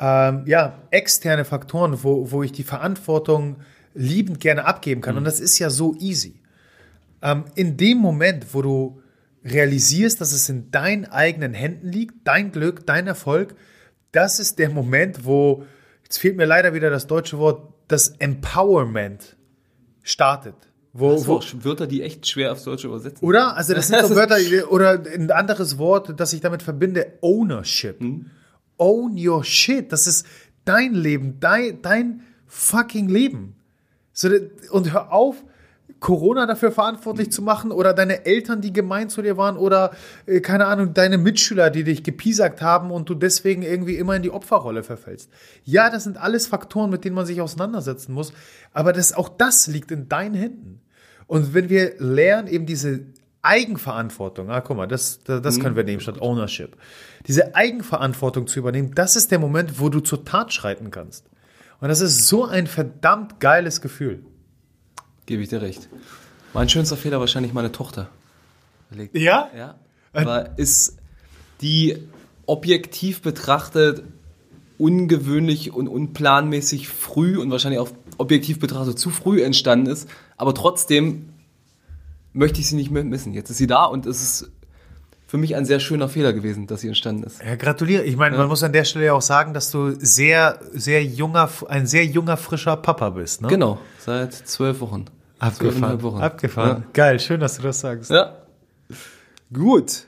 ähm, 0.00 0.44
ja, 0.46 0.78
externe 0.90 1.44
Faktoren, 1.44 2.02
wo, 2.02 2.30
wo 2.30 2.42
ich 2.42 2.52
die 2.52 2.62
Verantwortung 2.62 3.56
liebend 3.92 4.40
gerne 4.40 4.64
abgeben 4.64 5.02
kann. 5.02 5.14
Mhm. 5.14 5.18
Und 5.18 5.24
das 5.24 5.40
ist 5.40 5.58
ja 5.58 5.68
so 5.68 5.94
easy. 5.98 6.40
Ähm, 7.22 7.44
in 7.54 7.76
dem 7.76 7.98
Moment, 7.98 8.54
wo 8.54 8.62
du 8.62 9.02
realisierst, 9.44 10.20
dass 10.20 10.32
es 10.32 10.48
in 10.48 10.70
deinen 10.70 11.04
eigenen 11.04 11.52
Händen 11.52 11.88
liegt, 11.88 12.14
dein 12.24 12.50
Glück, 12.50 12.86
dein 12.86 13.06
Erfolg, 13.06 13.54
das 14.12 14.40
ist 14.40 14.58
der 14.58 14.70
Moment, 14.70 15.26
wo, 15.26 15.64
jetzt 16.02 16.18
fehlt 16.18 16.36
mir 16.36 16.46
leider 16.46 16.72
wieder 16.72 16.88
das 16.88 17.06
deutsche 17.06 17.38
Wort, 17.38 17.72
das 17.88 18.08
Empowerment 18.18 19.36
startet. 20.02 20.54
Wo, 20.92 21.12
das 21.12 21.26
wo, 21.26 21.40
Wörter, 21.62 21.86
die 21.86 22.02
echt 22.02 22.26
schwer 22.26 22.52
aufs 22.52 22.64
Deutsche 22.64 22.88
übersetzen. 22.88 23.24
Oder? 23.24 23.56
Also 23.56 23.74
das 23.74 23.88
sind 23.88 24.00
so 24.06 24.16
Wörter, 24.16 24.36
oder 24.70 25.02
ein 25.04 25.30
anderes 25.30 25.76
Wort, 25.76 26.18
das 26.18 26.32
ich 26.32 26.40
damit 26.40 26.62
verbinde, 26.62 27.18
Ownership. 27.20 28.00
Mhm 28.00 28.30
own 28.80 29.16
your 29.16 29.44
shit. 29.44 29.92
Das 29.92 30.06
ist 30.06 30.26
dein 30.64 30.94
Leben, 30.94 31.38
dein, 31.38 31.82
dein 31.82 32.22
fucking 32.46 33.08
Leben. 33.08 33.54
So, 34.12 34.28
und 34.70 34.92
hör 34.92 35.12
auf, 35.12 35.44
Corona 36.00 36.46
dafür 36.46 36.72
verantwortlich 36.72 37.30
zu 37.30 37.42
machen 37.42 37.70
oder 37.70 37.92
deine 37.92 38.24
Eltern, 38.24 38.62
die 38.62 38.72
gemein 38.72 39.10
zu 39.10 39.20
dir 39.20 39.36
waren 39.36 39.58
oder, 39.58 39.92
äh, 40.26 40.40
keine 40.40 40.66
Ahnung, 40.66 40.94
deine 40.94 41.18
Mitschüler, 41.18 41.68
die 41.68 41.84
dich 41.84 42.02
gepiesackt 42.02 42.62
haben 42.62 42.90
und 42.90 43.08
du 43.10 43.14
deswegen 43.14 43.62
irgendwie 43.62 43.96
immer 43.96 44.16
in 44.16 44.22
die 44.22 44.30
Opferrolle 44.30 44.82
verfällst. 44.82 45.30
Ja, 45.64 45.90
das 45.90 46.04
sind 46.04 46.16
alles 46.16 46.46
Faktoren, 46.46 46.90
mit 46.90 47.04
denen 47.04 47.14
man 47.14 47.26
sich 47.26 47.40
auseinandersetzen 47.42 48.14
muss, 48.14 48.32
aber 48.72 48.94
das, 48.94 49.12
auch 49.12 49.28
das 49.28 49.66
liegt 49.66 49.90
in 49.90 50.08
deinen 50.08 50.34
Händen. 50.34 50.80
Und 51.26 51.54
wenn 51.54 51.68
wir 51.68 51.94
lernen, 51.98 52.48
eben 52.48 52.66
diese 52.66 53.00
Eigenverantwortung, 53.42 54.50
ah, 54.50 54.60
guck 54.60 54.76
mal, 54.76 54.86
das, 54.86 55.20
das, 55.24 55.40
das 55.40 55.60
können 55.60 55.76
wir 55.76 55.84
nehmen 55.84 56.00
statt 56.00 56.20
Ownership. 56.20 56.76
Diese 57.26 57.54
Eigenverantwortung 57.54 58.46
zu 58.46 58.58
übernehmen, 58.58 58.94
das 58.94 59.16
ist 59.16 59.30
der 59.30 59.38
Moment, 59.38 59.80
wo 59.80 59.88
du 59.88 60.00
zur 60.00 60.24
Tat 60.24 60.52
schreiten 60.52 60.90
kannst. 60.90 61.26
Und 61.80 61.88
das 61.88 62.00
ist 62.00 62.28
so 62.28 62.44
ein 62.44 62.66
verdammt 62.66 63.40
geiles 63.40 63.80
Gefühl. 63.80 64.24
Gebe 65.24 65.42
ich 65.42 65.48
dir 65.48 65.62
recht. 65.62 65.88
Mein 66.52 66.68
schönster 66.68 66.96
Fehler 66.96 67.20
wahrscheinlich 67.20 67.54
meine 67.54 67.72
Tochter. 67.72 68.08
Ja? 69.12 69.48
Ja. 69.56 69.76
Aber 70.12 70.58
ist 70.58 70.98
die 71.60 71.96
objektiv 72.46 73.22
betrachtet 73.22 74.02
ungewöhnlich 74.76 75.72
und 75.72 75.88
unplanmäßig 75.88 76.88
früh 76.88 77.38
und 77.38 77.50
wahrscheinlich 77.50 77.80
auch 77.80 77.90
objektiv 78.18 78.58
betrachtet 78.58 78.98
zu 78.98 79.10
früh 79.10 79.42
entstanden 79.42 79.86
ist, 79.86 80.08
aber 80.36 80.54
trotzdem 80.54 81.29
möchte 82.32 82.60
ich 82.60 82.68
sie 82.68 82.76
nicht 82.76 82.90
mehr 82.90 83.04
missen. 83.04 83.32
Jetzt 83.32 83.50
ist 83.50 83.58
sie 83.58 83.66
da 83.66 83.84
und 83.84 84.06
es 84.06 84.22
ist 84.22 84.50
für 85.26 85.38
mich 85.38 85.54
ein 85.54 85.64
sehr 85.64 85.78
schöner 85.78 86.08
Fehler 86.08 86.32
gewesen, 86.32 86.66
dass 86.66 86.80
sie 86.80 86.88
entstanden 86.88 87.22
ist. 87.22 87.40
Ja, 87.44 87.54
gratuliere. 87.54 88.02
Ich 88.02 88.16
meine, 88.16 88.34
ja. 88.34 88.40
man 88.40 88.48
muss 88.48 88.64
an 88.64 88.72
der 88.72 88.84
Stelle 88.84 89.06
ja 89.06 89.12
auch 89.12 89.22
sagen, 89.22 89.54
dass 89.54 89.70
du 89.70 89.92
sehr, 89.92 90.58
sehr 90.72 91.04
junger, 91.04 91.48
ein 91.68 91.86
sehr 91.86 92.04
junger, 92.04 92.36
frischer 92.36 92.76
Papa 92.76 93.10
bist, 93.10 93.40
ne? 93.42 93.48
Genau, 93.48 93.78
seit 93.98 94.34
zwölf 94.34 94.80
Wochen. 94.80 95.04
Abgefahren. 95.38 96.02
Wochen. 96.02 96.20
Abgefahren. 96.20 96.82
Ja. 96.82 96.88
Geil, 96.92 97.20
schön, 97.20 97.40
dass 97.40 97.56
du 97.56 97.62
das 97.62 97.80
sagst. 97.80 98.10
Ja. 98.10 98.36
Gut. 99.52 100.04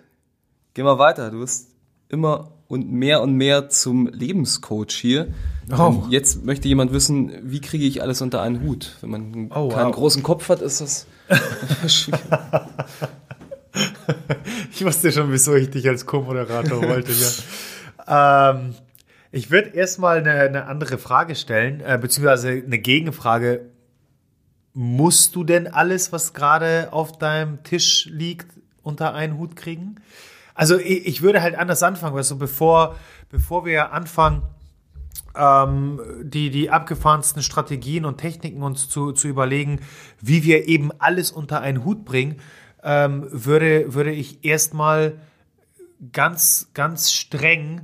Gehen 0.75 0.85
wir 0.85 0.99
weiter. 0.99 1.31
Du 1.31 1.39
wirst 1.39 1.69
immer 2.09 2.51
und 2.69 2.91
mehr 2.91 3.23
und 3.23 3.35
mehr 3.35 3.69
zum 3.69 4.07
Lebenscoach 4.09 4.93
hier. 4.93 5.29
Oh. 5.77 6.05
Jetzt 6.11 6.45
möchte 6.45 6.69
jemand 6.69 6.93
wissen, 6.93 7.31
wie 7.43 7.61
kriege 7.61 7.85
ich 7.85 8.03
alles 8.03 8.23
unter 8.23 8.43
einen 8.43 8.63
Hut? 8.63 8.97
Wenn 9.01 9.11
man 9.11 9.51
oh, 9.55 9.69
keinen 9.69 9.89
wow. 9.89 9.95
großen 9.95 10.23
Kopf 10.23 10.49
hat, 10.49 10.63
ist 10.63 10.81
das. 10.81 11.07
Ich 14.71 14.85
wusste 14.85 15.13
schon, 15.13 15.33
wieso 15.33 15.55
ich 15.55 15.71
dich 15.71 15.89
als 15.89 16.07
Co-Moderator 16.07 16.83
wollte. 16.83 17.13
Ja. 17.13 18.51
Ähm, 18.51 18.75
ich 19.31 19.51
würde 19.51 19.71
erstmal 19.71 20.19
eine, 20.19 20.33
eine 20.33 20.67
andere 20.67 20.99
Frage 20.99 21.35
stellen, 21.35 21.81
äh, 21.81 21.99
beziehungsweise 22.01 22.51
eine 22.51 22.79
Gegenfrage. 22.79 23.71
Musst 24.75 25.37
du 25.37 25.45
denn 25.45 25.69
alles, 25.69 26.13
was 26.13 26.35
gerade 26.35 26.93
auf 26.93 27.19
deinem 27.19 27.63
Tisch 27.63 28.07
liegt, 28.11 28.53
unter 28.83 29.15
einen 29.15 29.39
Hut 29.39 29.57
kriegen? 29.57 29.97
Also 30.55 30.79
ich, 30.79 31.07
ich 31.07 31.23
würde 31.23 31.43
halt 31.43 31.55
anders 31.55 31.83
anfangen, 31.83 32.15
weißt 32.15 32.33
du, 32.33 32.39
bevor, 32.39 32.97
bevor 33.31 33.65
wir 33.65 33.93
anfangen, 33.93 34.43
ähm, 35.37 36.01
die, 36.23 36.51
die 36.51 36.71
abgefahrensten 36.71 37.43
Strategien 37.43 38.05
und 38.05 38.19
Techniken 38.19 38.63
uns 38.63 38.89
zu, 38.89 39.13
zu 39.13 39.29
überlegen, 39.29 39.81
wie 40.21 40.45
wir 40.45 40.69
eben 40.69 40.91
alles 40.99 41.31
unter 41.31 41.61
einen 41.61 41.85
Hut 41.85 42.05
bringen, 42.05 42.41
ähm, 42.83 43.27
würde, 43.31 43.95
würde 43.95 44.13
ich 44.13 44.45
erstmal 44.45 45.21
ganz, 46.13 46.71
ganz 46.75 47.13
streng 47.13 47.83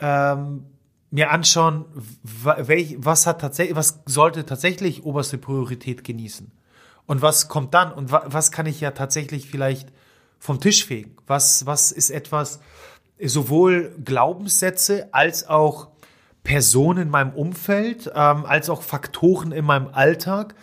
ähm, 0.00 0.64
mir 1.10 1.30
anschauen, 1.30 1.86
welch, 2.22 2.96
was 2.98 3.26
hat 3.26 3.40
tatsächlich, 3.40 3.76
was 3.76 4.00
sollte 4.04 4.44
tatsächlich 4.44 5.04
oberste 5.04 5.38
Priorität 5.38 6.04
genießen? 6.04 6.50
Und 7.06 7.22
was 7.22 7.48
kommt 7.48 7.72
dann? 7.72 7.92
Und 7.92 8.12
wa 8.12 8.24
was 8.26 8.52
kann 8.52 8.66
ich 8.66 8.80
ja 8.80 8.90
tatsächlich 8.90 9.48
vielleicht 9.48 9.90
vom 10.38 10.60
Tisch 10.60 10.84
fegen? 10.84 11.16
Was, 11.26 11.64
was 11.64 11.90
ist 11.90 12.10
etwas, 12.10 12.60
sowohl 13.18 13.96
Glaubenssätze 14.04 15.08
als 15.12 15.48
auch 15.48 15.88
Personen 16.48 17.02
in 17.02 17.10
meinem 17.10 17.34
Umfeld, 17.34 18.10
ähm, 18.14 18.46
als 18.46 18.70
auch 18.70 18.80
Faktoren 18.80 19.52
in 19.52 19.66
meinem 19.66 19.88
Alltag, 19.92 20.54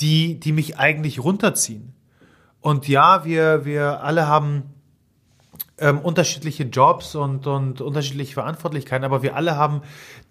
die, 0.00 0.40
die 0.40 0.50
mich 0.50 0.76
eigentlich 0.76 1.22
runterziehen? 1.22 1.94
Und 2.60 2.88
ja, 2.88 3.24
wir, 3.24 3.64
wir 3.64 4.02
alle 4.02 4.26
haben 4.26 4.64
ähm, 5.78 6.00
unterschiedliche 6.00 6.64
Jobs 6.64 7.14
und, 7.14 7.46
und 7.46 7.80
unterschiedliche 7.80 8.34
Verantwortlichkeiten, 8.34 9.04
aber 9.04 9.22
wir 9.22 9.36
alle 9.36 9.56
haben 9.56 9.82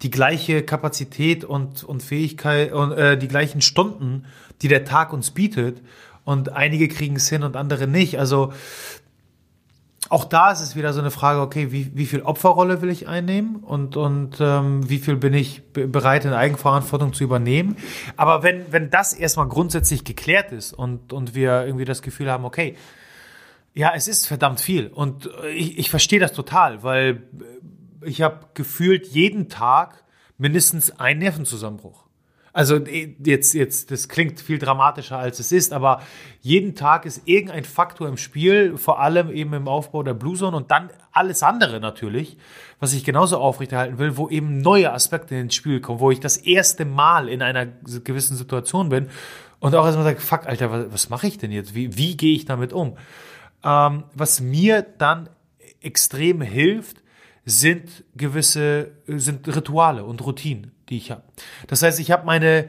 die 0.02 0.10
gleiche 0.10 0.62
Kapazität 0.62 1.46
und, 1.46 1.82
und 1.82 2.02
Fähigkeit 2.02 2.70
und 2.70 2.92
äh, 2.92 3.16
die 3.16 3.28
gleichen 3.28 3.62
Stunden, 3.62 4.26
die 4.60 4.68
der 4.68 4.84
Tag 4.84 5.14
uns 5.14 5.30
bietet. 5.30 5.80
Und 6.24 6.52
einige 6.52 6.88
kriegen 6.88 7.16
es 7.16 7.30
hin 7.30 7.42
und 7.42 7.56
andere 7.56 7.86
nicht. 7.86 8.18
Also 8.18 8.52
auch 10.10 10.24
da 10.24 10.50
ist 10.50 10.60
es 10.60 10.74
wieder 10.74 10.92
so 10.92 11.00
eine 11.00 11.12
Frage, 11.12 11.40
okay, 11.40 11.70
wie, 11.70 11.92
wie 11.94 12.04
viel 12.04 12.22
Opferrolle 12.22 12.82
will 12.82 12.90
ich 12.90 13.06
einnehmen 13.06 13.56
und, 13.56 13.96
und 13.96 14.38
ähm, 14.40 14.88
wie 14.90 14.98
viel 14.98 15.14
bin 15.16 15.32
ich 15.32 15.62
bereit, 15.72 16.24
in 16.24 16.32
Eigenverantwortung 16.32 17.12
zu 17.12 17.22
übernehmen. 17.22 17.76
Aber 18.16 18.42
wenn, 18.42 18.72
wenn 18.72 18.90
das 18.90 19.12
erstmal 19.12 19.46
grundsätzlich 19.46 20.02
geklärt 20.02 20.50
ist 20.50 20.72
und, 20.72 21.12
und 21.12 21.36
wir 21.36 21.64
irgendwie 21.64 21.84
das 21.84 22.02
Gefühl 22.02 22.28
haben, 22.28 22.44
okay, 22.44 22.76
ja, 23.72 23.92
es 23.94 24.08
ist 24.08 24.26
verdammt 24.26 24.60
viel. 24.60 24.88
Und 24.88 25.30
ich, 25.54 25.78
ich 25.78 25.90
verstehe 25.90 26.18
das 26.18 26.32
total, 26.32 26.82
weil 26.82 27.22
ich 28.02 28.20
habe 28.20 28.46
gefühlt 28.54 29.06
jeden 29.06 29.48
Tag 29.48 30.02
mindestens 30.38 30.98
einen 30.98 31.20
Nervenzusammenbruch. 31.20 32.09
Also 32.52 32.76
äh, 32.76 33.14
jetzt, 33.24 33.54
jetzt, 33.54 33.90
das 33.90 34.08
klingt 34.08 34.40
viel 34.40 34.58
dramatischer 34.58 35.18
als 35.18 35.38
es 35.38 35.52
ist, 35.52 35.72
aber 35.72 36.02
jeden 36.40 36.74
Tag 36.74 37.06
ist 37.06 37.22
irgendein 37.26 37.64
Faktor 37.64 38.08
im 38.08 38.16
Spiel, 38.16 38.76
vor 38.76 39.00
allem 39.00 39.30
eben 39.30 39.52
im 39.54 39.68
Aufbau 39.68 40.02
der 40.02 40.14
Blue 40.14 40.36
Zone 40.36 40.56
und 40.56 40.70
dann 40.70 40.90
alles 41.12 41.42
andere 41.42 41.80
natürlich, 41.80 42.36
was 42.78 42.92
ich 42.92 43.04
genauso 43.04 43.38
aufrechterhalten 43.38 43.98
will, 43.98 44.16
wo 44.16 44.28
eben 44.28 44.58
neue 44.58 44.92
Aspekte 44.92 45.36
ins 45.36 45.54
Spiel 45.54 45.80
kommen, 45.80 46.00
wo 46.00 46.10
ich 46.10 46.20
das 46.20 46.36
erste 46.36 46.84
Mal 46.84 47.28
in 47.28 47.42
einer 47.42 47.66
gewissen 47.66 48.36
Situation 48.36 48.88
bin 48.88 49.08
und 49.60 49.74
auch 49.74 49.84
erstmal 49.84 50.04
sage, 50.04 50.20
fuck, 50.20 50.46
Alter, 50.46 50.70
was, 50.70 50.92
was 50.92 51.10
mache 51.10 51.26
ich 51.26 51.38
denn 51.38 51.52
jetzt? 51.52 51.74
Wie, 51.74 51.96
wie 51.96 52.16
gehe 52.16 52.34
ich 52.34 52.46
damit 52.46 52.72
um? 52.72 52.96
Ähm, 53.62 54.04
was 54.14 54.40
mir 54.40 54.82
dann 54.82 55.28
extrem 55.82 56.40
hilft, 56.40 57.02
sind 57.44 58.04
gewisse, 58.16 58.92
sind 59.06 59.46
Rituale 59.48 60.04
und 60.04 60.24
Routinen 60.24 60.72
die 60.90 60.98
ich 60.98 61.10
habe. 61.10 61.22
Das 61.68 61.82
heißt, 61.82 61.98
ich 62.00 62.10
habe 62.10 62.26
meine, 62.26 62.68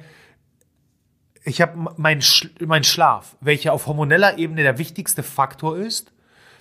ich 1.43 1.61
habe 1.61 1.89
mein, 1.97 2.21
mein 2.59 2.83
Schlaf, 2.83 3.35
welcher 3.41 3.73
auf 3.73 3.87
hormoneller 3.87 4.37
Ebene 4.37 4.63
der 4.63 4.77
wichtigste 4.77 5.23
Faktor 5.23 5.77
ist, 5.77 6.11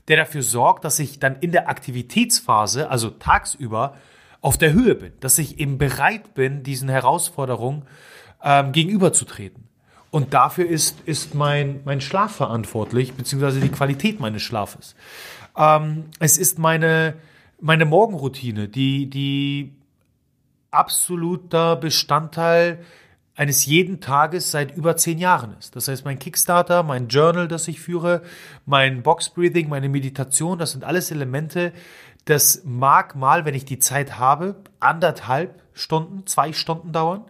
der 0.08 0.16
dafür 0.16 0.42
sorgt, 0.42 0.84
dass 0.84 0.98
ich 0.98 1.18
dann 1.18 1.36
in 1.40 1.52
der 1.52 1.68
Aktivitätsphase, 1.68 2.88
also 2.90 3.10
tagsüber, 3.10 3.96
auf 4.40 4.56
der 4.56 4.72
Höhe 4.72 4.94
bin, 4.94 5.12
dass 5.20 5.38
ich 5.38 5.60
eben 5.60 5.76
bereit 5.76 6.34
bin, 6.34 6.62
diesen 6.62 6.88
Herausforderungen 6.88 7.82
ähm, 8.42 8.72
gegenüberzutreten. 8.72 9.64
Und 10.10 10.34
dafür 10.34 10.66
ist, 10.66 11.00
ist 11.04 11.34
mein, 11.34 11.80
mein 11.84 12.00
Schlaf 12.00 12.36
verantwortlich, 12.36 13.12
beziehungsweise 13.12 13.60
die 13.60 13.68
Qualität 13.68 14.18
meines 14.18 14.42
Schlafes. 14.42 14.96
Ähm, 15.56 16.06
es 16.18 16.38
ist 16.38 16.58
meine, 16.58 17.14
meine 17.60 17.84
Morgenroutine, 17.84 18.68
die, 18.68 19.08
die 19.08 19.74
absoluter 20.70 21.76
Bestandteil 21.76 22.84
eines 23.34 23.64
jeden 23.64 24.00
Tages 24.00 24.50
seit 24.50 24.76
über 24.76 24.96
zehn 24.96 25.18
Jahren 25.18 25.56
ist. 25.58 25.74
Das 25.74 25.88
heißt, 25.88 26.04
mein 26.04 26.18
Kickstarter, 26.18 26.82
mein 26.82 27.08
Journal, 27.08 27.48
das 27.48 27.68
ich 27.68 27.80
führe, 27.80 28.22
mein 28.66 29.02
Box 29.02 29.30
Breathing, 29.30 29.68
meine 29.68 29.88
Meditation, 29.88 30.58
das 30.58 30.72
sind 30.72 30.84
alles 30.84 31.10
Elemente, 31.10 31.72
das 32.26 32.62
mag 32.64 33.16
mal, 33.16 33.44
wenn 33.44 33.54
ich 33.54 33.64
die 33.64 33.78
Zeit 33.78 34.18
habe, 34.18 34.56
anderthalb 34.78 35.62
Stunden, 35.72 36.26
zwei 36.26 36.52
Stunden 36.52 36.92
dauern. 36.92 37.24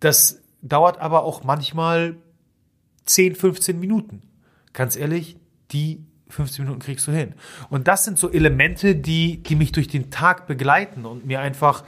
Das 0.00 0.40
dauert 0.62 0.98
aber 0.98 1.24
auch 1.24 1.44
manchmal 1.44 2.16
10, 3.04 3.36
15 3.36 3.78
Minuten. 3.78 4.22
Ganz 4.72 4.96
ehrlich, 4.96 5.36
die 5.70 6.04
15 6.28 6.64
Minuten 6.64 6.80
kriegst 6.80 7.06
du 7.06 7.12
hin. 7.12 7.34
Und 7.70 7.88
das 7.88 8.04
sind 8.04 8.18
so 8.18 8.30
Elemente, 8.30 8.96
die, 8.96 9.42
die 9.42 9.54
mich 9.54 9.72
durch 9.72 9.88
den 9.88 10.10
Tag 10.10 10.46
begleiten 10.46 11.04
und 11.04 11.24
mir 11.24 11.40
einfach 11.40 11.84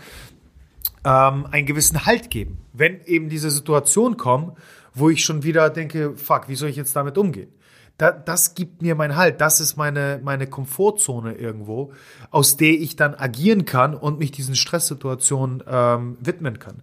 ähm, 1.04 1.46
einen 1.50 1.66
gewissen 1.66 2.06
Halt 2.06 2.30
geben. 2.30 2.58
Wenn 2.72 3.00
eben 3.04 3.28
diese 3.28 3.50
Situation 3.50 4.16
kommt, 4.16 4.56
wo 4.94 5.10
ich 5.10 5.24
schon 5.24 5.42
wieder 5.42 5.70
denke, 5.70 6.16
fuck, 6.16 6.48
wie 6.48 6.54
soll 6.54 6.68
ich 6.68 6.76
jetzt 6.76 6.94
damit 6.96 7.18
umgehen? 7.18 7.52
Da, 7.98 8.12
das 8.12 8.54
gibt 8.54 8.80
mir 8.80 8.94
mein 8.94 9.16
Halt, 9.16 9.40
das 9.40 9.60
ist 9.60 9.76
meine, 9.76 10.20
meine 10.22 10.46
Komfortzone 10.46 11.34
irgendwo, 11.34 11.92
aus 12.30 12.56
der 12.56 12.70
ich 12.70 12.94
dann 12.94 13.16
agieren 13.16 13.64
kann 13.64 13.94
und 13.94 14.20
mich 14.20 14.30
diesen 14.30 14.54
Stresssituationen 14.54 15.64
ähm, 15.66 16.16
widmen 16.20 16.60
kann. 16.60 16.82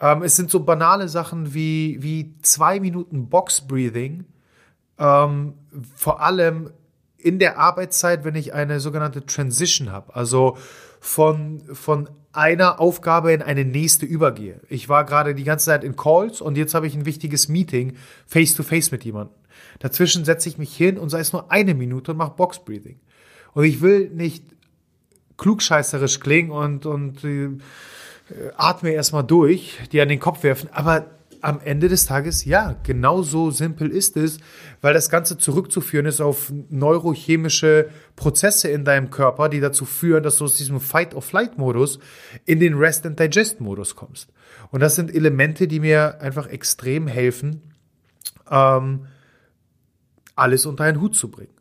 Ähm, 0.00 0.22
es 0.24 0.34
sind 0.34 0.50
so 0.50 0.64
banale 0.64 1.08
Sachen 1.08 1.54
wie, 1.54 2.02
wie 2.02 2.34
zwei 2.42 2.80
Minuten 2.80 3.28
Box 3.28 3.60
Breathing, 3.60 4.24
ähm, 4.98 5.54
vor 5.94 6.20
allem 6.20 6.70
in 7.16 7.38
der 7.38 7.58
Arbeitszeit, 7.58 8.24
wenn 8.24 8.34
ich 8.34 8.52
eine 8.52 8.80
sogenannte 8.80 9.24
Transition 9.24 9.92
habe, 9.92 10.16
also 10.16 10.56
von, 11.00 11.62
von 11.72 12.08
einer 12.32 12.80
Aufgabe 12.80 13.32
in 13.32 13.42
eine 13.42 13.64
nächste 13.64 14.06
übergehe. 14.06 14.60
Ich 14.68 14.88
war 14.88 15.04
gerade 15.04 15.34
die 15.34 15.44
ganze 15.44 15.66
Zeit 15.66 15.84
in 15.84 15.96
Calls 15.96 16.40
und 16.40 16.56
jetzt 16.56 16.74
habe 16.74 16.86
ich 16.86 16.94
ein 16.94 17.06
wichtiges 17.06 17.48
Meeting 17.48 17.96
face 18.26 18.54
to 18.54 18.62
face 18.62 18.90
mit 18.90 19.04
jemandem. 19.04 19.34
Dazwischen 19.78 20.24
setze 20.24 20.48
ich 20.48 20.58
mich 20.58 20.74
hin 20.74 20.98
und 20.98 21.08
sei 21.08 21.20
es 21.20 21.32
nur 21.32 21.50
eine 21.50 21.74
Minute 21.74 22.12
und 22.12 22.18
mache 22.18 22.34
Box 22.36 22.64
Breathing. 22.64 23.00
Und 23.54 23.64
ich 23.64 23.80
will 23.80 24.10
nicht 24.10 24.44
klugscheißerisch 25.38 26.20
klingen 26.20 26.50
und, 26.50 26.86
und 26.86 27.24
äh, 27.24 27.58
atme 28.56 28.90
erstmal 28.90 29.24
durch, 29.24 29.78
die 29.92 30.00
an 30.00 30.08
den 30.08 30.20
Kopf 30.20 30.42
werfen, 30.42 30.68
aber 30.72 31.06
am 31.46 31.60
Ende 31.60 31.88
des 31.88 32.06
Tages, 32.06 32.44
ja, 32.44 32.74
genau 32.82 33.22
so 33.22 33.52
simpel 33.52 33.88
ist 33.88 34.16
es, 34.16 34.38
weil 34.80 34.94
das 34.94 35.10
Ganze 35.10 35.38
zurückzuführen 35.38 36.04
ist 36.04 36.20
auf 36.20 36.52
neurochemische 36.70 37.88
Prozesse 38.16 38.68
in 38.68 38.84
deinem 38.84 39.10
Körper, 39.10 39.48
die 39.48 39.60
dazu 39.60 39.84
führen, 39.84 40.24
dass 40.24 40.38
du 40.38 40.44
aus 40.44 40.56
diesem 40.56 40.80
Fight-or-Flight-Modus 40.80 42.00
in 42.46 42.58
den 42.58 42.74
Rest-and-Digest-Modus 42.74 43.94
kommst. 43.94 44.32
Und 44.72 44.80
das 44.80 44.96
sind 44.96 45.14
Elemente, 45.14 45.68
die 45.68 45.78
mir 45.78 46.20
einfach 46.20 46.48
extrem 46.48 47.06
helfen, 47.06 47.62
ähm, 48.50 49.06
alles 50.34 50.66
unter 50.66 50.82
einen 50.82 51.00
Hut 51.00 51.14
zu 51.14 51.30
bringen. 51.30 51.54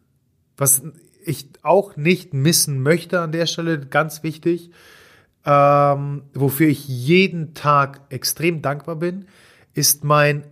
Was 0.57 0.81
ich 1.23 1.49
auch 1.61 1.95
nicht 1.95 2.33
missen 2.33 2.81
möchte 2.81 3.19
an 3.19 3.31
der 3.31 3.45
Stelle, 3.45 3.79
ganz 3.79 4.23
wichtig, 4.23 4.71
ähm, 5.45 6.23
wofür 6.33 6.69
ich 6.69 6.87
jeden 6.87 7.53
Tag 7.53 8.01
extrem 8.09 8.63
dankbar 8.63 8.95
bin, 8.95 9.27
ist 9.75 10.03
mein 10.03 10.43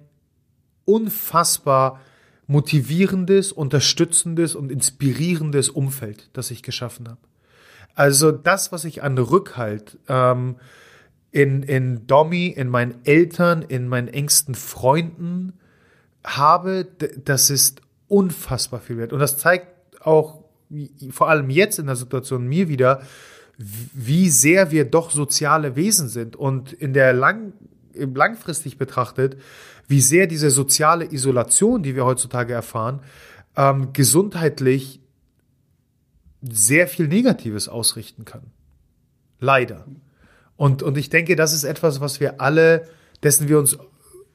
unfassbar 0.85 1.99
motivierendes, 2.45 3.51
unterstützendes 3.51 4.53
und 4.53 4.71
inspirierendes 4.71 5.69
Umfeld, 5.69 6.29
das 6.33 6.51
ich 6.51 6.61
geschaffen 6.61 7.07
habe. 7.07 7.21
Also 7.95 8.31
das, 8.31 8.71
was 8.71 8.85
ich 8.85 9.01
an 9.01 9.17
Rückhalt 9.17 9.97
ähm, 10.07 10.57
in, 11.31 11.63
in 11.63 12.05
Domi, 12.05 12.47
in 12.47 12.69
meinen 12.69 12.95
Eltern, 13.05 13.63
in 13.63 13.87
meinen 13.87 14.07
engsten 14.07 14.55
Freunden 14.55 15.53
habe, 16.23 16.85
das 17.23 17.49
ist 17.49 17.81
unfassbar 18.07 18.79
viel 18.79 18.97
wert. 18.97 19.13
Und 19.13 19.19
das 19.19 19.37
zeigt 19.37 19.67
auch 20.05 20.43
vor 21.11 21.29
allem 21.29 21.49
jetzt 21.49 21.79
in 21.79 21.85
der 21.85 21.95
Situation 21.95 22.47
mir 22.47 22.67
wieder, 22.67 23.01
wie 23.57 24.29
sehr 24.29 24.71
wir 24.71 24.85
doch 24.85 25.11
soziale 25.11 25.75
Wesen 25.75 26.09
sind 26.09 26.35
und 26.35 26.73
in 26.73 26.93
der 26.93 27.13
lang, 27.13 27.53
langfristig 27.95 28.77
betrachtet, 28.77 29.37
wie 29.87 30.01
sehr 30.01 30.27
diese 30.27 30.49
soziale 30.49 31.11
Isolation, 31.11 31.83
die 31.83 31.95
wir 31.95 32.05
heutzutage 32.05 32.53
erfahren, 32.53 33.01
ähm, 33.55 33.93
gesundheitlich 33.93 34.99
sehr 36.41 36.87
viel 36.87 37.07
Negatives 37.07 37.69
ausrichten 37.69 38.25
kann. 38.25 38.43
Leider. 39.39 39.85
Und, 40.55 40.83
und 40.83 40.97
ich 40.97 41.09
denke, 41.09 41.35
das 41.35 41.53
ist 41.53 41.63
etwas, 41.63 42.01
was 42.01 42.19
wir 42.19 42.41
alle, 42.41 42.87
dessen 43.21 43.47
wir 43.47 43.59
uns 43.59 43.77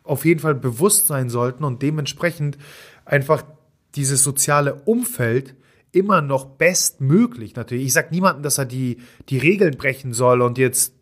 auf 0.05 0.25
jeden 0.25 0.41
Fall 0.41 0.55
bewusst 0.55 1.07
sein 1.07 1.29
sollten 1.29 1.65
und 1.65 1.83
dementsprechend 1.83 2.59
einfach 3.05 3.45
dieses 3.95 4.23
soziale 4.23 4.75
Umfeld 4.85 5.55
immer 5.93 6.21
noch 6.23 6.45
bestmöglich 6.45 7.57
natürlich. 7.57 7.87
Ich 7.87 7.93
sage 7.93 8.09
niemandem, 8.11 8.43
dass 8.43 8.59
er 8.59 8.67
die, 8.67 8.99
die 9.29 9.39
Regeln 9.39 9.77
brechen 9.77 10.13
soll 10.13 10.43
und 10.43 10.59
jetzt 10.59 10.95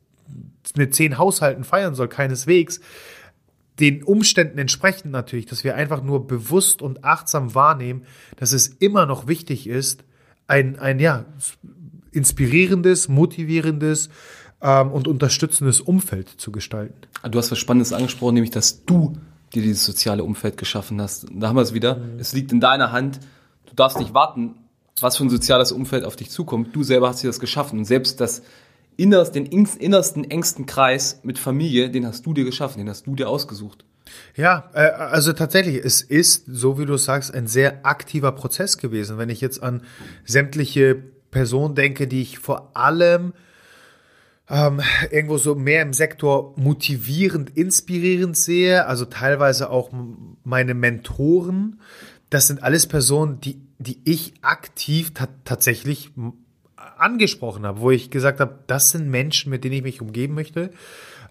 mit 0.76 0.94
zehn 0.94 1.18
Haushalten 1.18 1.64
feiern 1.64 1.94
soll, 1.94 2.08
keineswegs. 2.08 2.80
Den 3.78 4.02
Umständen 4.02 4.58
entsprechend 4.58 5.12
natürlich, 5.12 5.46
dass 5.46 5.62
wir 5.62 5.74
einfach 5.74 6.02
nur 6.02 6.26
bewusst 6.26 6.80
und 6.80 7.04
achtsam 7.04 7.54
wahrnehmen, 7.54 8.04
dass 8.36 8.52
es 8.52 8.68
immer 8.68 9.06
noch 9.06 9.26
wichtig 9.28 9.66
ist, 9.66 10.04
ein, 10.48 10.78
ein 10.78 10.98
ja, 10.98 11.26
inspirierendes, 12.12 13.08
motivierendes 13.08 14.08
ähm, 14.62 14.90
und 14.90 15.08
unterstützendes 15.08 15.80
Umfeld 15.80 16.28
zu 16.28 16.52
gestalten. 16.52 16.94
Ah, 17.22 17.28
du 17.28 17.38
hast 17.38 17.50
was 17.50 17.58
Spannendes 17.58 17.92
angesprochen, 17.92 18.34
nämlich 18.34 18.50
dass 18.52 18.84
du 18.84 19.16
dir 19.54 19.62
dieses 19.62 19.84
soziale 19.84 20.24
Umfeld 20.24 20.56
geschaffen 20.56 21.00
hast. 21.00 21.26
Da 21.32 21.48
haben 21.48 21.56
wir 21.56 21.62
es 21.62 21.74
wieder. 21.74 21.96
Mhm. 21.96 22.18
Es 22.18 22.32
liegt 22.32 22.52
in 22.52 22.60
deiner 22.60 22.92
Hand. 22.92 23.20
Du 23.66 23.74
darfst 23.74 23.98
nicht 23.98 24.14
warten, 24.14 24.54
was 25.00 25.16
für 25.16 25.24
ein 25.24 25.30
soziales 25.30 25.72
Umfeld 25.72 26.04
auf 26.04 26.16
dich 26.16 26.30
zukommt. 26.30 26.74
Du 26.74 26.82
selber 26.82 27.08
hast 27.08 27.22
dir 27.22 27.28
das 27.28 27.40
geschaffen. 27.40 27.78
Und 27.78 27.84
selbst 27.84 28.20
das 28.20 28.42
innerst, 28.96 29.34
den 29.34 29.46
innersten, 29.46 30.24
engsten 30.24 30.66
Kreis 30.66 31.20
mit 31.22 31.38
Familie, 31.38 31.90
den 31.90 32.06
hast 32.06 32.24
du 32.26 32.32
dir 32.32 32.44
geschaffen, 32.44 32.78
den 32.78 32.88
hast 32.88 33.06
du 33.06 33.14
dir 33.14 33.28
ausgesucht. 33.28 33.84
Ja, 34.36 34.70
äh, 34.74 34.90
also 34.90 35.32
tatsächlich, 35.32 35.84
es 35.84 36.02
ist, 36.02 36.44
so 36.46 36.78
wie 36.78 36.86
du 36.86 36.96
sagst, 36.96 37.34
ein 37.34 37.46
sehr 37.46 37.84
aktiver 37.84 38.32
Prozess 38.32 38.78
gewesen. 38.78 39.18
Wenn 39.18 39.30
ich 39.30 39.40
jetzt 39.40 39.62
an 39.62 39.82
sämtliche 40.24 40.94
Personen 41.30 41.74
denke, 41.74 42.06
die 42.06 42.22
ich 42.22 42.38
vor 42.38 42.76
allem 42.76 43.32
ähm, 44.48 44.80
irgendwo 45.10 45.38
so 45.38 45.54
mehr 45.54 45.82
im 45.82 45.92
Sektor 45.92 46.54
motivierend, 46.56 47.56
inspirierend 47.56 48.36
sehe, 48.36 48.86
also 48.86 49.04
teilweise 49.04 49.70
auch 49.70 49.90
meine 50.44 50.74
Mentoren, 50.74 51.80
das 52.30 52.46
sind 52.46 52.62
alles 52.62 52.86
Personen, 52.86 53.40
die, 53.40 53.60
die 53.78 54.00
ich 54.04 54.34
aktiv 54.42 55.12
tatsächlich 55.44 56.12
angesprochen 56.96 57.66
habe, 57.66 57.80
wo 57.80 57.90
ich 57.90 58.10
gesagt 58.10 58.40
habe, 58.40 58.58
das 58.66 58.90
sind 58.90 59.08
Menschen, 59.08 59.50
mit 59.50 59.64
denen 59.64 59.74
ich 59.74 59.82
mich 59.82 60.00
umgeben 60.00 60.34
möchte. 60.34 60.70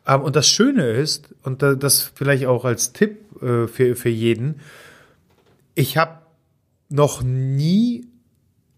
Ähm, 0.07 0.21
und 0.21 0.35
das 0.35 0.47
Schöne 0.47 0.91
ist, 0.91 1.33
und 1.43 1.61
das 1.61 2.11
vielleicht 2.15 2.45
auch 2.45 2.65
als 2.65 2.93
Tipp 2.93 3.41
äh, 3.41 3.67
für, 3.67 3.95
für 3.95 4.09
jeden, 4.09 4.61
ich 5.73 5.97
habe 5.97 6.19
noch 6.89 7.21
nie 7.21 8.07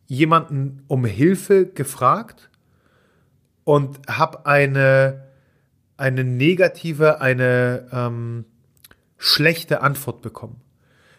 jemanden 0.08 0.84
um 0.88 1.06
Hilfe 1.06 1.66
gefragt 1.66 2.50
und 3.64 4.00
habe 4.08 4.46
eine, 4.46 5.28
eine 5.98 6.24
negative, 6.24 7.20
eine 7.22 7.88
ähm, 7.92 8.46
schlechte 9.18 9.82
Antwort 9.82 10.22
bekommen. 10.22 10.62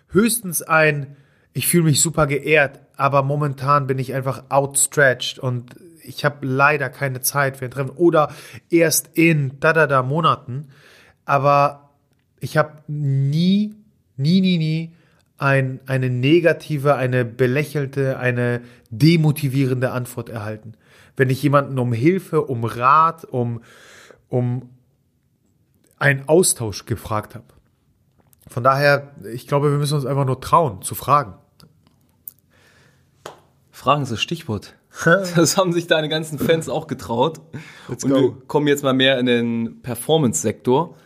Höchstens 0.09 0.63
ein, 0.63 1.17
ich 1.53 1.67
fühle 1.67 1.85
mich 1.85 2.01
super 2.01 2.27
geehrt, 2.27 2.81
aber 2.99 3.23
momentan 3.23 3.87
bin 3.87 3.99
ich 4.01 4.13
einfach 4.13 4.43
outstretched 4.49 5.39
und 5.39 5.77
ich 6.03 6.25
habe 6.25 6.45
leider 6.45 6.91
keine 6.91 7.21
Zeit 7.21 7.57
für 7.57 7.67
ein 7.67 7.71
Treffen 7.71 7.91
oder 7.91 8.35
erst 8.71 9.11
in 9.17 9.61
da 9.61 9.73
da 9.73 9.87
da 9.87 10.03
Monaten. 10.03 10.69
Aber 11.25 11.91
ich 12.41 12.57
habe 12.57 12.83
nie, 12.89 13.77
nie, 14.17 14.41
nie, 14.41 14.59
nie 14.59 14.95
ein, 15.37 15.79
eine 15.87 16.11
negative, 16.11 16.97
eine 16.97 17.25
belächelte, 17.25 18.19
eine 18.19 18.63
demotivierende 18.91 19.93
Antwort 19.93 20.29
erhalten. 20.29 20.73
Wenn 21.17 21.31
ich 21.31 21.41
jemanden 21.41 21.79
um 21.79 21.93
Hilfe, 21.93 22.43
um 22.43 22.65
Rat, 22.65 23.25
um, 23.25 23.63
um 24.29 24.71
einen 26.01 26.29
Austausch 26.29 26.85
gefragt 26.85 27.37
habe. 27.37 27.47
Von 28.49 28.65
daher, 28.65 29.15
ich 29.33 29.47
glaube, 29.47 29.71
wir 29.71 29.79
müssen 29.79 29.95
uns 29.95 30.07
einfach 30.07 30.25
nur 30.25 30.41
trauen, 30.41 30.83
zu 30.83 30.97
fragen. 30.97 31.35
Fragen 33.79 34.03
ist 34.03 34.11
das 34.11 34.21
Stichwort. 34.21 34.75
Das 35.37 35.57
haben 35.57 35.73
sich 35.73 35.87
deine 35.87 36.09
ganzen 36.09 36.39
Fans 36.41 36.69
auch 36.69 36.89
getraut. 36.89 37.41
Let's 37.89 38.03
Und 38.03 38.11
go. 38.11 38.17
wir 38.21 38.37
kommen 38.49 38.67
jetzt 38.67 38.83
mal 38.83 38.93
mehr 38.93 39.19
in 39.21 39.27
den 39.27 39.83
Performance-Sektor. 39.83 40.97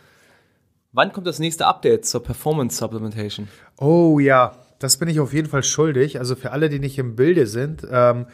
Wann 0.91 1.11
kommt 1.11 1.27
das 1.27 1.37
nächste 1.37 1.67
Update 1.67 2.05
zur 2.07 2.23
Performance 2.23 2.75
Supplementation? 2.77 3.47
Oh 3.77 4.17
ja, 4.17 4.53
das 4.79 4.97
bin 4.97 5.07
ich 5.07 5.19
auf 5.19 5.33
jeden 5.33 5.49
Fall 5.49 5.61
schuldig. 5.61 6.17
Also 6.17 6.35
für 6.35 6.51
alle, 6.51 6.69
die 6.69 6.79
nicht 6.79 6.97
im 6.97 7.15
Bilde 7.15 7.45
sind, 7.45 7.85
ähm, 7.91 8.25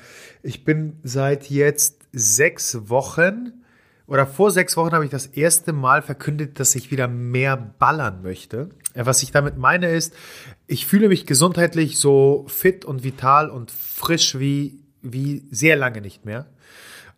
ich 0.41 0.63
bin 0.63 0.99
seit 1.03 1.49
jetzt 1.49 2.07
sechs 2.13 2.89
Wochen 2.89 3.63
oder 4.07 4.25
vor 4.25 4.51
sechs 4.51 4.77
Wochen 4.77 4.93
habe 4.93 5.03
ich 5.03 5.11
das 5.11 5.27
erste 5.27 5.73
Mal 5.73 6.01
verkündet, 6.01 6.59
dass 6.61 6.75
ich 6.75 6.91
wieder 6.91 7.09
mehr 7.09 7.57
ballern 7.57 8.21
möchte. 8.23 8.69
Was 9.05 9.23
ich 9.23 9.31
damit 9.31 9.57
meine 9.57 9.89
ist, 9.89 10.13
ich 10.67 10.85
fühle 10.85 11.09
mich 11.09 11.25
gesundheitlich 11.25 11.97
so 11.97 12.45
fit 12.47 12.85
und 12.85 13.03
vital 13.03 13.49
und 13.49 13.71
frisch 13.71 14.37
wie 14.39 14.79
wie 15.01 15.45
sehr 15.51 15.75
lange 15.75 16.01
nicht 16.01 16.25
mehr. 16.25 16.45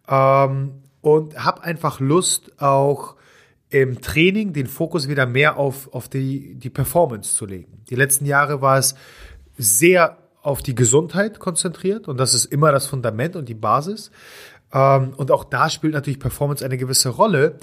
Ähm, 0.07 0.81
und 1.01 1.43
habe 1.43 1.63
einfach 1.63 1.99
Lust, 1.99 2.61
auch 2.61 3.15
im 3.69 4.01
Training 4.01 4.53
den 4.53 4.67
Fokus 4.67 5.07
wieder 5.07 5.25
mehr 5.25 5.57
auf, 5.57 5.93
auf 5.93 6.09
die, 6.09 6.55
die 6.55 6.69
Performance 6.69 7.35
zu 7.35 7.45
legen. 7.45 7.83
Die 7.89 7.95
letzten 7.95 8.25
Jahre 8.25 8.61
war 8.61 8.77
es 8.77 8.95
sehr 9.57 10.17
auf 10.41 10.61
die 10.61 10.75
Gesundheit 10.75 11.39
konzentriert 11.39 12.07
und 12.07 12.17
das 12.17 12.33
ist 12.33 12.45
immer 12.45 12.71
das 12.71 12.87
Fundament 12.87 13.35
und 13.35 13.47
die 13.47 13.53
Basis. 13.53 14.11
Ähm, 14.73 15.13
und 15.15 15.31
auch 15.31 15.45
da 15.45 15.69
spielt 15.69 15.93
natürlich 15.93 16.19
Performance 16.19 16.63
eine 16.65 16.77
gewisse 16.77 17.09
Rolle. 17.09 17.57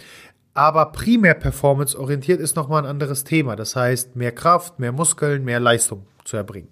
Aber 0.58 0.86
primär 0.86 1.34
performance-orientiert 1.34 2.40
ist 2.40 2.56
nochmal 2.56 2.82
ein 2.82 2.90
anderes 2.90 3.22
Thema. 3.22 3.54
Das 3.54 3.76
heißt, 3.76 4.16
mehr 4.16 4.32
Kraft, 4.32 4.80
mehr 4.80 4.90
Muskeln, 4.90 5.44
mehr 5.44 5.60
Leistung 5.60 6.04
zu 6.24 6.36
erbringen. 6.36 6.66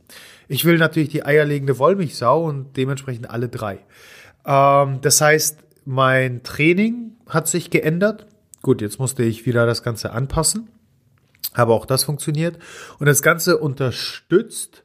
Ich 0.49 0.64
will 0.64 0.76
natürlich 0.76 1.11
die 1.11 1.24
eierlegende 1.24 1.78
Wollmilchsau 1.78 2.47
und 2.47 2.76
dementsprechend 2.76 3.30
alle 3.30 3.49
drei. 3.49 3.78
Ähm, 4.45 5.01
das 5.03 5.20
heißt, 5.20 5.61
mein 5.84 6.43
Training 6.43 7.12
hat 7.28 7.47
sich 7.47 7.70
geändert. 7.70 8.26
Gut, 8.61 8.80
jetzt 8.80 8.99
musste 8.99 9.22
ich 9.22 9.47
wieder 9.47 9.66
das 9.66 9.84
Ganze 9.84 10.11
anpassen. 10.11 10.68
Aber 11.55 11.74
auch 11.74 11.87
das 11.87 12.03
funktioniert. 12.03 12.59
Und 12.99 13.07
das 13.07 13.22
Ganze 13.22 13.57
unterstützt 13.57 14.82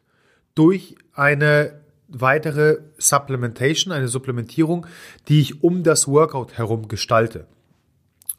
durch 0.53 0.93
eine 1.15 1.81
weitere 2.07 2.77
Supplementation, 2.99 3.91
eine 3.91 4.09
Supplementierung, 4.09 4.85
die 5.27 5.41
ich 5.41 5.63
um 5.63 5.81
das 5.81 6.07
Workout 6.07 6.59
herum 6.59 6.87
gestalte. 6.87 7.47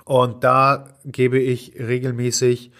Und 0.04 0.44
da 0.44 0.94
gebe 1.04 1.38
ich 1.38 1.74
regelmäßig 1.78 2.72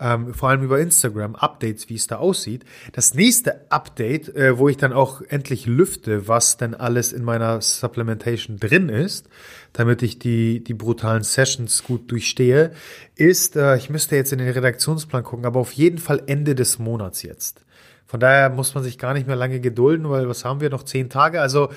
ähm, 0.00 0.32
vor 0.32 0.48
allem 0.48 0.62
über 0.62 0.80
Instagram, 0.80 1.34
Updates, 1.36 1.88
wie 1.90 1.94
es 1.94 2.06
da 2.06 2.16
aussieht. 2.16 2.64
Das 2.92 3.14
nächste 3.14 3.70
Update, 3.70 4.34
äh, 4.34 4.56
wo 4.58 4.68
ich 4.68 4.78
dann 4.78 4.92
auch 4.92 5.20
endlich 5.28 5.66
lüfte, 5.66 6.26
was 6.26 6.56
denn 6.56 6.74
alles 6.74 7.12
in 7.12 7.22
meiner 7.22 7.60
Supplementation 7.60 8.58
drin 8.58 8.88
ist, 8.88 9.28
damit 9.74 10.02
ich 10.02 10.18
die, 10.18 10.64
die 10.64 10.74
brutalen 10.74 11.22
Sessions 11.22 11.84
gut 11.84 12.10
durchstehe, 12.10 12.72
ist, 13.14 13.56
äh, 13.56 13.76
ich 13.76 13.90
müsste 13.90 14.16
jetzt 14.16 14.32
in 14.32 14.38
den 14.38 14.48
Redaktionsplan 14.48 15.22
gucken, 15.22 15.44
aber 15.44 15.60
auf 15.60 15.72
jeden 15.72 15.98
Fall 15.98 16.22
Ende 16.26 16.54
des 16.54 16.78
Monats 16.78 17.22
jetzt. 17.22 17.62
Von 18.06 18.18
daher 18.18 18.50
muss 18.50 18.74
man 18.74 18.82
sich 18.82 18.98
gar 18.98 19.14
nicht 19.14 19.28
mehr 19.28 19.36
lange 19.36 19.60
gedulden, 19.60 20.10
weil 20.10 20.28
was 20.28 20.44
haben 20.44 20.60
wir 20.60 20.68
noch? 20.68 20.82
Zehn 20.82 21.10
Tage. 21.10 21.40
Also 21.40 21.68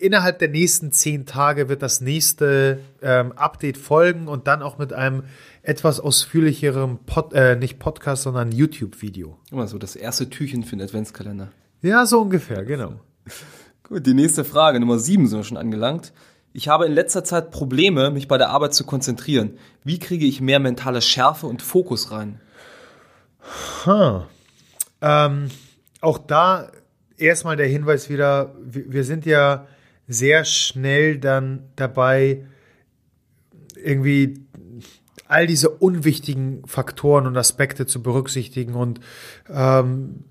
innerhalb 0.00 0.38
der 0.38 0.48
nächsten 0.48 0.92
zehn 0.92 1.26
Tage 1.26 1.68
wird 1.68 1.82
das 1.82 2.00
nächste 2.00 2.80
ähm, 3.02 3.32
Update 3.32 3.76
folgen 3.76 4.28
und 4.28 4.46
dann 4.46 4.62
auch 4.62 4.78
mit 4.78 4.92
einem 4.92 5.24
etwas 5.62 6.00
ausführlicherem 6.00 6.98
Pod, 7.04 7.32
äh, 7.34 7.56
nicht 7.56 7.78
Podcast, 7.78 8.22
sondern 8.22 8.50
YouTube-Video. 8.50 9.38
Immer 9.50 9.68
so 9.68 9.78
das 9.78 9.96
erste 9.96 10.30
Türchen 10.30 10.64
für 10.64 10.76
den 10.76 10.82
Adventskalender. 10.82 11.52
Ja, 11.82 12.06
so 12.06 12.20
ungefähr, 12.20 12.64
genau. 12.64 13.00
Gut, 13.82 14.06
die 14.06 14.14
nächste 14.14 14.44
Frage, 14.44 14.80
Nummer 14.80 14.98
sieben 14.98 15.26
sind 15.26 15.38
wir 15.38 15.44
schon 15.44 15.56
angelangt. 15.56 16.12
Ich 16.52 16.68
habe 16.68 16.86
in 16.86 16.92
letzter 16.92 17.22
Zeit 17.22 17.50
Probleme, 17.50 18.10
mich 18.10 18.26
bei 18.26 18.38
der 18.38 18.50
Arbeit 18.50 18.74
zu 18.74 18.84
konzentrieren. 18.84 19.58
Wie 19.84 19.98
kriege 19.98 20.26
ich 20.26 20.40
mehr 20.40 20.58
mentale 20.58 21.02
Schärfe 21.02 21.46
und 21.46 21.62
Fokus 21.62 22.10
rein? 22.10 22.40
Huh. 23.84 24.22
Ähm, 25.00 25.48
auch 26.00 26.18
da 26.18 26.70
erstmal 27.16 27.56
der 27.56 27.68
Hinweis 27.68 28.08
wieder, 28.08 28.54
wir, 28.62 28.92
wir 28.92 29.04
sind 29.04 29.26
ja 29.26 29.66
sehr 30.10 30.44
schnell 30.44 31.18
dann 31.18 31.70
dabei, 31.76 32.44
irgendwie 33.82 34.40
all 35.28 35.46
diese 35.46 35.70
unwichtigen 35.70 36.62
Faktoren 36.66 37.28
und 37.28 37.36
Aspekte 37.36 37.86
zu 37.86 38.02
berücksichtigen 38.02 38.74
und 38.74 38.98
ähm, 39.48 40.24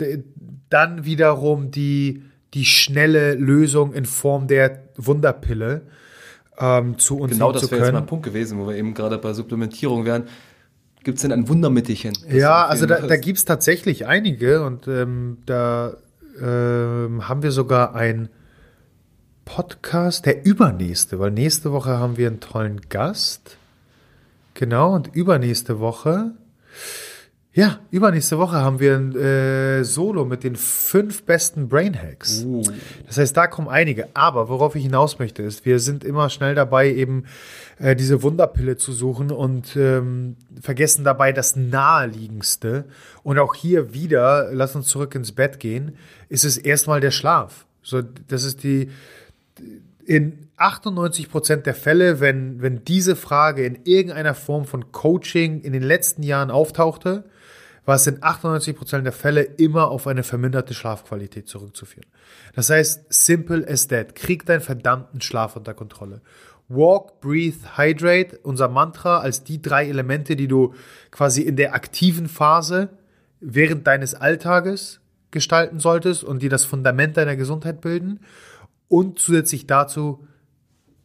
dann 0.70 1.06
wiederum 1.06 1.72
die, 1.72 2.24
die 2.54 2.66
schnelle 2.66 3.36
Lösung 3.36 3.94
in 3.94 4.06
Form 4.06 4.48
der 4.48 4.84
Wunderpille 4.98 5.84
ähm, 6.60 6.98
zu 7.00 7.18
uns 7.18 7.32
Genau, 7.32 7.54
das 7.54 7.64
zu 7.64 7.72
wäre 7.72 7.84
jetzt 7.84 7.94
mal 7.94 8.00
ein 8.00 8.06
Punkt 8.06 8.26
gewesen, 8.26 8.60
wo 8.60 8.68
wir 8.68 8.76
eben 8.76 8.94
gerade 8.94 9.18
bei 9.18 9.32
Supplementierung 9.32 10.04
wären. 10.04 10.24
Gibt 11.06 11.20
es 11.20 11.22
denn 11.22 11.32
ein 11.32 11.48
Wundermittelchen? 11.48 12.12
Ja, 12.30 12.66
also 12.66 12.86
da, 12.86 13.00
da 13.00 13.16
gibt 13.16 13.38
es 13.38 13.46
tatsächlich 13.46 14.06
einige 14.06 14.66
und 14.66 14.90
ähm, 14.90 15.38
da 15.46 15.96
ähm, 16.42 17.30
haben 17.30 17.42
wir 17.42 17.54
sogar 17.54 17.96
ein 17.96 18.28
Podcast, 19.50 20.28
der 20.28 20.46
übernächste, 20.46 21.20
weil 21.20 21.32
nächste 21.32 21.72
Woche 21.72 21.98
haben 21.98 22.18
wir 22.18 22.28
einen 22.28 22.40
tollen 22.40 22.82
Gast. 22.88 23.58
Genau, 24.54 24.94
und 24.94 25.08
übernächste 25.16 25.80
Woche, 25.80 26.34
ja, 27.52 27.80
übernächste 27.90 28.38
Woche 28.38 28.58
haben 28.58 28.80
wir 28.80 28.96
ein 28.96 29.16
äh, 29.16 29.84
Solo 29.84 30.24
mit 30.24 30.44
den 30.44 30.56
fünf 30.56 31.24
besten 31.24 31.68
Brain 31.68 32.00
Hacks. 32.00 32.44
Uh. 32.46 32.62
Das 33.08 33.18
heißt, 33.18 33.36
da 33.36 33.48
kommen 33.48 33.68
einige. 33.68 34.08
Aber 34.14 34.50
worauf 34.50 34.76
ich 34.76 34.84
hinaus 34.84 35.18
möchte, 35.18 35.42
ist, 35.42 35.66
wir 35.66 35.80
sind 35.80 36.04
immer 36.04 36.30
schnell 36.30 36.54
dabei, 36.54 36.94
eben 36.94 37.26
äh, 37.80 37.96
diese 37.96 38.22
Wunderpille 38.22 38.78
zu 38.78 38.92
suchen 38.92 39.32
und 39.32 39.76
ähm, 39.76 40.36
vergessen 40.62 41.04
dabei 41.04 41.34
das 41.34 41.56
Naheliegendste. 41.56 42.86
Und 43.24 43.40
auch 43.40 43.56
hier 43.56 43.96
wieder, 43.96 44.50
lass 44.54 44.76
uns 44.76 44.86
zurück 44.86 45.16
ins 45.16 45.32
Bett 45.32 45.60
gehen, 45.60 45.98
ist 46.30 46.46
es 46.46 46.56
erstmal 46.56 47.02
der 47.02 47.12
Schlaf. 47.12 47.66
So, 47.82 48.04
das 48.28 48.44
ist 48.44 48.64
die, 48.64 48.92
in 50.10 50.48
98 50.58 51.30
Prozent 51.30 51.68
der 51.68 51.76
Fälle, 51.76 52.20
wenn, 52.20 52.64
wenn 52.64 52.84
diese 52.84 53.16
Frage 53.16 53.64
in 53.64 53.78
irgendeiner 53.84 54.34
Form 54.34 54.66
von 54.66 54.92
Coaching 54.92 55.62
in 55.62 55.72
den 55.72 55.84
letzten 55.84 56.24
Jahren 56.24 56.50
auftauchte, 56.50 57.26
war 57.86 57.94
es 57.94 58.08
in 58.08 58.18
98 58.24 58.76
Prozent 58.76 59.06
der 59.06 59.14
Fälle 59.14 59.44
immer 59.44 59.92
auf 59.92 60.08
eine 60.08 60.24
verminderte 60.24 60.74
Schlafqualität 60.74 61.48
zurückzuführen. 61.48 62.08
Das 62.56 62.72
heißt, 62.72 63.06
simple 63.14 63.68
as 63.70 63.88
that. 63.90 64.16
Krieg 64.16 64.48
deinen 64.48 64.62
verdammten 64.62 65.22
Schlaf 65.22 65.56
unter 65.56 65.76
Kontrolle. 65.76 66.22
Walk, 66.70 67.22
breathe, 67.22 67.78
hydrate, 67.78 68.40
unser 68.42 68.68
Mantra 68.68 69.20
als 69.20 69.44
die 69.44 69.62
drei 69.62 69.88
Elemente, 69.88 70.36
die 70.36 70.48
du 70.48 70.74
quasi 71.12 71.44
in 71.44 71.56
der 71.56 71.76
aktiven 71.76 72.28
Phase 72.28 72.90
während 73.42 73.86
deines 73.86 74.16
Alltages 74.16 75.02
gestalten 75.30 75.80
solltest 75.80 76.24
und 76.24 76.42
die 76.42 76.50
das 76.50 76.66
Fundament 76.66 77.16
deiner 77.16 77.36
Gesundheit 77.36 77.80
bilden. 77.80 78.22
Und 78.90 79.20
zusätzlich 79.20 79.68
dazu 79.68 80.28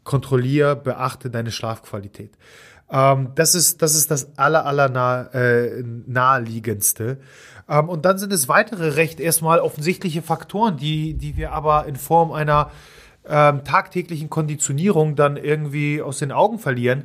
kontrolliere, 0.03 0.74
beachte 0.74 1.30
deine 1.30 1.53
Schlafqualität. 1.53 2.37
Ähm, 2.91 3.32
das, 3.35 3.55
ist, 3.55 3.82
das 3.82 3.95
ist 3.95 4.11
das 4.11 4.37
aller, 4.37 4.66
aller 4.66 4.89
nah, 4.89 5.22
äh, 5.32 5.82
naheliegendste. 6.07 7.18
Ähm, 7.68 7.89
und 7.89 8.05
dann 8.05 8.18
sind 8.18 8.32
es 8.32 8.49
weitere 8.49 8.95
recht 8.95 9.20
erstmal 9.20 9.61
offensichtliche 9.61 10.22
Faktoren, 10.22 10.76
die, 10.76 11.14
die 11.14 11.37
wir 11.37 11.53
aber 11.53 11.87
in 11.87 11.97
Form 11.97 12.32
einer 12.32 12.70
ähm, 13.26 13.64
tagtäglichen 13.64 14.28
Konditionierung 14.28 15.16
dann 15.16 15.37
irgendwie 15.37 16.03
aus 16.03 16.18
den 16.18 16.32
Augen 16.32 16.59
verlieren. 16.59 17.05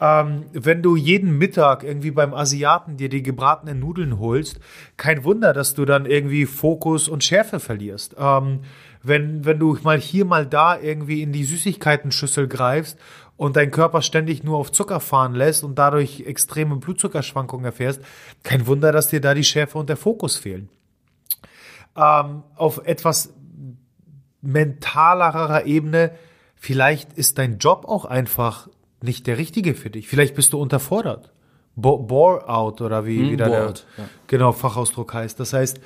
Ähm, 0.00 0.44
wenn 0.52 0.82
du 0.82 0.94
jeden 0.94 1.36
Mittag 1.38 1.82
irgendwie 1.82 2.12
beim 2.12 2.32
Asiaten 2.32 2.96
dir 2.96 3.08
die 3.08 3.24
gebratenen 3.24 3.80
Nudeln 3.80 4.20
holst, 4.20 4.60
kein 4.96 5.24
Wunder, 5.24 5.52
dass 5.52 5.74
du 5.74 5.84
dann 5.84 6.06
irgendwie 6.06 6.46
Fokus 6.46 7.08
und 7.08 7.24
Schärfe 7.24 7.58
verlierst. 7.58 8.14
Ähm, 8.16 8.60
wenn, 9.02 9.44
wenn 9.44 9.58
du 9.58 9.76
mal 9.82 9.98
hier, 9.98 10.24
mal 10.24 10.46
da 10.46 10.78
irgendwie 10.78 11.22
in 11.22 11.32
die 11.32 11.44
Süßigkeitenschüssel 11.44 12.48
greifst 12.48 12.98
und 13.36 13.56
dein 13.56 13.70
Körper 13.70 14.02
ständig 14.02 14.42
nur 14.42 14.58
auf 14.58 14.72
Zucker 14.72 15.00
fahren 15.00 15.34
lässt 15.34 15.64
und 15.64 15.78
dadurch 15.78 16.20
extreme 16.26 16.76
Blutzuckerschwankungen 16.76 17.64
erfährst, 17.64 18.00
kein 18.42 18.66
Wunder, 18.66 18.92
dass 18.92 19.08
dir 19.08 19.20
da 19.20 19.34
die 19.34 19.44
Schärfe 19.44 19.78
und 19.78 19.88
der 19.88 19.96
Fokus 19.96 20.36
fehlen. 20.36 20.68
Ähm, 21.96 22.42
auf 22.56 22.82
etwas 22.84 23.34
mentalerer 24.40 25.66
Ebene, 25.66 26.12
vielleicht 26.54 27.12
ist 27.14 27.38
dein 27.38 27.58
Job 27.58 27.84
auch 27.86 28.04
einfach 28.04 28.68
nicht 29.00 29.26
der 29.26 29.38
richtige 29.38 29.74
für 29.74 29.90
dich. 29.90 30.08
Vielleicht 30.08 30.34
bist 30.34 30.52
du 30.52 30.60
unterfordert. 30.60 31.32
Bo 31.80 31.98
bore 31.98 32.48
out 32.48 32.80
oder 32.80 33.06
wie 33.06 33.20
Hm, 33.20 33.30
wieder 33.30 33.48
der 33.48 33.66
ja. 33.96 34.04
genau 34.26 34.52
Fachausdruck 34.52 35.14
heißt. 35.14 35.38
Das 35.38 35.52
heißt, 35.52 35.80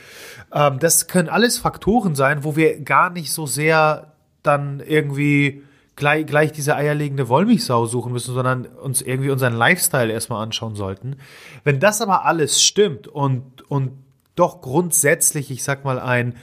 ähm, 0.53 0.79
das 0.79 1.07
können 1.07 1.29
alles 1.29 1.59
Faktoren 1.59 2.15
sein, 2.15 2.45
wo 2.45 2.57
wir 2.57 2.81
gar 2.81 3.11
nicht 3.11 3.33
so 3.33 3.47
sehr 3.47 4.13
dann 4.43 4.81
irgendwie 4.81 5.63
gleich, 5.97 6.27
gleich 6.27 6.53
diese 6.53 6.77
eierlegende 6.77 7.29
Wollmilchsau 7.29 7.87
suchen 7.87 8.13
müssen, 8.13 8.35
sondern 8.35 8.67
uns 8.67 9.03
irgendwie 9.03 9.31
unseren 9.31 9.55
Lifestyle 9.55 10.13
erstmal 10.13 10.43
anschauen 10.43 10.75
sollten. 10.75 11.17
Wenn 11.65 11.79
das 11.79 12.01
aber 12.01 12.25
alles 12.25 12.63
stimmt 12.63 13.07
und, 13.07 13.63
und 13.71 13.93
doch 14.35 14.63
grundsätzlich, 14.63 15.51
ich 15.51 15.63
sag 15.63 15.85
mal, 15.85 15.99
ein, 16.01 16.37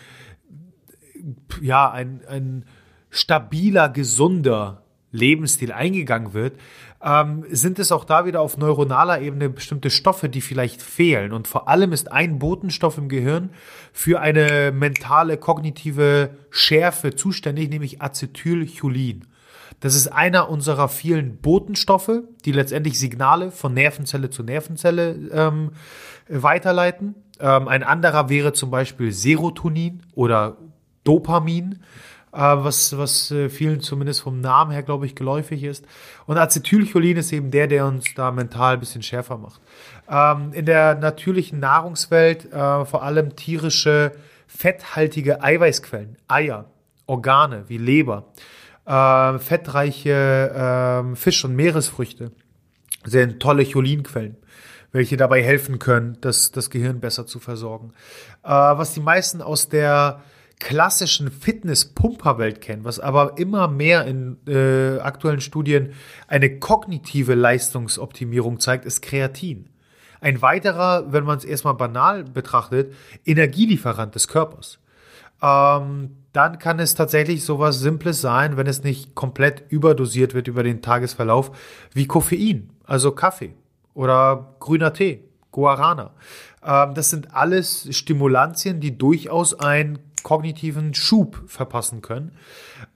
ja, 1.62 1.90
ein, 1.90 2.22
ein 2.28 2.66
stabiler, 3.10 3.90
gesunder 3.90 4.84
Lebensstil 5.12 5.72
eingegangen 5.72 6.34
wird, 6.34 6.60
ähm, 7.04 7.46
sind 7.50 7.80
es 7.80 7.92
auch 7.92 8.06
da 8.06 8.26
wieder 8.26 8.42
auf 8.42 8.58
neuronaler 8.58 9.22
Ebene 9.22 9.50
bestimmte 9.50 9.90
Stoffe, 9.90 10.30
die 10.30 10.42
vielleicht 10.42 10.82
fehlen. 10.82 11.34
Und 11.34 11.48
vor 11.48 11.68
allem 11.68 11.94
ist 11.94 12.12
ein 12.12 12.40
Botenstoff 12.40 12.98
im 12.98 13.10
Gehirn 13.10 13.50
für 13.94 14.20
eine 14.20 14.72
mentale, 14.72 15.38
kognitive 15.38 16.32
Schärfe 16.50 17.16
zuständig, 17.16 17.70
nämlich 17.70 18.02
Acetylcholin. 18.02 19.26
Das 19.80 19.96
ist 19.96 20.08
einer 20.08 20.50
unserer 20.50 20.90
vielen 20.90 21.38
Botenstoffe, 21.38 22.24
die 22.44 22.52
letztendlich 22.52 23.00
Signale 23.00 23.50
von 23.52 23.74
Nervenzelle 23.74 24.30
zu 24.30 24.44
Nervenzelle 24.44 25.30
ähm, 25.32 25.72
weiterleiten. 26.28 27.16
Ähm, 27.40 27.70
ein 27.70 27.84
anderer 27.84 28.30
wäre 28.30 28.52
zum 28.52 28.72
Beispiel 28.72 29.14
Serotonin 29.14 30.02
oder 30.14 30.58
Dopamin, 31.06 31.80
was, 32.40 32.98
was 32.98 33.32
äh, 33.32 33.50
vielen 33.50 33.82
zumindest 33.82 34.22
vom 34.22 34.40
Namen 34.40 34.72
her, 34.72 34.84
glaube 34.84 35.06
ich, 35.06 35.16
geläufig 35.16 35.64
ist. 35.64 35.86
Und 36.26 36.38
Acetylcholin 36.38 37.18
ist 37.18 37.34
eben 37.34 37.52
der, 37.52 37.68
der 37.68 37.86
uns 37.86 38.14
da 38.16 38.32
mental 38.32 38.76
ein 38.76 38.80
bisschen 38.80 39.04
schärfer 39.04 39.38
macht. 39.38 39.62
Ähm, 40.10 40.54
in 40.54 40.66
der 40.66 40.96
natürlichen 40.96 41.60
Nahrungswelt 41.60 42.52
äh, 42.52 42.86
vor 42.86 43.04
allem 43.04 43.36
tierische, 43.36 44.14
fetthaltige 44.48 45.44
Eiweißquellen, 45.44 46.18
Eier, 46.28 46.66
Organe 47.06 47.66
wie 47.68 47.78
Leber, 47.78 48.32
äh, 48.86 49.38
fettreiche 49.40 51.12
äh, 51.12 51.16
Fisch- 51.16 51.44
und 51.44 51.56
Meeresfrüchte 51.56 52.32
sind 53.04 53.40
tolle 53.40 53.66
Cholinquellen, 53.66 54.38
welche 54.92 55.18
dabei 55.18 55.44
helfen 55.44 55.80
können, 55.80 56.18
das, 56.22 56.52
das 56.52 56.70
Gehirn 56.70 57.00
besser 57.00 57.26
zu 57.26 57.40
versorgen. 57.40 57.94
Äh, 58.44 58.50
was 58.50 58.94
die 58.94 59.00
meisten 59.02 59.42
aus 59.42 59.70
der 59.70 60.22
klassischen 60.60 61.32
Fitness-Pumper-Welt 61.32 62.62
kennen, 62.62 62.84
was 62.84 63.00
aber 63.00 63.38
immer 63.38 63.68
mehr 63.68 64.06
in 64.06 64.38
äh, 64.46 65.00
aktuellen 65.00 65.42
Studien 65.42 65.94
eine 66.28 66.60
kognitive 66.60 67.34
Leistungsoptimierung 67.34 68.60
zeigt, 68.60 68.86
ist 68.86 69.02
Kreatin. 69.02 69.70
Ein 70.22 70.42
weiterer, 70.42 71.14
wenn 71.14 71.24
man 71.24 71.38
es 71.38 71.46
erstmal 71.46 71.76
banal 71.76 72.26
betrachtet, 72.26 72.94
Energielieferant 73.26 74.16
des 74.16 74.28
Körpers. 74.28 74.80
Ähm, 75.42 76.18
dann 76.34 76.60
kann 76.60 76.80
es 76.80 76.94
tatsächlich 76.94 77.44
sowas 77.44 77.80
Simples 77.80 78.20
sein, 78.20 78.58
wenn 78.58 78.68
es 78.68 78.84
nicht 78.84 79.16
komplett 79.16 79.64
überdosiert 79.70 80.34
wird 80.34 80.50
über 80.50 80.64
den 80.64 80.82
Tagesverlauf, 80.82 81.52
wie 81.94 82.06
Koffein, 82.06 82.70
also 82.84 83.14
Kaffee 83.14 83.54
oder 83.94 84.56
grüner 84.60 84.94
Tee, 84.94 85.24
Guarana. 85.52 86.12
Ähm, 86.64 86.94
das 86.94 87.10
sind 87.10 87.34
alles 87.34 87.88
Stimulantien, 87.96 88.80
die 88.80 88.98
durchaus 88.98 89.54
einen 89.54 90.00
kognitiven 90.24 90.94
Schub 90.94 91.44
verpassen 91.48 92.02
können. 92.02 92.32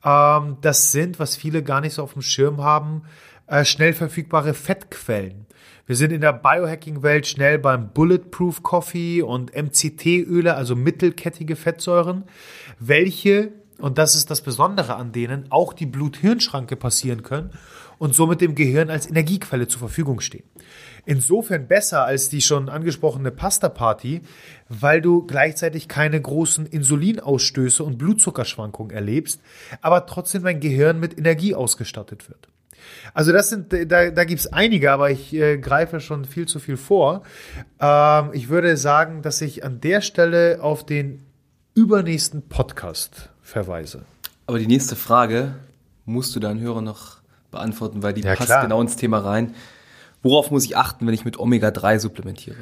Ähm, 0.04 0.58
das 0.62 0.92
sind, 0.92 1.20
was 1.20 1.36
viele 1.36 1.64
gar 1.64 1.82
nicht 1.82 1.94
so 1.94 2.04
auf 2.04 2.14
dem 2.14 2.22
Schirm 2.22 2.62
haben, 2.62 3.04
äh, 3.48 3.66
schnell 3.66 3.94
verfügbare 3.94 4.54
Fettquellen. 4.54 5.46
Wir 5.86 5.98
sind 5.98 6.12
in 6.12 6.22
der 6.22 6.32
Biohacking-Welt 6.32 7.28
schnell 7.28 7.60
beim 7.60 7.90
Bulletproof 7.90 8.64
Coffee 8.64 9.22
und 9.22 9.54
MCT-Öle, 9.54 10.56
also 10.56 10.78
mittelkettige 10.78 11.58
Fettsäuren, 11.58 12.24
welche, 12.80 13.52
und 13.80 13.98
das 13.98 14.16
ist 14.16 14.32
das 14.32 14.42
Besondere 14.42 14.96
an 14.96 15.12
denen, 15.12 15.52
auch 15.52 15.74
die 15.74 15.86
Blut-Hirn-Schranke 15.86 16.78
passieren 16.78 17.22
können 17.22 17.52
und 17.98 18.16
somit 18.16 18.40
dem 18.40 18.56
Gehirn 18.56 18.90
als 18.90 19.10
Energiequelle 19.10 19.68
zur 19.68 19.80
Verfügung 19.80 20.22
stehen. 20.22 20.46
Insofern 21.06 21.68
besser 21.68 22.06
als 22.06 22.30
die 22.30 22.42
schon 22.42 22.70
angesprochene 22.70 23.32
Pasta-Party, 23.32 24.22
weil 24.70 25.02
du 25.02 25.24
gleichzeitig 25.26 25.88
keine 25.88 26.22
großen 26.22 26.66
Insulinausstöße 26.66 27.84
und 27.84 27.98
Blutzuckerschwankungen 27.98 28.96
erlebst, 28.96 29.42
aber 29.82 30.06
trotzdem 30.06 30.44
dein 30.44 30.60
Gehirn 30.62 31.00
mit 31.00 31.18
Energie 31.18 31.56
ausgestattet 31.56 32.30
wird. 32.30 32.48
Also 33.14 33.32
das 33.32 33.50
sind, 33.50 33.74
da, 33.74 34.12
da 34.12 34.24
gibt 34.24 34.40
es 34.42 34.52
einige, 34.52 34.92
aber 34.92 35.10
ich 35.12 35.34
äh, 35.34 35.58
greife 35.58 36.00
schon 36.00 36.26
viel 36.26 36.48
zu 36.48 36.60
viel 36.60 36.78
vor. 36.78 37.24
Ähm, 37.80 38.30
ich 38.34 38.50
würde 38.50 38.76
sagen, 38.78 39.22
dass 39.22 39.42
ich 39.42 39.64
an 39.64 39.80
der 39.82 40.02
Stelle 40.02 40.60
auf 40.62 40.86
den 40.86 41.24
übernächsten 41.76 42.48
Podcast 42.48 43.30
verweise. 43.42 44.04
Aber 44.48 44.60
die 44.60 44.68
nächste 44.68 44.96
Frage 44.96 45.56
musst 46.06 46.36
du 46.36 46.40
deinen 46.40 46.60
Hörer 46.60 46.82
noch 46.82 47.18
beantworten, 47.52 48.04
weil 48.04 48.14
die 48.14 48.22
Ja, 48.22 48.36
passt 48.36 48.48
klar. 48.48 48.64
genau 48.64 48.82
ins 48.82 48.96
Thema 48.96 49.20
rein. 49.20 49.54
Worauf 50.24 50.50
muss 50.52 50.66
ich 50.66 50.78
achten, 50.78 51.06
wenn 51.06 51.14
ich 51.14 51.26
mit 51.26 51.38
Omega-3 51.38 52.00
supplementiere? 52.00 52.58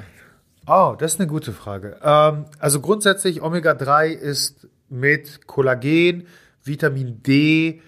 Oh, 0.68 0.96
das 0.98 1.14
ist 1.14 1.20
eine 1.20 1.28
gute 1.28 1.54
Frage. 1.54 1.98
Ähm, 2.04 2.46
also 2.60 2.82
grundsätzlich 2.82 3.42
Omega-3 3.42 4.08
ist 4.08 4.68
mit 4.90 5.48
Kollagen, 5.48 6.28
Vitamin 6.64 7.24
D 7.24 7.82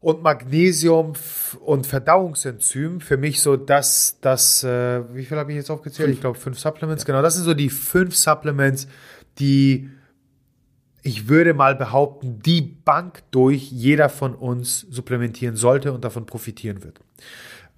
und 0.00 0.22
Magnesium 0.22 1.14
und 1.60 1.86
Verdauungsenzym 1.86 3.00
für 3.00 3.16
mich 3.16 3.40
so 3.40 3.56
das, 3.56 4.18
das 4.20 4.62
äh, 4.62 5.02
wie 5.14 5.24
viel 5.24 5.38
habe 5.38 5.50
ich 5.50 5.56
jetzt 5.56 5.70
aufgezählt? 5.70 6.10
Ich 6.10 6.20
glaube 6.20 6.38
fünf 6.38 6.58
Supplements, 6.58 7.06
genau. 7.06 7.22
Das 7.22 7.34
sind 7.34 7.44
so 7.44 7.54
die 7.54 7.70
fünf 7.70 8.14
Supplements, 8.14 8.86
die 9.38 9.90
ich 11.02 11.28
würde 11.28 11.52
mal 11.52 11.74
behaupten, 11.74 12.40
die 12.40 12.62
Bank 12.62 13.22
durch 13.30 13.70
jeder 13.70 14.08
von 14.08 14.34
uns 14.34 14.80
supplementieren 14.90 15.54
sollte 15.56 15.92
und 15.92 16.02
davon 16.02 16.24
profitieren 16.24 16.82
wird. 16.82 17.00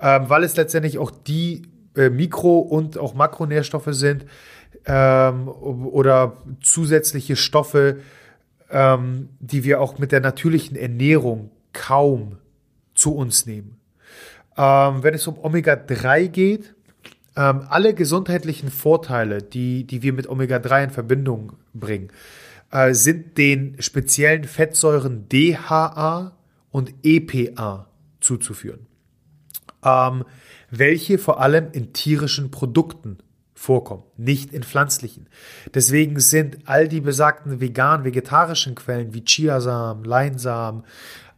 Ähm, 0.00 0.28
weil 0.28 0.44
es 0.44 0.56
letztendlich 0.56 0.98
auch 0.98 1.10
die 1.10 1.62
äh, 1.94 2.10
Mikro- 2.10 2.60
und 2.60 2.98
auch 2.98 3.14
Makronährstoffe 3.14 3.88
sind 3.90 4.26
ähm, 4.84 5.48
oder 5.48 6.36
zusätzliche 6.60 7.36
Stoffe, 7.36 7.98
ähm, 8.70 9.30
die 9.40 9.64
wir 9.64 9.80
auch 9.80 9.98
mit 9.98 10.12
der 10.12 10.20
natürlichen 10.20 10.76
Ernährung 10.76 11.50
kaum 11.72 12.38
zu 12.94 13.14
uns 13.14 13.46
nehmen. 13.46 13.78
Ähm, 14.56 15.02
wenn 15.02 15.14
es 15.14 15.26
um 15.26 15.38
Omega-3 15.38 16.28
geht, 16.28 16.74
ähm, 17.36 17.66
alle 17.68 17.94
gesundheitlichen 17.94 18.70
Vorteile, 18.70 19.42
die, 19.42 19.84
die 19.84 20.02
wir 20.02 20.12
mit 20.12 20.28
Omega-3 20.28 20.84
in 20.84 20.90
Verbindung 20.90 21.52
bringen, 21.74 22.08
äh, 22.72 22.94
sind 22.94 23.36
den 23.36 23.76
speziellen 23.80 24.44
Fettsäuren 24.44 25.28
DHA 25.28 26.32
und 26.70 26.94
EPA 27.02 27.88
zuzuführen, 28.20 28.85
ähm, 29.84 30.24
welche 30.70 31.18
vor 31.18 31.40
allem 31.40 31.70
in 31.72 31.92
tierischen 31.92 32.50
Produkten 32.50 33.18
vorkommen, 33.54 34.04
nicht 34.16 34.52
in 34.52 34.62
pflanzlichen. 34.62 35.28
Deswegen 35.74 36.20
sind 36.20 36.58
all 36.66 36.88
die 36.88 37.00
besagten 37.00 37.60
vegan, 37.60 38.04
vegetarischen 38.04 38.74
Quellen 38.74 39.14
wie 39.14 39.24
Chiasamen, 39.24 40.04
Leinsamen 40.04 40.84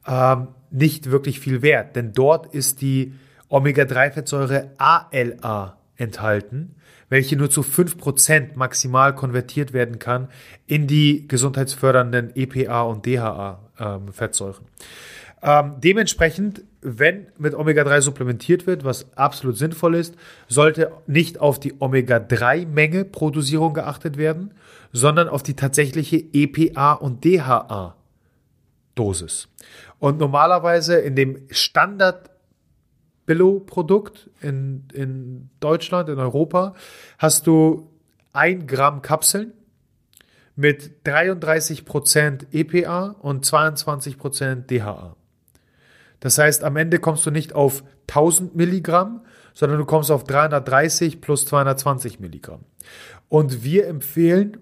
ähm, 0.07 0.49
nicht 0.71 1.11
wirklich 1.11 1.41
viel 1.41 1.63
wert, 1.63 1.97
denn 1.97 2.13
dort 2.13 2.53
ist 2.53 2.83
die 2.83 3.15
Omega-3-Fettsäure 3.49 4.73
ALA 4.79 5.79
enthalten, 5.97 6.75
welche 7.09 7.37
nur 7.37 7.51
zu 7.51 7.63
5% 7.63 8.57
maximal 8.57 9.15
konvertiert 9.15 9.73
werden 9.73 9.99
kann 9.99 10.29
in 10.67 10.87
die 10.87 11.27
gesundheitsfördernden 11.29 12.33
EPA 12.35 12.83
und 12.83 13.07
DHA-Fettsäuren. 13.07 14.65
Ähm, 14.65 14.89
dementsprechend, 15.43 16.63
wenn 16.81 17.29
mit 17.39 17.55
Omega-3 17.55 18.01
supplementiert 18.01 18.67
wird, 18.67 18.85
was 18.85 19.17
absolut 19.17 19.57
sinnvoll 19.57 19.95
ist, 19.95 20.17
sollte 20.49 20.91
nicht 21.07 21.39
auf 21.41 21.61
die 21.61 21.75
Omega-3-Menge 21.79 23.05
pro 23.05 23.31
Dosierung 23.31 23.73
geachtet 23.75 24.17
werden, 24.17 24.53
sondern 24.93 25.29
auf 25.29 25.45
die 25.45 25.55
tatsächliche 25.55 26.17
EPA 26.33 26.95
und 26.95 27.25
DHA-Dosis. 27.25 27.95
Und 29.99 30.19
normalerweise 30.19 30.97
in 30.97 31.15
dem 31.15 31.47
Standard 31.51 32.31
Billo-Produkt 33.27 34.31
in, 34.41 34.89
in 34.93 35.51
Deutschland, 35.61 36.09
in 36.09 36.19
Europa, 36.19 36.75
hast 37.19 37.47
du 37.47 37.91
ein 38.33 38.67
Gramm 38.67 39.03
Kapseln 39.03 39.53
mit 40.57 41.05
33% 41.05 42.47
EPA 42.53 43.17
und 43.21 43.45
22% 43.45 44.67
DHA. 44.67 45.18
Das 46.21 46.39
heißt, 46.39 46.65
am 46.65 46.77
Ende 46.77 46.99
kommst 46.99 47.25
du 47.27 47.31
nicht 47.31 47.55
auf 47.55 47.85
1000 48.09 48.57
Milligramm, 48.57 49.23
sondern 49.55 49.79
du 49.79 49.85
kommst 49.85 50.11
auf 50.11 50.25
330 50.25 51.21
plus 51.21 51.47
220 51.47 52.21
Milligramm. 52.21 52.61
Und 53.29 53.65
wir 53.65 53.87
empfehlen 53.87 54.59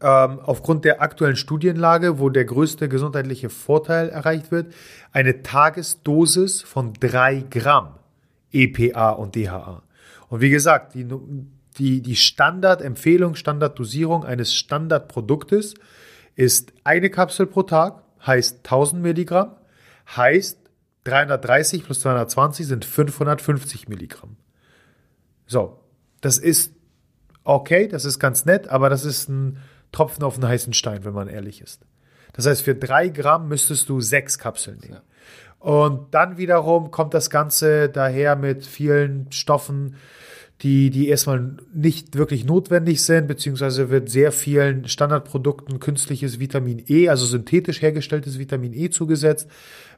ähm, 0.00 0.40
aufgrund 0.40 0.84
der 0.84 1.02
aktuellen 1.02 1.36
Studienlage, 1.36 2.18
wo 2.18 2.28
der 2.28 2.44
größte 2.44 2.88
gesundheitliche 2.88 3.50
Vorteil 3.50 4.08
erreicht 4.08 4.50
wird, 4.50 4.72
eine 5.12 5.42
Tagesdosis 5.42 6.62
von 6.62 6.92
3 6.94 7.44
Gramm 7.50 7.96
EPA 8.52 9.10
und 9.10 9.36
DHA. 9.36 9.82
Und 10.28 10.40
wie 10.40 10.50
gesagt, 10.50 10.94
die, 10.94 11.06
die, 11.78 12.02
die 12.02 12.16
Standardempfehlung, 12.16 13.34
Standarddosierung 13.34 14.24
eines 14.24 14.54
Standardproduktes 14.54 15.74
ist 16.36 16.72
eine 16.84 17.10
Kapsel 17.10 17.46
pro 17.46 17.62
Tag, 17.62 18.02
heißt 18.26 18.58
1000 18.58 19.02
Milligramm, 19.02 19.56
heißt 20.16 20.59
330 21.04 21.84
plus 21.84 22.00
220 22.00 22.66
sind 22.66 22.84
550 22.84 23.88
Milligramm. 23.88 24.36
So, 25.46 25.80
das 26.20 26.38
ist 26.38 26.74
okay, 27.44 27.88
das 27.88 28.04
ist 28.04 28.18
ganz 28.18 28.44
nett, 28.44 28.68
aber 28.68 28.90
das 28.90 29.04
ist 29.04 29.28
ein 29.28 29.58
Tropfen 29.92 30.22
auf 30.22 30.34
einen 30.34 30.46
heißen 30.46 30.72
Stein, 30.72 31.04
wenn 31.04 31.14
man 31.14 31.28
ehrlich 31.28 31.60
ist. 31.60 31.82
Das 32.32 32.46
heißt, 32.46 32.62
für 32.62 32.74
drei 32.74 33.08
Gramm 33.08 33.48
müsstest 33.48 33.88
du 33.88 34.00
sechs 34.00 34.38
Kapseln 34.38 34.78
nehmen. 34.78 35.00
Und 35.58 36.14
dann 36.14 36.38
wiederum 36.38 36.90
kommt 36.90 37.12
das 37.12 37.28
Ganze 37.28 37.88
daher 37.88 38.36
mit 38.36 38.64
vielen 38.64 39.30
Stoffen, 39.30 39.96
die, 40.62 40.90
die 40.90 41.08
erstmal 41.08 41.56
nicht 41.72 42.16
wirklich 42.16 42.44
notwendig 42.44 43.02
sind, 43.02 43.28
beziehungsweise 43.28 43.88
wird 43.88 44.10
sehr 44.10 44.30
vielen 44.30 44.88
Standardprodukten 44.88 45.80
künstliches 45.80 46.38
Vitamin 46.38 46.84
E, 46.86 47.08
also 47.08 47.24
synthetisch 47.24 47.80
hergestelltes 47.80 48.38
Vitamin 48.38 48.74
E 48.74 48.90
zugesetzt, 48.90 49.48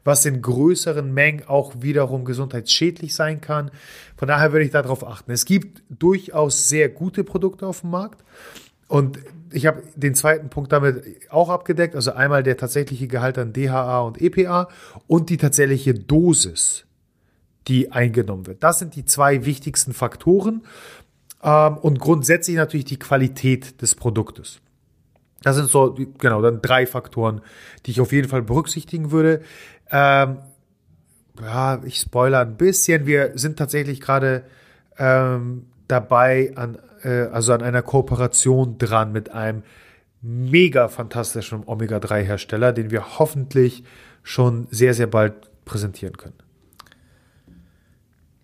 was 0.05 0.25
in 0.25 0.41
größeren 0.41 1.13
Mengen 1.13 1.43
auch 1.49 1.75
wiederum 1.81 2.25
gesundheitsschädlich 2.25 3.15
sein 3.15 3.41
kann. 3.41 3.71
Von 4.17 4.29
daher 4.29 4.53
würde 4.53 4.65
ich 4.65 4.71
darauf 4.71 5.07
achten. 5.07 5.33
Es 5.33 5.45
gibt 5.45 5.83
durchaus 5.89 6.69
sehr 6.69 6.89
gute 6.89 7.25
Produkte 7.25 7.67
auf 7.67 7.81
dem 7.81 7.91
Markt. 7.91 8.23
Und 8.87 9.19
ich 9.51 9.67
habe 9.67 9.83
den 9.97 10.15
zweiten 10.15 10.49
Punkt 10.49 10.71
damit 10.71 11.03
auch 11.31 11.49
abgedeckt, 11.49 11.97
also 11.97 12.13
einmal 12.13 12.43
der 12.43 12.57
tatsächliche 12.57 13.09
Gehalt 13.09 13.39
an 13.39 13.53
DHA 13.53 14.01
und 14.01 14.21
EPA 14.21 14.69
und 15.07 15.31
die 15.31 15.39
tatsächliche 15.39 15.95
Dosis, 15.95 16.85
die 17.69 17.93
eingenommen 17.93 18.47
wird. 18.47 18.63
Das 18.63 18.79
sind 18.79 18.97
die 18.97 19.05
zwei 19.05 19.45
wichtigsten 19.45 19.93
Faktoren 19.93 20.63
ähm, 21.43 21.77
und 21.79 22.01
grundsätzlich 22.01 22.57
natürlich 22.57 22.87
die 22.87 22.99
Qualität 22.99 23.81
des 23.83 23.95
Produktes. 23.95 24.61
Das 25.43 25.57
sind 25.57 25.69
so, 25.69 25.97
genau, 26.19 26.41
dann 26.41 26.63
drei 26.63 26.87
Faktoren, 26.87 27.41
die 27.85 27.91
ich 27.93 28.01
auf 28.01 28.13
jeden 28.13 28.29
Fall 28.29 28.43
berücksichtigen 28.43 29.11
würde. 29.11 29.43
Ähm, 29.91 30.39
ja, 31.41 31.83
ich 31.85 31.99
spoilere 31.99 32.43
ein 32.43 32.57
bisschen. 32.57 33.07
Wir 33.07 33.33
sind 33.35 33.59
tatsächlich 33.59 34.01
gerade 34.01 34.45
ähm, 34.99 35.67
dabei, 35.89 36.53
an, 36.57 36.79
äh, 37.03 37.23
also 37.33 37.53
an 37.53 37.63
einer 37.63 37.83
Kooperation 37.83 38.79
dran 38.79 39.13
mit 39.13 39.31
einem 39.31 39.63
mega 40.21 40.89
fantastischen 40.89 41.65
Omega-3-Hersteller, 41.67 42.73
den 42.73 42.91
wir 42.91 43.19
hoffentlich 43.19 43.83
schon 44.23 44.69
sehr, 44.71 44.95
sehr 44.95 45.09
bald 45.09 45.35
präsentieren 45.65 46.17
können. 46.17 46.37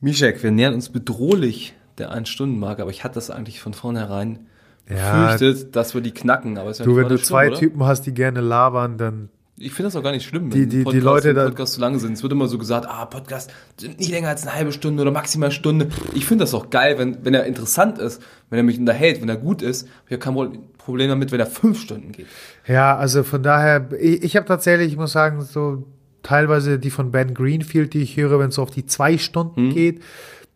Mischek, 0.01 0.43
wir 0.43 0.51
nähern 0.51 0.75
uns 0.75 0.91
bedrohlich 0.91 1.75
der 1.99 2.13
Ein-Stunden-Marke, 2.13 2.83
aber 2.83 2.91
ich 2.91 3.03
hatte 3.05 3.15
das 3.17 3.31
eigentlich 3.31 3.61
von 3.61 3.75
vornherein 3.75 4.47
Ja, 4.89 5.33
befürchtet, 5.33 5.75
dass 5.77 5.95
wir 5.95 6.01
die 6.01 6.13
knacken. 6.13 6.57
Aber 6.59 6.73
Du, 6.73 6.97
wenn 6.97 7.09
du 7.09 7.19
zwei 7.19 7.49
oder? 7.49 7.59
Typen 7.59 7.85
hast, 7.85 8.03
die 8.03 8.15
gerne 8.15 8.41
labern, 8.41 8.97
dann 8.99 9.29
Ich 9.61 9.73
finde 9.73 9.89
das 9.89 9.97
auch 9.97 10.05
gar 10.05 10.13
nicht 10.13 10.25
schlimm, 10.25 10.51
Die- 10.51 10.69
die- 10.69 10.85
die 10.85 11.01
Leute 11.01 11.35
da- 11.35 11.47
Podcast 11.47 11.75
zu 11.75 11.81
lange 11.81 11.99
sind. 11.99 12.13
Es 12.13 12.23
wird 12.23 12.33
immer 12.33 12.47
so 12.47 12.59
gesagt, 12.59 12.87
ah, 12.89 13.07
Podcast 13.07 13.51
sind 13.77 13.99
nicht 13.99 14.11
länger 14.13 14.29
als 14.29 14.47
eine 14.47 14.55
halbe 14.55 14.71
Stunde 14.71 15.03
oder 15.03 15.11
maximal 15.11 15.49
eine 15.49 15.55
Stunde. 15.55 15.89
Ich 16.15 16.27
finde 16.27 16.45
das 16.45 16.55
auch 16.55 16.71
geil, 16.71 16.97
wenn, 16.97 17.25
wenn 17.25 17.35
er 17.35 17.45
interessant 17.45 17.99
ist, 17.99 18.23
wenn 18.51 18.59
er 18.59 18.63
mich 18.63 18.79
unterhält, 18.79 19.21
wenn 19.21 19.29
er 19.29 19.37
gut 19.37 19.61
ist. 19.63 19.89
Ich 20.07 20.13
habe 20.13 20.19
kein 20.21 20.59
Problem 20.79 21.09
damit, 21.09 21.33
wenn 21.33 21.41
er 21.41 21.47
fünf 21.47 21.81
Stunden 21.81 22.13
geht. 22.13 22.27
Ja, 22.69 22.97
also 22.97 23.25
von 23.25 23.43
daher, 23.43 23.89
ich, 23.99 24.23
ich 24.23 24.37
habe 24.37 24.47
tatsächlich, 24.47 24.93
ich 24.93 24.97
muss 24.97 25.11
sagen, 25.11 25.43
so 25.43 25.83
teilweise 26.23 26.79
die 26.79 26.91
von 26.91 27.11
Ben 27.11 27.35
Greenfield, 27.35 27.95
die 27.95 28.03
ich 28.03 28.17
höre, 28.17 28.39
wenn 28.39 28.49
es 28.49 28.57
so 28.57 28.63
auf 28.63 28.71
die 28.71 28.87
zwei 28.87 29.19
Stunden 29.19 29.73
geht, 29.73 30.03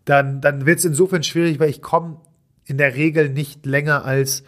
dann, 0.04 0.40
dann 0.40 0.66
wird 0.66 0.78
es 0.78 0.84
insofern 0.84 1.22
schwierig, 1.22 1.60
weil 1.60 1.70
ich 1.70 1.80
komme 1.80 2.20
in 2.64 2.78
der 2.78 2.94
Regel 2.94 3.28
nicht 3.28 3.66
länger 3.66 4.04
als 4.04 4.42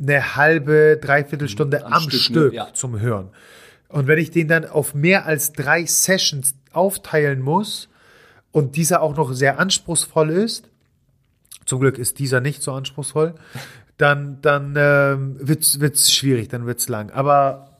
eine 0.00 0.36
halbe, 0.36 0.98
dreiviertel 1.00 1.48
Stunde 1.48 1.84
Am 1.84 1.92
am, 1.92 2.02
Stück, 2.02 2.20
Stück? 2.20 2.52
Ja. 2.52 2.72
zum 2.72 2.98
Hören. 2.98 3.30
Und 3.88 4.06
wenn 4.06 4.18
ich 4.18 4.30
den 4.30 4.48
dann 4.48 4.64
auf 4.64 4.94
mehr 4.94 5.26
als 5.26 5.52
drei 5.52 5.84
Sessions 5.84 6.54
aufteilen 6.72 7.40
muss 7.40 7.88
und 8.50 8.76
dieser 8.76 9.02
auch 9.02 9.16
noch 9.16 9.32
sehr 9.32 9.58
anspruchsvoll 9.58 10.30
ist, 10.30 10.68
zum 11.66 11.80
Glück 11.80 11.98
ist 11.98 12.18
dieser 12.18 12.40
nicht 12.40 12.62
so 12.62 12.72
anspruchsvoll, 12.72 13.34
dann, 13.98 14.40
dann 14.40 14.74
ähm, 14.76 15.36
wird's 15.38 15.78
wird's 15.80 16.12
schwierig, 16.12 16.48
dann 16.48 16.66
wird's 16.66 16.88
lang. 16.88 17.10
Aber 17.10 17.71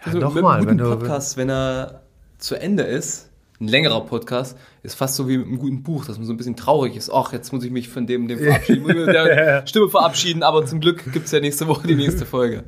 ja, 0.00 0.06
Also 0.06 0.18
mit 0.18 0.34
nochmal, 0.34 0.58
einem 0.58 0.68
wenn 0.68 0.78
guten 0.78 0.98
Podcast, 0.98 1.36
wenn 1.36 1.50
er 1.50 2.02
zu 2.38 2.54
Ende 2.54 2.84
ist, 2.84 3.30
ein 3.60 3.68
längerer 3.68 4.00
Podcast 4.06 4.56
ist 4.82 4.94
fast 4.94 5.16
so 5.16 5.28
wie 5.28 5.36
mit 5.36 5.46
einem 5.46 5.58
guten 5.58 5.82
Buch, 5.82 6.06
dass 6.06 6.16
man 6.16 6.26
so 6.26 6.32
ein 6.32 6.38
bisschen 6.38 6.56
traurig 6.56 6.96
ist. 6.96 7.10
Ach, 7.12 7.32
jetzt 7.32 7.52
muss 7.52 7.62
ich 7.62 7.70
mich 7.70 7.88
von 7.90 8.06
dem, 8.06 8.26
dem 8.26 8.38
verabschieden, 8.42 8.82
muss 8.82 8.92
ich 8.92 8.96
mit 8.96 9.08
der 9.08 9.66
Stimme 9.66 9.88
verabschieden, 9.90 10.42
aber 10.42 10.64
zum 10.64 10.80
Glück 10.80 11.12
gibt's 11.12 11.30
ja 11.30 11.40
nächste 11.40 11.68
Woche 11.68 11.86
die 11.86 11.94
nächste 11.94 12.24
Folge. 12.24 12.64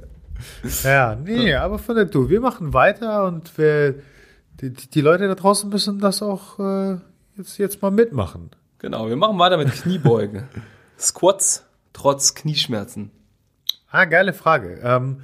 Ja, 0.84 1.14
nee, 1.14 1.54
aber 1.54 1.78
von 1.78 1.94
der 1.96 2.04
du, 2.04 2.28
wir 2.28 2.40
machen 2.40 2.74
weiter 2.74 3.24
und 3.26 3.56
wir, 3.56 3.94
die, 4.60 4.72
die 4.72 5.00
Leute 5.00 5.28
da 5.28 5.34
draußen 5.34 5.70
müssen 5.70 5.98
das 5.98 6.20
auch 6.20 6.58
äh, 6.58 6.98
jetzt, 7.36 7.58
jetzt 7.58 7.80
mal 7.80 7.90
mitmachen. 7.90 8.50
Genau, 8.78 9.08
wir 9.08 9.16
machen 9.16 9.38
weiter 9.38 9.56
mit 9.56 9.72
Kniebeugen. 9.72 10.44
Squats 10.98 11.64
trotz 11.92 12.34
Knieschmerzen. 12.34 13.10
Ah, 13.90 14.04
geile 14.04 14.32
Frage. 14.32 14.80
Ähm, 14.82 15.22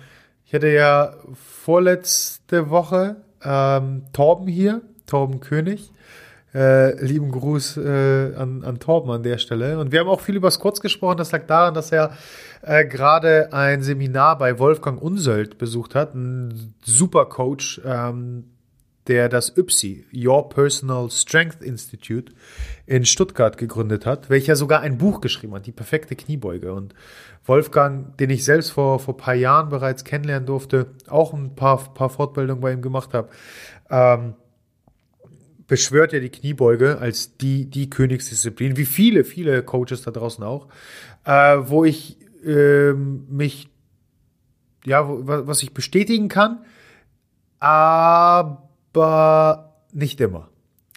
ich 0.48 0.54
hatte 0.54 0.68
ja 0.68 1.12
vorletzte 1.34 2.70
Woche 2.70 3.16
ähm, 3.44 4.04
Torben 4.14 4.46
hier, 4.46 4.80
Torben 5.06 5.40
König. 5.40 5.92
Äh, 6.54 7.04
lieben 7.04 7.30
Gruß 7.30 7.76
äh, 7.76 8.34
an, 8.34 8.64
an 8.64 8.80
Torben 8.80 9.10
an 9.10 9.22
der 9.22 9.36
Stelle. 9.36 9.78
Und 9.78 9.92
wir 9.92 10.00
haben 10.00 10.08
auch 10.08 10.22
viel 10.22 10.36
über 10.36 10.50
Squats 10.50 10.80
gesprochen. 10.80 11.18
Das 11.18 11.32
lag 11.32 11.44
daran, 11.46 11.74
dass 11.74 11.92
er 11.92 12.12
äh, 12.62 12.86
gerade 12.86 13.52
ein 13.52 13.82
Seminar 13.82 14.38
bei 14.38 14.58
Wolfgang 14.58 15.02
Unsöld 15.02 15.58
besucht 15.58 15.94
hat, 15.94 16.14
ein 16.14 16.74
super 16.82 17.26
Coach, 17.26 17.82
ähm, 17.84 18.44
der 19.08 19.28
das 19.28 19.56
YPSI, 19.56 20.06
Your 20.14 20.48
Personal 20.48 21.10
Strength 21.10 21.62
Institute, 21.62 22.32
in 22.86 23.04
Stuttgart 23.04 23.56
gegründet 23.56 24.06
hat, 24.06 24.30
welcher 24.30 24.54
sogar 24.54 24.80
ein 24.80 24.98
Buch 24.98 25.20
geschrieben 25.20 25.54
hat, 25.54 25.66
die 25.66 25.72
perfekte 25.72 26.14
Kniebeuge. 26.14 26.72
Und 26.72 26.94
Wolfgang, 27.44 28.16
den 28.18 28.30
ich 28.30 28.44
selbst 28.44 28.70
vor, 28.70 29.00
vor 29.00 29.16
paar 29.16 29.34
Jahren 29.34 29.70
bereits 29.70 30.04
kennenlernen 30.04 30.46
durfte, 30.46 30.86
auch 31.08 31.32
ein 31.32 31.54
paar, 31.54 31.94
paar 31.94 32.10
Fortbildungen 32.10 32.60
bei 32.60 32.72
ihm 32.72 32.82
gemacht 32.82 33.14
habe, 33.14 33.30
ähm, 33.90 34.34
beschwört 35.66 36.12
ja 36.12 36.20
die 36.20 36.30
Kniebeuge 36.30 36.98
als 36.98 37.36
die, 37.36 37.66
die 37.66 37.90
Königsdisziplin, 37.90 38.76
wie 38.76 38.86
viele, 38.86 39.24
viele 39.24 39.62
Coaches 39.62 40.02
da 40.02 40.10
draußen 40.10 40.42
auch, 40.44 40.68
äh, 41.24 41.56
wo 41.60 41.84
ich 41.84 42.16
äh, 42.44 42.92
mich, 42.92 43.68
ja, 44.84 45.06
wo, 45.08 45.20
was 45.24 45.62
ich 45.62 45.74
bestätigen 45.74 46.28
kann, 46.28 46.64
aber 47.60 48.67
nicht 49.92 50.20
immer. 50.20 50.48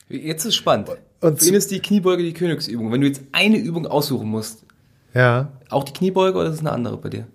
Jetzt 0.09 0.45
ist 0.45 0.55
spannend. 0.55 0.89
Und 1.21 1.39
Für 1.39 1.49
ihn 1.49 1.53
ist 1.53 1.71
die 1.71 1.79
Kniebeuge 1.79 2.23
die 2.23 2.33
Königsübung. 2.33 2.91
Wenn 2.91 3.01
du 3.01 3.07
jetzt 3.07 3.21
eine 3.31 3.57
Übung 3.57 3.85
aussuchen 3.85 4.27
musst, 4.27 4.65
ja. 5.13 5.49
auch 5.69 5.83
die 5.83 5.93
Kniebeuge 5.93 6.37
oder 6.37 6.49
ist 6.49 6.55
es 6.55 6.59
eine 6.61 6.71
andere 6.71 6.97
bei 6.97 7.09
dir? 7.09 7.27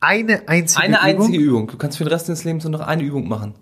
Eine 0.00 0.48
einzige 0.48 0.82
eine 0.82 0.96
Übung? 0.96 1.04
Eine 1.04 1.18
einzige 1.18 1.38
Übung. 1.38 1.66
Du 1.68 1.76
kannst 1.78 1.96
für 1.96 2.04
den 2.04 2.12
Rest 2.12 2.28
deines 2.28 2.44
Lebens 2.44 2.64
nur 2.64 2.72
noch 2.72 2.80
eine 2.80 3.02
Übung 3.02 3.28
machen. 3.28 3.54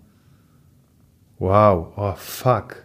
Wow, 1.39 1.87
oh 1.95 2.13
fuck. 2.15 2.75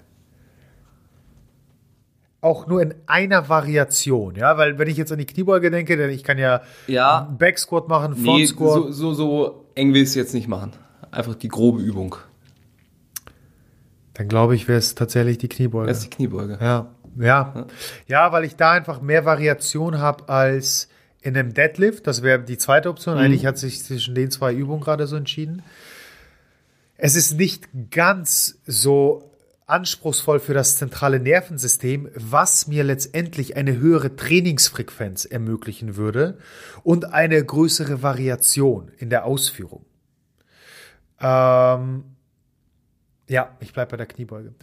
Auch 2.41 2.67
nur 2.67 2.81
in 2.81 2.95
einer 3.07 3.49
Variation, 3.49 4.37
ja, 4.37 4.57
weil 4.57 4.79
wenn 4.79 4.89
ich 4.89 4.97
jetzt 4.97 5.11
an 5.11 5.19
die 5.19 5.27
Kniebeuge 5.27 5.71
denke, 5.71 5.97
denn 5.97 6.11
ich 6.11 6.23
kann 6.23 6.39
ja, 6.39 6.63
ja 6.87 7.35
Backsquat 7.39 7.89
machen, 7.89 8.15
Front 8.15 8.39
nee, 8.39 8.47
Squat. 8.47 8.75
So, 8.75 8.93
so, 8.93 9.15
so 9.15 9.65
eng 9.75 9.93
will 9.93 10.03
ich 10.03 10.11
es 10.11 10.15
jetzt 10.15 10.33
nicht 10.33 10.49
machen. 10.49 10.73
Einfach 11.11 11.35
die 11.35 11.49
grobe 11.49 11.81
Übung. 11.81 12.17
Dann 14.17 14.29
glaube 14.29 14.55
ich, 14.55 14.67
wäre 14.67 14.79
es 14.79 14.95
tatsächlich 14.95 15.37
die 15.37 15.49
Kniebeuge. 15.49 15.89
Das 15.89 15.99
ist 15.99 16.07
die 16.07 16.17
Kniebeuge. 16.17 16.59
Ja. 16.59 16.95
ja. 17.19 17.67
Ja, 18.07 18.33
weil 18.33 18.45
ich 18.45 18.57
da 18.57 18.73
einfach 18.73 19.03
mehr 19.03 19.27
Variation 19.27 19.99
habe 19.99 20.31
als 20.31 20.89
in 21.21 21.37
einem 21.37 21.53
Deadlift. 21.53 22.07
Das 22.07 22.23
wäre 22.23 22.43
die 22.43 22.57
zweite 22.57 22.89
Option. 22.89 23.17
Mhm. 23.17 23.21
Eigentlich 23.21 23.45
hat 23.45 23.59
sich 23.59 23.85
zwischen 23.85 24.15
den 24.15 24.31
zwei 24.31 24.55
Übungen 24.55 24.81
gerade 24.81 25.07
so 25.07 25.17
entschieden. 25.17 25.63
Es 26.97 27.15
ist 27.15 27.37
nicht 27.37 27.69
ganz 27.91 28.59
so 28.65 29.31
anspruchsvoll 29.67 30.41
für 30.41 30.55
das 30.55 30.79
zentrale 30.79 31.21
Nervensystem, 31.21 32.09
was 32.15 32.69
mir 32.69 32.85
letztendlich 32.85 33.57
eine 33.57 33.77
höhere 33.77 34.17
Trainingsfrequenz 34.17 35.27
ermöglichen 35.27 35.97
würde 35.97 36.39
und 36.85 37.13
eine 37.13 37.45
größere 37.45 38.03
Variation 38.03 38.93
in 38.97 39.11
der 39.11 39.27
Ausführung. 39.27 39.85
Ähm, 41.21 42.16
ja, 43.29 43.51
ich 43.59 43.73
bleibe 43.73 43.93
bei 43.93 43.97
der 43.97 44.07
Kniebeuge. 44.07 44.55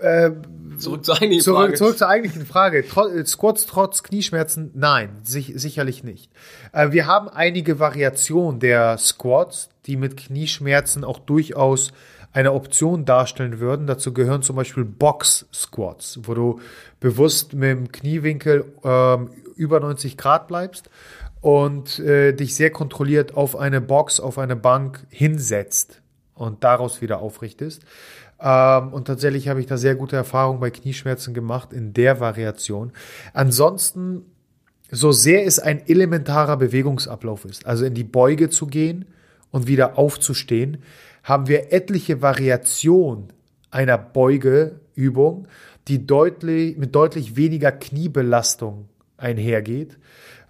Äh, 0.00 0.30
zurück 0.78 1.04
zur 1.04 1.16
eigentlichen 1.16 1.42
zurück, 1.42 1.58
Frage. 1.58 1.74
Zurück 1.74 1.98
zur 1.98 2.08
eigentlichen 2.08 2.46
Frage. 2.46 2.86
Tro 2.86 3.08
äh, 3.08 3.26
Squats 3.26 3.66
trotz 3.66 4.04
Knieschmerzen? 4.04 4.70
Nein, 4.74 5.18
sich, 5.24 5.52
sicherlich 5.56 6.04
nicht. 6.04 6.30
Äh, 6.72 6.92
wir 6.92 7.06
haben 7.06 7.28
einige 7.28 7.80
Variationen 7.80 8.60
der 8.60 8.98
Squats, 8.98 9.68
die 9.86 9.96
mit 9.96 10.16
Knieschmerzen 10.16 11.02
auch 11.02 11.18
durchaus 11.18 11.92
eine 12.32 12.52
Option 12.52 13.04
darstellen 13.04 13.58
würden. 13.58 13.88
Dazu 13.88 14.12
gehören 14.12 14.42
zum 14.42 14.56
Beispiel 14.56 14.84
Box 14.84 15.46
Squats, 15.52 16.20
wo 16.22 16.34
du 16.34 16.60
bewusst 17.00 17.52
mit 17.52 17.70
dem 17.70 17.90
Kniewinkel 17.90 18.64
ähm, 18.84 19.30
über 19.56 19.80
90 19.80 20.16
Grad 20.16 20.46
bleibst 20.46 20.88
und 21.40 21.98
äh, 21.98 22.32
dich 22.32 22.54
sehr 22.54 22.70
kontrolliert 22.70 23.34
auf 23.36 23.56
eine 23.56 23.80
Box, 23.80 24.20
auf 24.20 24.38
eine 24.38 24.56
Bank 24.56 25.04
hinsetzt 25.10 26.00
und 26.34 26.64
daraus 26.64 27.00
wieder 27.00 27.20
aufrichtest. 27.20 27.82
Ähm, 28.40 28.92
und 28.92 29.06
tatsächlich 29.06 29.48
habe 29.48 29.60
ich 29.60 29.66
da 29.66 29.76
sehr 29.76 29.94
gute 29.94 30.16
Erfahrungen 30.16 30.60
bei 30.60 30.70
Knieschmerzen 30.70 31.34
gemacht 31.34 31.72
in 31.72 31.92
der 31.92 32.20
Variation. 32.20 32.92
Ansonsten, 33.32 34.22
so 34.90 35.12
sehr 35.12 35.46
es 35.46 35.58
ein 35.58 35.86
elementarer 35.88 36.56
Bewegungsablauf 36.56 37.44
ist, 37.44 37.66
also 37.66 37.84
in 37.84 37.94
die 37.94 38.04
Beuge 38.04 38.50
zu 38.50 38.66
gehen 38.66 39.06
und 39.50 39.66
wieder 39.66 39.98
aufzustehen, 39.98 40.78
haben 41.22 41.48
wir 41.48 41.72
etliche 41.72 42.20
Variationen 42.20 43.32
einer 43.70 43.98
Beugeübung, 43.98 45.48
die 45.88 46.06
deutlich, 46.06 46.76
mit 46.76 46.94
deutlich 46.94 47.36
weniger 47.36 47.72
Kniebelastung 47.72 48.88
einhergeht. 49.16 49.98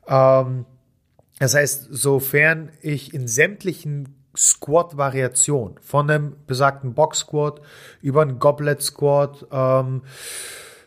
Ähm, 0.07 0.64
das 1.39 1.55
heißt, 1.55 1.89
sofern 1.91 2.70
ich 2.80 3.12
in 3.12 3.26
sämtlichen 3.28 4.14
Squat-Variation 4.37 5.76
von 5.80 6.11
einem 6.11 6.37
besagten 6.47 6.95
Box 6.95 7.20
Squat 7.20 7.61
über 8.03 8.22
einen 8.22 8.39
Goblet 8.39 8.82
Squat 8.82 9.47
ähm, 9.51 10.03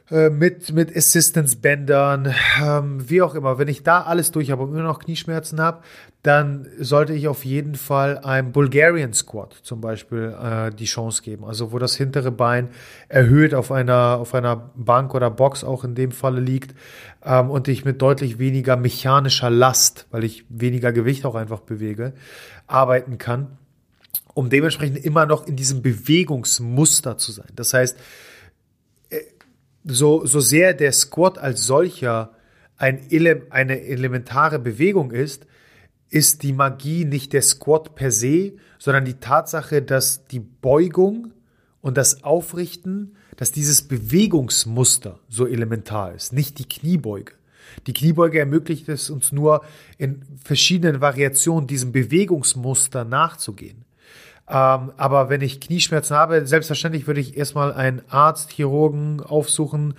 äh, 0.10 0.30
mit, 0.30 0.72
mit 0.72 0.96
Assistance-Bändern, 0.96 2.34
ähm, 2.64 3.10
wie 3.10 3.22
auch 3.22 3.36
immer. 3.36 3.58
Wenn 3.58 3.68
ich 3.68 3.84
da 3.84 4.04
alles 4.04 4.32
durch 4.32 4.52
habe 4.52 4.64
und 4.64 4.70
immer 4.70 4.84
noch 4.84 5.00
Knieschmerzen 5.00 5.60
habe, 5.60 5.82
dann 6.24 6.66
sollte 6.80 7.12
ich 7.12 7.28
auf 7.28 7.44
jeden 7.44 7.76
Fall 7.76 8.18
einem 8.20 8.54
Bulgarian 8.54 9.14
Squat 9.14 9.54
zum 9.64 9.82
Beispiel 9.82 10.34
äh, 10.42 10.72
die 10.74 10.86
Chance 10.86 11.22
geben. 11.24 11.44
Also 11.44 11.74
wo 11.74 11.80
das 11.80 11.96
hintere 11.98 12.32
Bein 12.32 12.70
erhöht 13.10 13.54
auf 13.54 13.70
einer, 13.70 14.18
auf 14.18 14.34
einer 14.34 14.72
Bank 14.76 15.14
oder 15.14 15.30
Box 15.30 15.66
auch 15.66 15.84
in 15.84 15.94
dem 15.94 16.12
Falle 16.12 16.40
liegt 16.40 16.74
ähm, 17.26 17.50
und 17.50 17.68
ich 17.68 17.84
mit 17.84 18.02
deutlich 18.02 18.40
weniger 18.40 18.78
mechanischer 18.78 19.50
Last, 19.50 20.08
weil 20.12 20.24
ich 20.24 20.46
weniger 20.48 20.94
Gewicht 20.94 21.26
auch 21.26 21.36
einfach 21.36 21.60
bewege, 21.60 22.14
arbeiten 22.66 23.18
kann, 23.18 23.58
um 24.34 24.50
dementsprechend 24.50 25.04
immer 25.04 25.26
noch 25.26 25.48
in 25.48 25.58
diesem 25.58 25.82
Bewegungsmuster 25.82 27.18
zu 27.18 27.34
sein. 27.34 27.52
Das 27.56 27.74
heißt, 27.74 27.98
so, 29.88 30.26
so 30.26 30.40
sehr 30.40 30.74
der 30.74 30.92
Squat 30.92 31.38
als 31.38 31.66
solcher 31.66 32.34
ein 32.78 33.10
Ele 33.10 33.48
eine 33.50 33.82
elementare 33.82 34.60
Bewegung 34.60 35.12
ist, 35.12 35.48
ist 36.10 36.44
die 36.44 36.54
Magie 36.54 37.06
nicht 37.06 37.34
der 37.34 37.42
Squat 37.42 37.96
per 37.96 38.12
se, 38.12 38.54
sondern 38.78 39.06
die 39.06 39.16
Tatsache, 39.16 39.82
dass 39.82 40.28
die 40.28 40.40
Beugung 40.40 41.34
und 41.82 41.98
das 41.98 42.24
Aufrichten, 42.24 43.16
dass 43.36 43.52
dieses 43.52 43.88
Bewegungsmuster 43.88 45.20
so 45.30 45.48
elementar 45.48 46.14
ist, 46.14 46.34
nicht 46.34 46.60
die 46.60 46.68
Kniebeuge. 46.68 47.34
Die 47.86 47.94
Kniebeuge 47.94 48.40
ermöglicht 48.40 48.90
es 48.90 49.10
uns 49.10 49.32
nur 49.32 49.64
in 49.98 50.24
verschiedenen 50.44 51.02
Variationen 51.02 51.68
diesem 51.68 51.92
Bewegungsmuster 51.92 53.04
nachzugehen. 53.04 53.87
Ähm, 54.50 54.94
aber 54.96 55.30
wenn 55.30 55.42
ich 55.42 55.60
Knieschmerzen 55.60 56.16
habe, 56.16 56.46
selbstverständlich 56.46 57.08
würde 57.08 57.20
ich 57.20 57.36
erstmal 57.38 57.74
einen 57.74 58.02
Arzt, 58.10 58.52
Chirurgen 58.52 59.22
aufsuchen, 59.22 59.96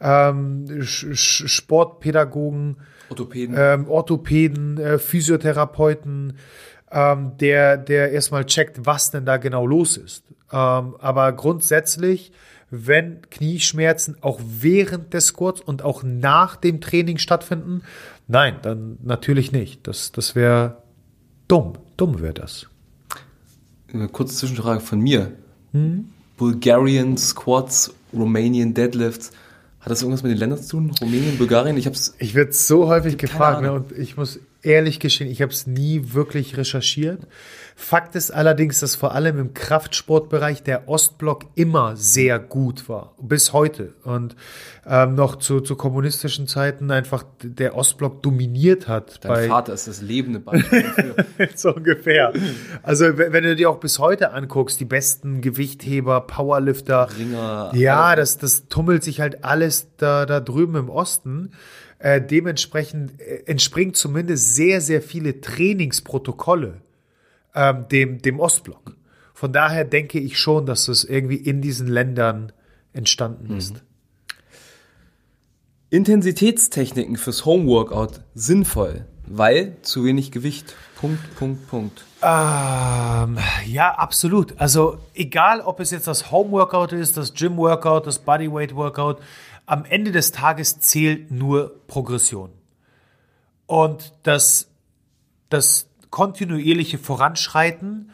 ähm, 0.00 0.82
Sportpädagogen, 0.82 2.78
Orthopäden, 3.10 3.54
ähm, 3.58 3.88
Orthopäden 3.88 4.78
äh, 4.78 4.98
Physiotherapeuten, 4.98 6.38
ähm, 6.90 7.32
der, 7.38 7.76
der 7.76 8.12
erstmal 8.12 8.46
checkt, 8.46 8.86
was 8.86 9.10
denn 9.10 9.26
da 9.26 9.36
genau 9.36 9.66
los 9.66 9.98
ist. 9.98 10.24
Ähm, 10.50 10.96
aber 10.98 11.32
grundsätzlich 11.32 12.32
wenn 12.74 13.20
Knieschmerzen 13.28 14.16
auch 14.22 14.40
während 14.42 15.12
des 15.12 15.26
Squats 15.26 15.60
und 15.60 15.82
auch 15.82 16.02
nach 16.02 16.56
dem 16.56 16.80
Training 16.80 17.18
stattfinden? 17.18 17.82
Nein, 18.28 18.56
dann 18.62 18.98
natürlich 19.02 19.52
nicht. 19.52 19.86
Das, 19.86 20.10
das 20.10 20.34
wäre 20.34 20.78
dumm. 21.48 21.74
Dumm 21.98 22.22
wäre 22.22 22.32
das. 22.32 22.68
Eine 23.92 24.08
kurze 24.08 24.36
Zwischenfrage 24.36 24.80
von 24.80 25.00
mir. 25.00 25.32
Hm? 25.72 26.06
Bulgarian 26.36 27.16
Squats, 27.16 27.92
Romanian 28.12 28.74
Deadlifts. 28.74 29.32
Hat 29.80 29.90
das 29.90 30.02
irgendwas 30.02 30.22
mit 30.22 30.32
den 30.32 30.38
Ländern 30.38 30.62
zu 30.62 30.76
tun? 30.76 30.92
Rumänien, 31.00 31.36
Bulgarien? 31.38 31.76
Ich 31.76 31.86
hab's. 31.86 32.14
Ich 32.18 32.34
werde 32.34 32.52
so 32.52 32.86
häufig 32.86 33.18
gefragt, 33.18 33.62
ne, 33.62 33.72
und 33.72 33.92
ich 33.92 34.16
muss 34.16 34.38
ehrlich 34.62 35.00
geschehen, 35.00 35.30
ich 35.30 35.42
habe 35.42 35.52
es 35.52 35.66
nie 35.66 36.12
wirklich 36.12 36.56
recherchiert. 36.56 37.26
Fakt 37.74 38.14
ist 38.14 38.30
allerdings, 38.30 38.80
dass 38.80 38.94
vor 38.94 39.14
allem 39.14 39.38
im 39.38 39.54
Kraftsportbereich 39.54 40.62
der 40.62 40.88
Ostblock 40.88 41.46
immer 41.54 41.96
sehr 41.96 42.38
gut 42.38 42.88
war, 42.88 43.16
bis 43.20 43.52
heute. 43.52 43.94
Und 44.04 44.36
ähm, 44.86 45.14
noch 45.14 45.36
zu, 45.36 45.60
zu 45.60 45.74
kommunistischen 45.74 46.46
Zeiten 46.46 46.90
einfach 46.90 47.24
der 47.42 47.74
Ostblock 47.74 48.22
dominiert 48.22 48.88
hat. 48.88 49.24
Dein 49.24 49.48
Vater 49.48 49.72
ist 49.72 49.88
das 49.88 50.00
lebende 50.00 50.38
Beispiel 50.38 50.82
dafür. 50.82 51.48
so 51.54 51.74
ungefähr. 51.74 52.32
Also 52.82 53.18
wenn 53.18 53.44
du 53.44 53.56
dir 53.56 53.70
auch 53.70 53.80
bis 53.80 53.98
heute 53.98 54.32
anguckst, 54.32 54.78
die 54.78 54.84
besten 54.84 55.40
Gewichtheber, 55.40 56.20
Powerlifter, 56.20 57.08
Ringer, 57.18 57.72
ja, 57.74 58.14
das, 58.16 58.38
das 58.38 58.68
tummelt 58.68 59.02
sich 59.02 59.20
halt 59.20 59.44
alles 59.44 59.88
da, 59.96 60.26
da 60.26 60.40
drüben 60.40 60.76
im 60.76 60.88
Osten. 60.88 61.52
Äh, 62.02 62.20
dementsprechend 62.20 63.20
äh, 63.20 63.44
entspringt 63.46 63.96
zumindest 63.96 64.56
sehr, 64.56 64.80
sehr 64.80 65.00
viele 65.00 65.40
Trainingsprotokolle 65.40 66.80
ähm, 67.54 67.86
dem, 67.92 68.20
dem 68.20 68.40
Ostblock. 68.40 68.96
Von 69.32 69.52
daher 69.52 69.84
denke 69.84 70.18
ich 70.18 70.36
schon, 70.36 70.66
dass 70.66 70.88
es 70.88 71.04
irgendwie 71.04 71.36
in 71.36 71.62
diesen 71.62 71.86
Ländern 71.86 72.50
entstanden 72.92 73.56
ist. 73.56 73.74
Mhm. 73.74 73.80
Intensitätstechniken 75.90 77.16
fürs 77.16 77.44
Homeworkout 77.44 78.22
sinnvoll, 78.34 79.06
weil 79.28 79.76
zu 79.82 80.04
wenig 80.04 80.32
Gewicht. 80.32 80.74
Punkt, 80.96 81.36
Punkt, 81.36 81.68
Punkt. 81.68 82.04
Ähm, 82.20 83.38
ja, 83.66 83.94
absolut. 83.96 84.60
Also 84.60 84.98
egal, 85.14 85.60
ob 85.60 85.78
es 85.78 85.92
jetzt 85.92 86.08
das 86.08 86.32
Homeworkout 86.32 86.92
ist, 86.92 87.16
das 87.16 87.32
Gym-Workout, 87.34 88.08
das 88.08 88.18
Bodyweight-Workout, 88.18 89.18
am 89.72 89.86
Ende 89.86 90.12
des 90.12 90.32
Tages 90.32 90.80
zählt 90.80 91.30
nur 91.30 91.86
Progression. 91.86 92.50
Und 93.64 94.12
das, 94.22 94.68
das 95.48 95.88
kontinuierliche 96.10 96.98
Voranschreiten 96.98 98.10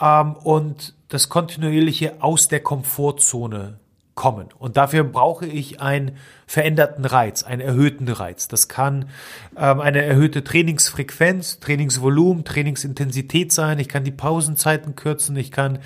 ähm, 0.00 0.32
und 0.36 0.94
das 1.08 1.28
kontinuierliche 1.28 2.22
aus 2.22 2.48
der 2.48 2.60
Komfortzone 2.60 3.78
kommen. 4.14 4.48
Und 4.58 4.78
dafür 4.78 5.04
brauche 5.04 5.44
ich 5.44 5.82
einen 5.82 6.16
veränderten 6.46 7.04
Reiz, 7.04 7.42
einen 7.42 7.60
erhöhten 7.60 8.08
Reiz. 8.08 8.48
Das 8.48 8.68
kann 8.68 9.10
ähm, 9.54 9.80
eine 9.80 10.02
erhöhte 10.02 10.42
Trainingsfrequenz, 10.42 11.60
Trainingsvolumen, 11.60 12.46
Trainingsintensität 12.46 13.52
sein. 13.52 13.78
Ich 13.78 13.90
kann 13.90 14.04
die 14.04 14.12
Pausenzeiten 14.12 14.96
kürzen, 14.96 15.36
ich 15.36 15.50
kann 15.50 15.80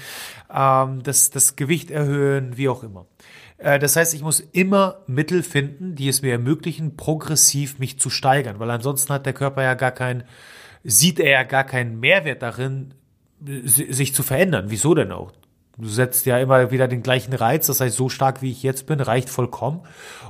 ähm, 0.55 1.03
das, 1.03 1.31
das 1.31 1.57
Gewicht 1.57 1.91
erhöhen, 1.91 2.57
wie 2.57 2.69
auch 2.69 2.85
immer. 2.85 3.07
Äh, 3.59 3.79
das 3.79 3.97
heißt, 3.97 4.15
ich 4.15 4.23
muss 4.23 4.41
immer 4.41 4.99
Mittel 5.07 5.43
finden, 5.43 5.95
die 5.95 6.09
es 6.09 6.23
mir 6.23 6.33
ermöglichen, 6.33 6.97
progressiv 6.97 7.79
mich 7.79 7.99
zu 7.99 8.11
steigern, 8.11 8.59
weil 8.59 8.71
ansonsten 8.71 9.13
hat 9.13 9.27
der 9.27 9.33
Körper 9.33 9.63
ja 9.63 9.75
gar 9.75 9.93
keinen, 9.93 10.25
sieht 10.85 11.21
er 11.21 11.31
ja 11.31 11.43
gar 11.43 11.65
keinen 11.65 12.01
Mehrwert 12.01 12.43
darin, 12.43 12.95
sich 13.43 14.15
zu 14.15 14.23
verändern. 14.23 14.67
Wieso 14.69 14.95
denn 14.95 15.13
auch? 15.13 15.33
Du 15.79 15.89
setzt 15.89 16.25
ja 16.25 16.39
immer 16.39 16.71
wieder 16.71 16.89
den 16.89 17.03
gleichen 17.03 17.35
Reiz, 17.35 17.67
das 17.67 17.81
heißt, 17.81 17.97
so 17.97 18.09
stark 18.09 18.41
wie 18.41 18.51
ich 18.51 18.63
jetzt 18.63 18.87
bin, 18.87 19.01
reicht 19.01 19.29
vollkommen, 19.29 19.83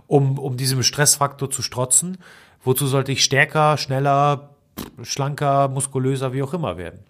um, 0.09 0.39
um 0.39 0.57
diesem 0.57 0.83
Stressfaktor 0.83 1.51
zu 1.51 1.63
strotzen. 1.63 2.19
Wozu 2.65 2.89
sollte 2.89 3.13
ich 3.13 3.23
stärker, 3.23 3.77
schneller, 3.77 4.57
schlanker, 5.03 5.69
muskulöser, 5.69 6.33
wie 6.33 6.43
auch 6.43 6.53
immer 6.53 6.77
werden? 6.79 7.05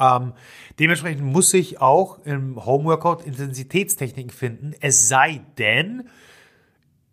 Ähm, 0.00 0.32
dementsprechend 0.78 1.22
muss 1.22 1.52
ich 1.54 1.80
auch 1.80 2.18
im 2.24 2.64
Homeworkout 2.64 3.22
Intensitätstechniken 3.24 4.30
finden, 4.30 4.74
es 4.80 5.08
sei 5.08 5.42
denn, 5.58 6.08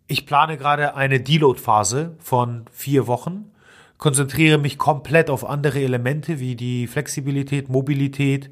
ich 0.06 0.26
plane 0.26 0.56
gerade 0.56 0.94
eine 0.96 1.20
Deload-Phase 1.20 2.16
von 2.18 2.64
vier 2.72 3.06
Wochen, 3.06 3.52
konzentriere 3.98 4.58
mich 4.58 4.78
komplett 4.78 5.30
auf 5.30 5.44
andere 5.44 5.80
Elemente 5.80 6.40
wie 6.40 6.56
die 6.56 6.86
Flexibilität, 6.86 7.68
Mobilität, 7.68 8.50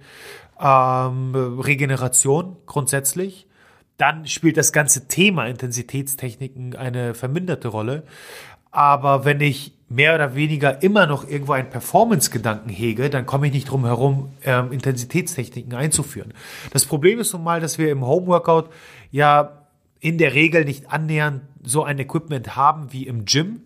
ähm, 0.61 1.35
Regeneration 1.35 2.57
grundsätzlich. 2.66 3.47
Dann 3.97 4.26
spielt 4.26 4.57
das 4.57 4.72
ganze 4.72 5.09
Thema 5.09 5.47
Intensitätstechniken 5.47 6.76
eine 6.76 7.14
verminderte 7.14 7.68
Rolle. 7.68 8.05
Aber 8.70 9.24
wenn 9.24 9.41
ich 9.41 9.78
mehr 9.89 10.14
oder 10.14 10.34
weniger 10.34 10.82
immer 10.82 11.07
noch 11.07 11.28
irgendwo 11.28 11.53
einen 11.53 11.70
Performance-Gedanken 11.70 12.68
hege, 12.68 13.09
dann 13.09 13.24
komme 13.24 13.47
ich 13.47 13.53
nicht 13.53 13.70
drum 13.70 13.86
herum, 13.86 14.30
ähm, 14.45 14.72
Intensitätstechniken 14.72 15.74
einzuführen. 15.74 16.34
Das 16.72 16.84
Problem 16.84 17.18
ist 17.18 17.32
nun 17.32 17.43
mal, 17.43 17.61
dass 17.61 17.78
wir 17.78 17.91
im 17.91 18.07
Homeworkout 18.07 18.68
ja 19.11 19.66
in 20.01 20.18
der 20.18 20.34
Regel 20.34 20.64
nicht 20.64 20.93
annähernd 20.93 21.43
so 21.62 21.82
ein 21.84 21.99
Equipment 21.99 22.55
haben 22.55 22.93
wie 22.93 23.07
im 23.07 23.24
Gym 23.24 23.62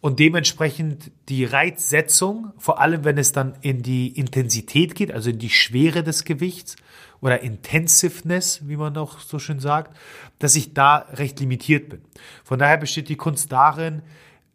und 0.00 0.18
dementsprechend 0.18 1.10
die 1.28 1.44
Reizsetzung, 1.44 2.52
vor 2.58 2.80
allem 2.80 3.04
wenn 3.04 3.18
es 3.18 3.32
dann 3.32 3.54
in 3.60 3.82
die 3.82 4.08
Intensität 4.08 4.94
geht, 4.94 5.12
also 5.12 5.30
in 5.30 5.38
die 5.38 5.50
Schwere 5.50 6.02
des 6.02 6.24
Gewichts 6.24 6.76
oder 7.20 7.42
Intensiveness, 7.42 8.62
wie 8.66 8.76
man 8.76 8.96
auch 8.96 9.18
so 9.20 9.38
schön 9.38 9.60
sagt, 9.60 9.96
dass 10.38 10.56
ich 10.56 10.74
da 10.74 11.06
recht 11.12 11.38
limitiert 11.38 11.90
bin. 11.90 12.00
Von 12.44 12.58
daher 12.58 12.78
besteht 12.78 13.08
die 13.08 13.16
Kunst 13.16 13.52
darin, 13.52 14.02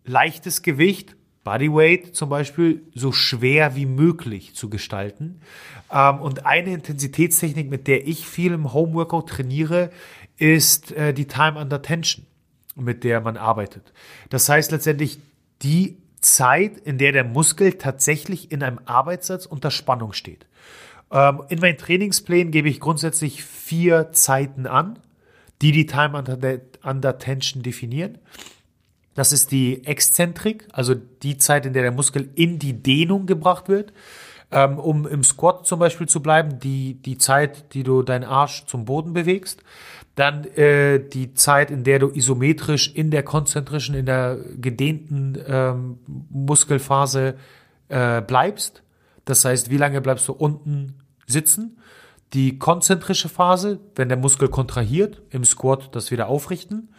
leichtes 0.06 0.62
Gewicht, 0.62 1.16
Bodyweight 1.44 2.16
zum 2.16 2.30
Beispiel, 2.30 2.82
so 2.94 3.12
schwer 3.12 3.76
wie 3.76 3.86
möglich 3.86 4.56
zu 4.56 4.70
gestalten. 4.70 5.42
Ähm, 5.92 6.20
und 6.20 6.46
eine 6.46 6.74
Intensitätstechnik, 6.74 7.70
mit 7.70 7.88
der 7.88 8.08
ich 8.08 8.28
viel 8.28 8.54
im 8.54 8.74
Homeworkout 8.74 9.30
trainiere, 9.30 9.92
ist 10.38 10.92
äh, 10.92 11.14
die 11.14 11.28
Time 11.28 11.60
Under 11.60 11.82
Tension, 11.82 12.26
mit 12.76 13.04
der 13.04 13.22
man 13.22 13.38
arbeitet. 13.38 13.94
Das 14.30 14.50
heißt 14.50 14.72
letztendlich 14.72 15.20
die 15.62 15.98
Zeit, 16.20 16.78
in 16.80 16.98
der 16.98 17.12
der 17.12 17.24
Muskel 17.24 17.74
tatsächlich 17.74 18.52
in 18.52 18.64
einem 18.64 18.80
Arbeitssatz 18.86 19.46
unter 19.46 19.70
Spannung 19.70 20.14
steht. 20.14 20.48
Ähm, 21.12 21.44
in 21.50 21.60
meinen 21.60 21.78
Trainingsplänen 21.78 22.52
gebe 22.52 22.68
ich 22.68 22.80
grundsätzlich 22.80 23.44
vier 23.44 24.12
Zeiten 24.12 24.66
an, 24.66 25.00
die 25.62 25.72
die 25.72 25.86
Time 25.86 26.18
Under, 26.18 26.60
under 26.84 27.18
Tension 27.20 27.62
definieren. 27.62 28.18
Das 29.16 29.32
ist 29.32 29.52
die 29.52 29.86
Exzentrik, 29.86 30.68
also 30.72 30.94
die 30.94 31.38
Zeit, 31.38 31.66
in 31.66 31.74
der 31.74 31.82
der 31.82 31.92
Muskel 31.92 32.30
in 32.36 32.60
die 32.60 32.74
Dehnung 32.74 33.26
gebracht 33.26 33.70
wird. 33.70 33.92
Ähm, 34.52 34.78
um 34.78 35.08
im 35.08 35.24
Squat 35.24 35.66
zum 35.66 35.80
Beispiel 35.80 36.08
zu 36.08 36.22
bleiben, 36.22 36.60
die, 36.60 37.02
die 37.02 37.18
Zeit, 37.18 37.74
die 37.74 37.82
du 37.82 38.04
deinen 38.04 38.24
Arsch 38.24 38.66
zum 38.68 38.86
Boden 38.86 39.14
bewegst. 39.14 39.64
Dann 40.14 40.46
äh, 40.46 41.00
die 41.00 41.34
Zeit, 41.34 41.72
in 41.72 41.84
der 41.84 41.98
du 41.98 42.10
isometrisch 42.10 42.94
in 42.94 43.10
der 43.10 43.24
konzentrischen, 43.24 43.96
in 43.96 44.06
der 44.06 44.38
gedehnten 44.62 45.38
ähm, 45.48 45.98
Muskelphase 46.30 47.36
äh, 47.90 48.22
bleibst. 48.22 48.84
Das 49.26 49.44
heißt, 49.44 49.72
wie 49.72 49.78
lange 49.78 50.00
bleibst 50.00 50.28
du 50.28 50.34
unten 50.34 51.00
sitzen? 51.26 51.78
Die 52.34 52.60
konzentrische 52.60 53.30
Phase, 53.30 53.80
wenn 53.96 54.10
der 54.10 54.18
Muskel 54.18 54.50
kontrahiert, 54.50 55.22
im 55.32 55.44
Squat 55.44 55.96
das 55.96 56.12
wieder 56.12 56.28
aufrichten 56.28 56.90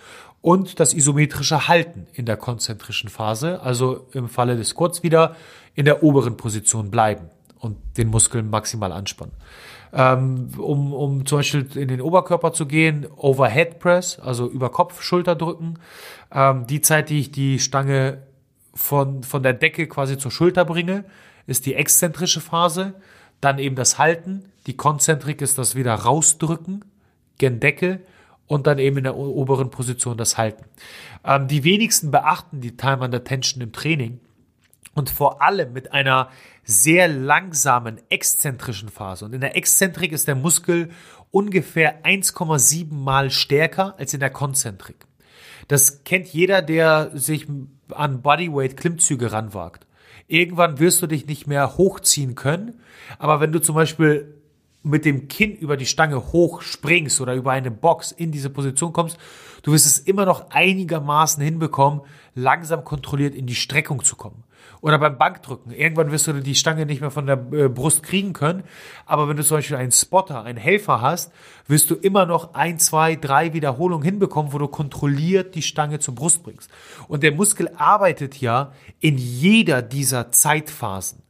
und 0.40 0.80
das 0.80 0.94
isometrische 0.94 1.68
Halten 1.68 2.06
in 2.12 2.26
der 2.26 2.36
konzentrischen 2.36 3.08
Phase, 3.08 3.60
also 3.60 4.06
im 4.12 4.28
Falle 4.28 4.56
des 4.56 4.68
Squats 4.68 5.02
wieder 5.02 5.34
in 5.74 5.84
der 5.84 6.02
oberen 6.02 6.36
Position 6.36 6.90
bleiben 6.90 7.30
und 7.58 7.76
den 7.96 8.08
Muskel 8.08 8.42
maximal 8.42 8.92
anspannen. 8.92 9.34
Ähm, 9.92 10.50
um, 10.58 10.92
um 10.92 11.26
zum 11.26 11.38
Beispiel 11.38 11.66
in 11.76 11.88
den 11.88 12.00
Oberkörper 12.00 12.52
zu 12.52 12.66
gehen, 12.66 13.06
Overhead 13.16 13.78
Press, 13.78 14.18
also 14.18 14.48
über 14.48 14.70
Kopf, 14.70 15.00
Schulter 15.02 15.34
drücken. 15.34 15.78
Ähm, 16.32 16.66
die 16.66 16.80
Zeit, 16.80 17.08
die 17.08 17.20
ich 17.20 17.30
die 17.30 17.58
Stange 17.58 18.22
von, 18.74 19.22
von 19.22 19.42
der 19.42 19.52
Decke 19.52 19.86
quasi 19.86 20.18
zur 20.18 20.30
Schulter 20.30 20.64
bringe, 20.64 21.04
ist 21.46 21.66
die 21.66 21.74
exzentrische 21.74 22.40
Phase. 22.40 22.94
Dann 23.40 23.58
eben 23.58 23.76
das 23.76 23.98
Halten. 23.98 24.44
Die 24.66 24.76
Konzentrik 24.76 25.40
ist 25.40 25.58
das 25.58 25.74
wieder 25.74 25.94
rausdrücken, 25.94 26.84
gen 27.38 27.60
Decke 27.60 28.00
und 28.46 28.66
dann 28.66 28.78
eben 28.78 28.98
in 28.98 29.04
der 29.04 29.16
oberen 29.16 29.70
Position 29.70 30.16
das 30.16 30.38
Halten. 30.38 30.64
Ähm, 31.24 31.48
die 31.48 31.64
wenigsten 31.64 32.10
beachten 32.10 32.60
die 32.60 32.76
Time 32.76 33.04
under 33.04 33.24
Tension 33.24 33.62
im 33.62 33.72
Training 33.72 34.20
und 34.94 35.10
vor 35.10 35.42
allem 35.42 35.72
mit 35.72 35.92
einer 35.92 36.30
sehr 36.64 37.06
langsamen 37.06 38.00
exzentrischen 38.08 38.88
Phase. 38.88 39.24
Und 39.24 39.34
in 39.34 39.40
der 39.40 39.56
Exzentrik 39.56 40.12
ist 40.12 40.26
der 40.26 40.34
Muskel 40.34 40.90
ungefähr 41.30 42.04
1,7 42.04 42.92
mal 42.92 43.30
stärker 43.30 43.94
als 43.98 44.14
in 44.14 44.20
der 44.20 44.30
Konzentrik. 44.30 44.96
Das 45.68 46.04
kennt 46.04 46.26
jeder, 46.28 46.62
der 46.62 47.10
sich 47.14 47.46
an 47.90 48.22
Bodyweight 48.22 48.76
Klimmzüge 48.76 49.32
ranwagt. 49.32 49.86
Irgendwann 50.28 50.78
wirst 50.78 51.02
du 51.02 51.06
dich 51.06 51.26
nicht 51.26 51.46
mehr 51.46 51.76
hochziehen 51.76 52.34
können, 52.34 52.80
aber 53.18 53.40
wenn 53.40 53.52
du 53.52 53.60
zum 53.60 53.74
Beispiel 53.74 54.35
mit 54.86 55.04
dem 55.04 55.28
Kinn 55.28 55.52
über 55.52 55.76
die 55.76 55.86
Stange 55.86 56.32
hoch 56.32 56.62
springst 56.62 57.20
oder 57.20 57.34
über 57.34 57.52
eine 57.52 57.70
Box 57.70 58.12
in 58.12 58.30
diese 58.30 58.50
Position 58.50 58.92
kommst, 58.92 59.18
du 59.62 59.72
wirst 59.72 59.84
es 59.84 59.98
immer 59.98 60.24
noch 60.24 60.50
einigermaßen 60.50 61.42
hinbekommen, 61.42 62.02
langsam 62.34 62.84
kontrolliert 62.84 63.34
in 63.34 63.46
die 63.46 63.54
Streckung 63.54 64.04
zu 64.04 64.14
kommen. 64.14 64.44
Oder 64.80 64.98
beim 64.98 65.18
Bankdrücken. 65.18 65.72
Irgendwann 65.72 66.12
wirst 66.12 66.26
du 66.26 66.34
die 66.34 66.54
Stange 66.54 66.86
nicht 66.86 67.00
mehr 67.00 67.10
von 67.10 67.26
der 67.26 67.38
äh, 67.52 67.68
Brust 67.68 68.02
kriegen 68.02 68.32
können. 68.32 68.62
Aber 69.06 69.28
wenn 69.28 69.36
du 69.36 69.42
zum 69.42 69.56
Beispiel 69.56 69.76
einen 69.76 69.90
Spotter, 69.90 70.44
einen 70.44 70.58
Helfer 70.58 71.00
hast, 71.00 71.32
wirst 71.66 71.90
du 71.90 71.94
immer 71.94 72.26
noch 72.26 72.54
ein, 72.54 72.78
zwei, 72.78 73.16
drei 73.16 73.54
Wiederholungen 73.54 74.04
hinbekommen, 74.04 74.52
wo 74.52 74.58
du 74.58 74.68
kontrolliert 74.68 75.54
die 75.54 75.62
Stange 75.62 75.98
zur 75.98 76.14
Brust 76.14 76.44
bringst. 76.44 76.70
Und 77.08 77.22
der 77.22 77.32
Muskel 77.32 77.70
arbeitet 77.76 78.40
ja 78.40 78.72
in 79.00 79.18
jeder 79.18 79.82
dieser 79.82 80.30
Zeitphasen. 80.30 81.22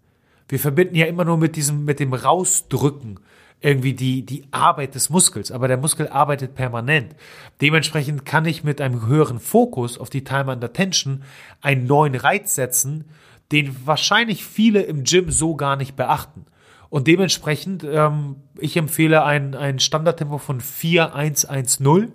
Wir 0.49 0.59
verbinden 0.59 0.97
ja 0.97 1.07
immer 1.07 1.25
nur 1.25 1.39
mit 1.39 1.57
diesem, 1.57 1.85
mit 1.85 2.01
dem 2.01 2.13
Rausdrücken 2.13 3.21
irgendwie 3.61 3.95
die, 3.95 4.25
die 4.25 4.45
Arbeit 4.51 4.95
des 4.95 5.09
Muskels, 5.11 5.51
aber 5.51 5.67
der 5.67 5.79
Muskel 5.79 6.09
arbeitet 6.09 6.55
permanent. 6.55 7.17
Dementsprechend 7.61 8.25
kann 8.27 8.45
ich 8.45 8.65
mit 8.65 8.81
einem 8.81 9.07
höheren 9.07 9.41
Fokus 9.41 9.99
auf 9.99 10.11
die 10.11 10.25
Time 10.25 10.53
under 10.53 10.73
Tension 10.73 11.23
einen 11.63 11.87
neuen 11.87 12.15
Reiz 12.15 12.55
setzen, 12.55 13.07
den 13.53 13.75
wahrscheinlich 13.87 14.45
viele 14.45 14.83
im 14.83 15.05
Gym 15.05 15.31
so 15.31 15.57
gar 15.57 15.77
nicht 15.77 15.97
beachten. 15.97 16.45
Und 16.91 17.07
dementsprechend, 17.07 17.83
ähm, 17.85 18.37
ich 18.59 18.77
empfehle 18.77 19.25
ein, 19.25 19.55
ein 19.55 19.79
Standardtempo 19.79 20.39
von 20.39 20.61
4-1-1-0. 20.61 22.13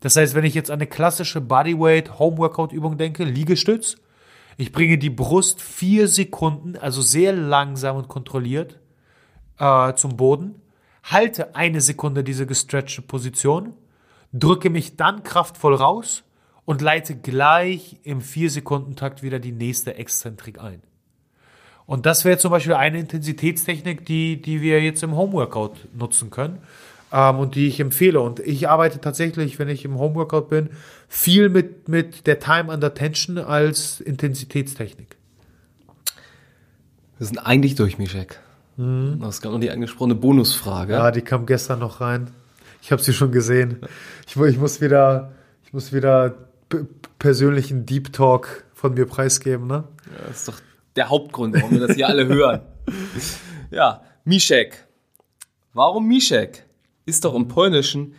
Das 0.00 0.16
heißt, 0.16 0.34
wenn 0.34 0.44
ich 0.44 0.54
jetzt 0.54 0.70
an 0.70 0.78
eine 0.78 0.86
klassische 0.86 1.40
Bodyweight 1.40 2.18
Homeworkout 2.18 2.72
Übung 2.72 2.96
denke, 2.96 3.24
Liegestütz, 3.24 3.96
ich 4.56 4.72
bringe 4.72 4.98
die 4.98 5.10
Brust 5.10 5.60
vier 5.62 6.08
Sekunden, 6.08 6.76
also 6.76 7.02
sehr 7.02 7.32
langsam 7.32 7.96
und 7.96 8.08
kontrolliert, 8.08 8.80
äh, 9.58 9.94
zum 9.94 10.16
Boden 10.16 10.56
halte 11.10 11.54
eine 11.54 11.80
Sekunde 11.80 12.24
diese 12.24 12.46
gestretchte 12.46 13.02
Position, 13.02 13.74
drücke 14.32 14.70
mich 14.70 14.96
dann 14.96 15.22
kraftvoll 15.22 15.74
raus 15.74 16.24
und 16.64 16.82
leite 16.82 17.16
gleich 17.16 17.96
im 18.02 18.20
4-Sekunden-Takt 18.20 19.22
wieder 19.22 19.38
die 19.38 19.52
nächste 19.52 19.94
Exzentrik 19.94 20.60
ein. 20.60 20.82
Und 21.86 22.04
das 22.04 22.26
wäre 22.26 22.36
zum 22.36 22.50
Beispiel 22.50 22.74
eine 22.74 22.98
Intensitätstechnik, 22.98 24.04
die, 24.04 24.42
die 24.42 24.60
wir 24.60 24.82
jetzt 24.82 25.02
im 25.02 25.16
Homeworkout 25.16 25.76
nutzen 25.94 26.28
können 26.28 26.58
ähm, 27.10 27.38
und 27.38 27.54
die 27.54 27.66
ich 27.66 27.80
empfehle. 27.80 28.20
Und 28.20 28.40
ich 28.40 28.68
arbeite 28.68 29.00
tatsächlich, 29.00 29.58
wenn 29.58 29.70
ich 29.70 29.86
im 29.86 29.98
Homeworkout 29.98 30.50
bin, 30.50 30.68
viel 31.08 31.48
mit, 31.48 31.88
mit 31.88 32.26
der 32.26 32.38
Time 32.38 32.70
under 32.70 32.92
Tension 32.92 33.38
als 33.38 34.00
Intensitätstechnik. 34.00 35.16
Wir 37.16 37.26
sind 37.26 37.38
eigentlich 37.38 37.74
durch, 37.74 37.96
Mischek. 37.96 38.38
Mhm. 38.78 39.18
Das 39.20 39.36
ist 39.36 39.42
gerade 39.42 39.54
noch 39.54 39.60
die 39.60 39.70
angesprochene 39.70 40.14
Bonusfrage. 40.14 40.92
Ja, 40.94 41.10
die 41.10 41.22
kam 41.22 41.44
gestern 41.46 41.80
noch 41.80 42.00
rein. 42.00 42.30
Ich 42.80 42.92
habe 42.92 43.02
sie 43.02 43.12
schon 43.12 43.32
gesehen. 43.32 43.80
Ich, 44.26 44.36
ich, 44.36 44.56
muss 44.56 44.80
wieder, 44.80 45.32
ich 45.64 45.72
muss 45.72 45.92
wieder 45.92 46.48
persönlichen 47.18 47.84
Deep 47.84 48.12
Talk 48.12 48.64
von 48.72 48.94
mir 48.94 49.06
preisgeben, 49.06 49.66
ne? 49.66 49.84
Ja, 50.06 50.28
das 50.28 50.38
ist 50.38 50.48
doch 50.48 50.60
der 50.94 51.10
Hauptgrund, 51.10 51.56
warum 51.56 51.72
wir 51.72 51.86
das 51.86 51.96
hier 51.96 52.08
alle 52.08 52.26
hören. 52.26 52.60
Ja, 53.70 54.00
Miszek. 54.24 54.86
Warum 55.74 56.08
Miszek? 56.08 56.64
Ist 57.04 57.26
doch 57.26 57.34
im 57.34 57.48
Polnischen 57.48 58.14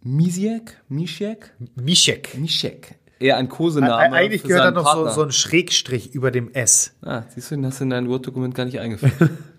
Misiek? 0.00 0.80
Miszek? 0.88 1.52
Miszek. 1.74 2.38
Miszek. 2.38 2.94
Eher 3.18 3.36
ein 3.36 3.50
Kosename. 3.50 4.14
Eigentlich 4.14 4.42
gehört 4.42 4.64
da 4.64 4.70
noch 4.70 4.94
so, 4.94 5.08
so, 5.10 5.22
ein 5.22 5.32
Schrägstrich 5.32 6.14
über 6.14 6.30
dem 6.30 6.50
S. 6.54 6.94
Ah, 7.02 7.24
siehst 7.28 7.50
du, 7.50 7.56
den 7.56 7.66
hast 7.66 7.80
du 7.80 7.84
in 7.84 7.90
dein 7.90 8.08
Word-Dokument 8.08 8.54
gar 8.54 8.64
nicht 8.64 8.80
eingefügt. 8.80 9.16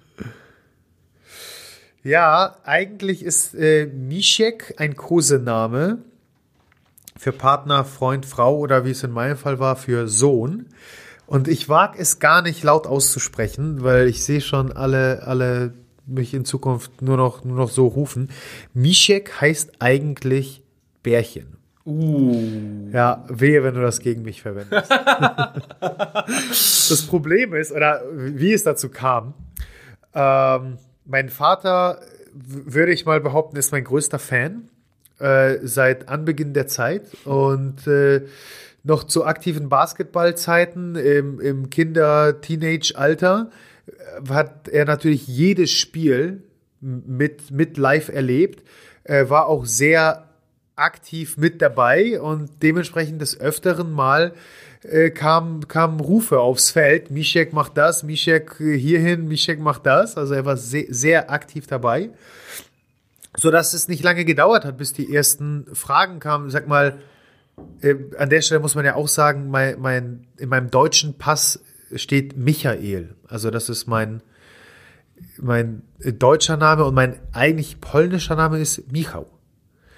Ja, 2.05 2.57
eigentlich 2.63 3.25
ist 3.25 3.55
äh, 3.55 3.87
Mischek 3.87 4.75
ein 4.77 4.95
Kosename 4.95 5.97
für 7.17 7.31
Partner, 7.31 7.83
Freund, 7.83 8.27
Frau 8.27 8.59
oder 8.59 8.85
wie 8.85 8.91
es 8.91 9.03
in 9.03 9.09
meinem 9.09 9.37
Fall 9.37 9.57
war, 9.57 9.75
für 9.75 10.07
Sohn. 10.07 10.67
Und 11.25 11.47
ich 11.47 11.67
wage 11.67 11.97
es 11.97 12.19
gar 12.19 12.43
nicht 12.43 12.63
laut 12.63 12.85
auszusprechen, 12.85 13.83
weil 13.83 14.07
ich 14.07 14.23
sehe 14.23 14.41
schon 14.41 14.71
alle, 14.71 15.23
alle 15.23 15.73
mich 16.05 16.35
in 16.35 16.45
Zukunft 16.45 17.01
nur 17.01 17.17
noch, 17.17 17.43
nur 17.43 17.57
noch 17.57 17.71
so 17.71 17.87
rufen. 17.87 18.29
Mischek 18.75 19.41
heißt 19.41 19.81
eigentlich 19.81 20.61
Bärchen. 21.01 21.57
Uh. 21.87 22.91
Ja, 22.93 23.25
wehe, 23.29 23.63
wenn 23.63 23.73
du 23.73 23.81
das 23.81 23.99
gegen 23.99 24.21
mich 24.21 24.43
verwendest. 24.43 24.91
das 26.51 27.01
Problem 27.07 27.55
ist, 27.55 27.71
oder 27.71 28.03
wie 28.11 28.53
es 28.53 28.61
dazu 28.61 28.89
kam, 28.89 29.33
ähm, 30.13 30.77
mein 31.05 31.29
Vater, 31.29 32.01
würde 32.33 32.91
ich 32.91 33.05
mal 33.05 33.21
behaupten, 33.21 33.57
ist 33.57 33.71
mein 33.71 33.83
größter 33.83 34.19
Fan 34.19 34.69
äh, 35.19 35.57
seit 35.63 36.09
Anbeginn 36.09 36.53
der 36.53 36.67
Zeit. 36.67 37.03
Und 37.25 37.87
äh, 37.87 38.21
noch 38.83 39.03
zu 39.03 39.25
aktiven 39.25 39.69
Basketballzeiten 39.69 40.95
im, 40.95 41.39
im 41.39 41.69
Kinder-Teenage-Alter 41.69 43.49
äh, 43.87 44.29
hat 44.29 44.67
er 44.67 44.85
natürlich 44.85 45.27
jedes 45.27 45.71
Spiel 45.71 46.43
mit, 46.81 47.51
mit 47.51 47.77
live 47.77 48.09
erlebt, 48.09 48.63
äh, 49.03 49.29
war 49.29 49.47
auch 49.47 49.65
sehr 49.65 50.29
aktiv 50.75 51.37
mit 51.37 51.61
dabei 51.61 52.19
und 52.19 52.61
dementsprechend 52.61 53.21
des 53.21 53.39
Öfteren 53.39 53.91
mal 53.91 54.33
äh, 54.89 55.09
kamen 55.09 55.67
kam 55.67 55.99
Rufe 55.99 56.39
aufs 56.39 56.71
Feld. 56.71 57.11
Mischek 57.11 57.53
macht 57.53 57.77
das, 57.77 58.03
Mischek 58.03 58.59
äh, 58.59 58.77
hierhin, 58.77 59.27
Mischek 59.27 59.59
macht 59.59 59.86
das. 59.86 60.17
Also 60.17 60.33
er 60.33 60.45
war 60.45 60.57
sehr, 60.57 60.86
sehr 60.89 61.31
aktiv 61.31 61.67
dabei. 61.67 62.09
So 63.38 63.51
dass 63.51 63.73
es 63.73 63.88
nicht 63.88 64.03
lange 64.03 64.25
gedauert 64.25 64.65
hat, 64.65 64.77
bis 64.77 64.93
die 64.93 65.13
ersten 65.13 65.65
Fragen 65.73 66.19
kamen. 66.19 66.49
Sag 66.49 66.67
mal, 66.67 66.99
äh, 67.81 67.95
an 68.17 68.29
der 68.29 68.41
Stelle 68.41 68.61
muss 68.61 68.75
man 68.75 68.86
ja 68.86 68.95
auch 68.95 69.07
sagen, 69.07 69.49
mein, 69.49 69.79
mein, 69.79 70.27
in 70.38 70.49
meinem 70.49 70.69
deutschen 70.69 71.17
Pass 71.17 71.59
steht 71.93 72.38
Michael. 72.38 73.15
Also 73.27 73.51
das 73.51 73.69
ist 73.69 73.88
mein, 73.88 74.21
mein 75.38 75.81
deutscher 75.99 76.57
Name 76.57 76.86
und 76.86 76.93
mein 76.93 77.19
eigentlich 77.33 77.81
polnischer 77.81 78.36
Name 78.36 78.59
ist 78.59 78.91
Michał. 78.91 79.27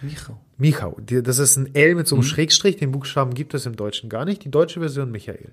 Michał. 0.02 0.40
Michał. 0.58 0.98
Das 1.02 1.40
ist 1.40 1.58
ein 1.58 1.74
L 1.76 1.96
mit 1.96 2.08
so 2.08 2.16
einem 2.16 2.24
mhm. 2.24 2.30
Schrägstrich. 2.30 2.78
Den 2.78 2.92
Buchstaben 2.92 3.34
gibt 3.34 3.54
es 3.54 3.66
im 3.66 3.76
Deutschen 3.76 4.10
gar 4.10 4.26
nicht. 4.26 4.44
Die 4.44 4.52
deutsche 4.52 4.80
Version 4.80 5.12
Michael. 5.12 5.52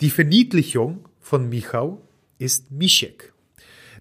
Die 0.00 0.10
Verniedlichung 0.10 1.04
von 1.20 1.48
Michał 1.48 2.02
ist 2.38 2.70
Mischek. 2.70 3.32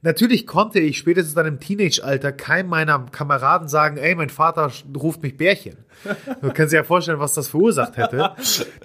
Natürlich 0.01 0.45
konnte 0.45 0.79
ich 0.79 0.97
spätestens 0.99 1.33
dann 1.33 1.47
im 1.47 1.59
Teenage-Alter 1.59 2.31
keinem 2.31 2.69
meiner 2.69 2.99
Kameraden 3.11 3.67
sagen, 3.67 3.97
ey, 3.97 4.13
mein 4.13 4.29
Vater 4.29 4.71
ruft 4.95 5.23
mich 5.23 5.35
Bärchen. 5.37 5.77
Du 6.41 6.51
kannst 6.51 6.73
dir 6.73 6.77
ja 6.77 6.83
vorstellen, 6.83 7.19
was 7.19 7.33
das 7.33 7.47
verursacht 7.47 7.97
hätte. 7.97 8.35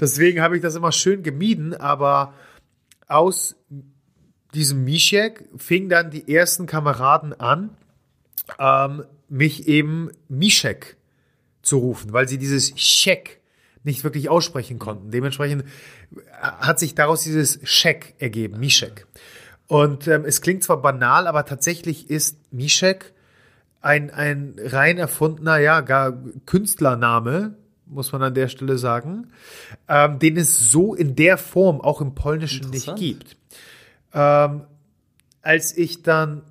Deswegen 0.00 0.40
habe 0.40 0.56
ich 0.56 0.62
das 0.62 0.76
immer 0.76 0.92
schön 0.92 1.22
gemieden, 1.22 1.74
aber 1.74 2.32
aus 3.06 3.56
diesem 4.54 4.84
Mischek 4.84 5.44
fing 5.56 5.88
dann 5.88 6.10
die 6.10 6.32
ersten 6.32 6.66
Kameraden 6.66 7.38
an, 7.38 7.70
ähm, 8.58 9.04
mich 9.28 9.68
eben 9.68 10.10
Mischek 10.28 10.96
zu 11.70 11.78
rufen, 11.78 12.12
weil 12.12 12.28
sie 12.28 12.36
dieses 12.36 12.78
Scheck 12.78 13.40
nicht 13.84 14.04
wirklich 14.04 14.28
aussprechen 14.28 14.78
konnten. 14.78 15.10
Dementsprechend 15.10 15.64
hat 16.42 16.78
sich 16.78 16.94
daraus 16.94 17.22
dieses 17.22 17.60
Scheck 17.62 18.14
ergeben, 18.18 18.58
Mischek. 18.58 19.06
Und 19.68 20.08
ähm, 20.08 20.24
es 20.26 20.42
klingt 20.42 20.64
zwar 20.64 20.82
banal, 20.82 21.28
aber 21.28 21.46
tatsächlich 21.46 22.10
ist 22.10 22.52
Mischek 22.52 23.14
ein, 23.80 24.10
ein 24.10 24.56
rein 24.58 24.98
erfundener, 24.98 25.58
ja, 25.58 25.80
gar 25.80 26.20
Künstlername, 26.44 27.56
muss 27.86 28.10
man 28.12 28.22
an 28.22 28.34
der 28.34 28.48
Stelle 28.48 28.76
sagen, 28.76 29.28
ähm, 29.88 30.18
den 30.18 30.36
es 30.36 30.70
so 30.72 30.94
in 30.94 31.14
der 31.14 31.38
Form 31.38 31.80
auch 31.80 32.00
im 32.00 32.16
Polnischen 32.16 32.70
nicht 32.70 32.94
gibt. 32.96 33.36
Ähm, 34.12 34.62
als 35.40 35.76
ich 35.76 36.02
dann 36.02 36.42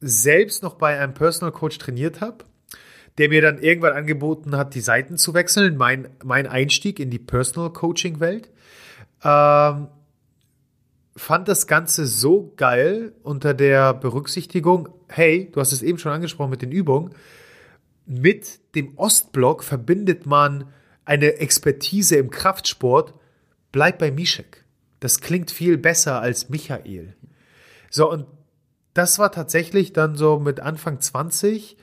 selbst 0.00 0.62
noch 0.62 0.74
bei 0.74 0.98
einem 0.98 1.12
Personal 1.12 1.52
Coach 1.52 1.78
trainiert 1.78 2.22
habe, 2.22 2.44
der 3.18 3.28
mir 3.28 3.40
dann 3.40 3.58
irgendwann 3.58 3.94
angeboten 3.94 4.56
hat, 4.56 4.74
die 4.74 4.80
Seiten 4.80 5.16
zu 5.16 5.34
wechseln, 5.34 5.76
mein, 5.76 6.08
mein 6.22 6.46
Einstieg 6.46 7.00
in 7.00 7.10
die 7.10 7.18
Personal 7.18 7.72
Coaching 7.72 8.20
Welt. 8.20 8.50
Ähm, 9.22 9.88
fand 11.16 11.48
das 11.48 11.66
Ganze 11.66 12.06
so 12.06 12.52
geil 12.56 13.12
unter 13.22 13.54
der 13.54 13.94
Berücksichtigung, 13.94 14.90
hey, 15.08 15.50
du 15.50 15.60
hast 15.60 15.72
es 15.72 15.82
eben 15.82 15.98
schon 15.98 16.12
angesprochen 16.12 16.50
mit 16.50 16.62
den 16.62 16.72
Übungen, 16.72 17.14
mit 18.04 18.60
dem 18.74 18.96
Ostblock 18.96 19.64
verbindet 19.64 20.26
man 20.26 20.72
eine 21.04 21.38
Expertise 21.38 22.16
im 22.16 22.30
Kraftsport, 22.30 23.14
bleib 23.72 23.98
bei 23.98 24.10
Mischek. 24.10 24.64
Das 25.00 25.20
klingt 25.20 25.50
viel 25.50 25.78
besser 25.78 26.20
als 26.20 26.48
Michael. 26.48 27.16
So, 27.90 28.10
und 28.10 28.26
das 28.94 29.18
war 29.18 29.32
tatsächlich 29.32 29.92
dann 29.92 30.16
so 30.16 30.38
mit 30.38 30.60
Anfang 30.60 31.00
20 31.00 31.76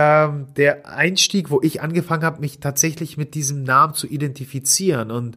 ähm, 0.00 0.46
der 0.56 0.86
Einstieg, 0.86 1.50
wo 1.50 1.60
ich 1.60 1.82
angefangen 1.82 2.22
habe, 2.22 2.40
mich 2.40 2.60
tatsächlich 2.60 3.16
mit 3.16 3.34
diesem 3.34 3.64
Namen 3.64 3.94
zu 3.94 4.06
identifizieren. 4.06 5.10
Und 5.10 5.36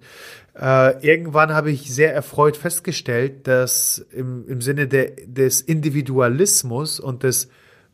äh, 0.54 1.04
irgendwann 1.04 1.52
habe 1.52 1.72
ich 1.72 1.92
sehr 1.92 2.14
erfreut 2.14 2.58
festgestellt, 2.58 3.48
dass 3.48 3.98
im, 4.12 4.48
im 4.48 4.62
Sinne 4.62 4.88
der, 4.88 5.14
des 5.26 5.62
Individualismus 5.62 7.00
und 7.00 7.24
des 7.24 7.50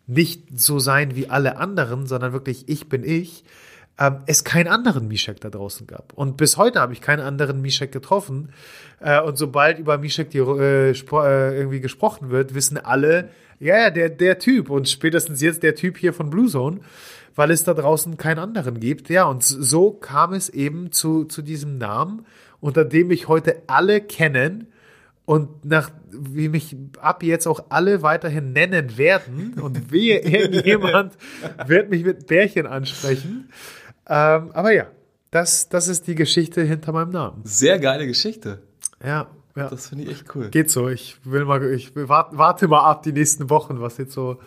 nicht 0.07 0.59
so 0.59 0.77
sein 0.77 1.15
wie 1.15 1.29
alle 1.29 1.55
anderen, 1.55 2.05
sondern 2.05 2.33
wirklich 2.33 2.67
ich 2.67 2.89
bin 2.89 3.05
ich, 3.05 3.45
ähm, 3.97 4.17
es 4.25 4.43
keinen 4.43 4.67
anderen 4.67 5.07
Mishek 5.07 5.39
da 5.39 5.49
draußen 5.49 5.87
gab. 5.87 6.11
Und 6.15 6.35
bis 6.35 6.57
heute 6.57 6.81
habe 6.81 6.91
ich 6.91 6.99
keinen 6.99 7.21
anderen 7.21 7.61
Mishek 7.61 7.93
getroffen. 7.93 8.49
Äh, 8.99 9.21
und 9.21 9.37
sobald 9.37 9.79
über 9.79 9.97
Mishek 9.97 10.31
die, 10.31 10.39
äh, 10.39 10.91
äh, 10.91 11.57
irgendwie 11.57 11.79
gesprochen 11.79 12.29
wird, 12.29 12.53
wissen 12.55 12.77
alle, 12.77 13.29
ja, 13.59 13.89
der, 13.89 14.09
der 14.09 14.39
Typ 14.39 14.69
und 14.69 14.87
spätestens 14.87 15.41
jetzt 15.41 15.63
der 15.63 15.75
Typ 15.75 15.97
hier 15.97 16.13
von 16.13 16.29
Blue 16.29 16.47
Zone, 16.47 16.79
weil 17.35 17.51
es 17.51 17.63
da 17.63 17.73
draußen 17.73 18.17
keinen 18.17 18.39
anderen 18.39 18.79
gibt. 18.79 19.09
Ja, 19.09 19.25
und 19.25 19.43
so 19.43 19.91
kam 19.91 20.33
es 20.33 20.49
eben 20.49 20.91
zu, 20.91 21.25
zu 21.25 21.41
diesem 21.41 21.77
Namen, 21.77 22.25
unter 22.59 22.85
dem 22.85 23.07
mich 23.07 23.27
heute 23.27 23.63
alle 23.67 24.01
kennen 24.01 24.67
und 25.25 25.65
nach, 25.65 25.91
wie 26.09 26.49
mich 26.49 26.75
ab 27.01 27.21
jetzt 27.21 27.47
auch 27.47 27.65
alle 27.69 28.01
weiterhin 28.01 28.53
nennen 28.53 28.97
werden 28.97 29.55
und 29.61 29.91
wehe, 29.91 30.19
irgendjemand 30.23 31.13
wird 31.65 31.89
mich 31.89 32.03
mit 32.03 32.27
Bärchen 32.27 32.65
ansprechen. 32.65 33.49
Ähm, 34.07 34.51
aber 34.53 34.71
ja, 34.73 34.87
das, 35.31 35.67
das 35.69 35.89
ist 35.89 36.07
die 36.07 36.15
Geschichte 36.15 36.63
hinter 36.63 36.93
meinem 36.93 37.11
Namen. 37.11 37.41
Sehr 37.43 37.77
geile 37.77 38.07
Geschichte. 38.07 38.61
Ja, 39.03 39.29
ja. 39.57 39.69
Das 39.69 39.89
finde 39.89 40.05
ich 40.05 40.11
echt 40.11 40.35
cool. 40.35 40.49
Geht 40.49 40.69
so. 40.69 40.87
Ich 40.87 41.17
will 41.23 41.45
mal, 41.45 41.63
ich 41.71 41.91
warte 41.95 42.67
mal 42.67 42.81
ab 42.81 43.03
die 43.03 43.11
nächsten 43.11 43.49
Wochen, 43.49 43.81
was 43.81 43.97
jetzt 43.97 44.13
so, 44.13 44.37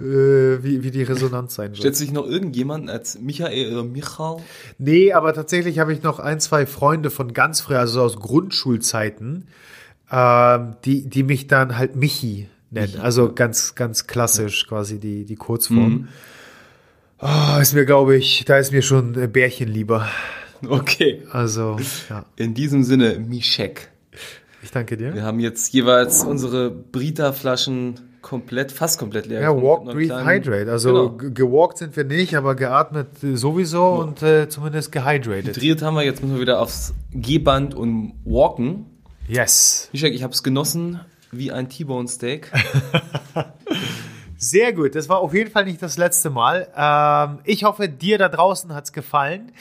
äh, 0.00 0.04
wie, 0.04 0.82
wie 0.82 0.90
die 0.90 1.02
Resonanz 1.02 1.54
sein 1.54 1.68
wird. 1.68 1.78
Stellt 1.78 1.96
sich 1.96 2.10
noch 2.10 2.26
irgendjemand 2.26 2.88
als 2.88 3.18
Michael 3.20 3.72
oder 3.72 3.84
Michal? 3.84 4.38
Nee, 4.78 5.12
aber 5.12 5.34
tatsächlich 5.34 5.78
habe 5.78 5.92
ich 5.92 6.02
noch 6.02 6.18
ein, 6.18 6.40
zwei 6.40 6.66
Freunde 6.66 7.10
von 7.10 7.32
ganz 7.34 7.60
früher, 7.60 7.80
also 7.80 8.00
aus 8.00 8.16
Grundschulzeiten, 8.16 9.48
ähm, 10.10 10.76
die, 10.84 11.08
die 11.08 11.22
mich 11.22 11.46
dann 11.48 11.76
halt 11.76 11.94
Michi 11.94 12.48
nennen. 12.70 12.92
Michi. 12.92 12.98
Also 12.98 13.32
ganz, 13.32 13.74
ganz 13.74 14.06
klassisch 14.06 14.62
ja. 14.62 14.68
quasi 14.68 14.98
die, 14.98 15.24
die 15.24 15.36
Kurzform. 15.36 15.92
Mhm. 15.92 16.08
Oh, 17.18 17.60
ist 17.60 17.74
mir, 17.74 17.86
glaube 17.86 18.16
ich, 18.16 18.44
da 18.44 18.58
ist 18.58 18.72
mir 18.72 18.82
schon 18.82 19.12
Bärchen 19.32 19.68
lieber. 19.68 20.08
Okay. 20.66 21.22
Also, 21.30 21.76
ja. 22.08 22.24
In 22.36 22.54
diesem 22.54 22.82
Sinne, 22.82 23.18
Mischek. 23.18 23.90
Ich 24.66 24.72
danke 24.72 24.96
dir. 24.96 25.14
Wir 25.14 25.22
haben 25.22 25.38
jetzt 25.38 25.72
jeweils 25.72 26.24
unsere 26.24 26.72
Brita-Flaschen 26.72 28.00
komplett, 28.20 28.72
fast 28.72 28.98
komplett 28.98 29.26
leer. 29.26 29.40
Ja, 29.40 29.62
walk, 29.62 29.84
breathe, 29.84 30.08
kleinen, 30.08 30.42
hydrate. 30.42 30.72
Also 30.72 31.12
genau. 31.12 31.32
gewalkt 31.32 31.78
sind 31.78 31.96
wir 31.96 32.02
nicht, 32.02 32.34
aber 32.34 32.56
geatmet 32.56 33.10
sowieso 33.20 33.78
ja. 33.78 34.02
und 34.02 34.22
äh, 34.24 34.48
zumindest 34.48 34.90
gehydrated. 34.90 35.54
Hydriert 35.54 35.82
haben 35.82 35.94
wir, 35.94 36.02
jetzt 36.02 36.20
müssen 36.20 36.34
wir 36.34 36.40
wieder 36.40 36.60
aufs 36.60 36.94
G-Band 37.12 37.76
und 37.76 38.14
walken. 38.24 38.86
Yes. 39.28 39.88
Mischek, 39.92 40.12
ich 40.12 40.24
habe 40.24 40.32
es 40.32 40.42
genossen 40.42 41.00
wie 41.30 41.52
ein 41.52 41.68
T-Bone 41.68 42.08
Steak. 42.08 42.50
Sehr 44.36 44.72
gut, 44.72 44.96
das 44.96 45.08
war 45.08 45.20
auf 45.20 45.32
jeden 45.32 45.52
Fall 45.52 45.64
nicht 45.64 45.80
das 45.80 45.96
letzte 45.96 46.30
Mal. 46.30 46.66
Ähm, 46.76 47.38
ich 47.44 47.62
hoffe, 47.62 47.88
dir 47.88 48.18
da 48.18 48.28
draußen 48.28 48.74
hat 48.74 48.86
es 48.86 48.92
gefallen. 48.92 49.52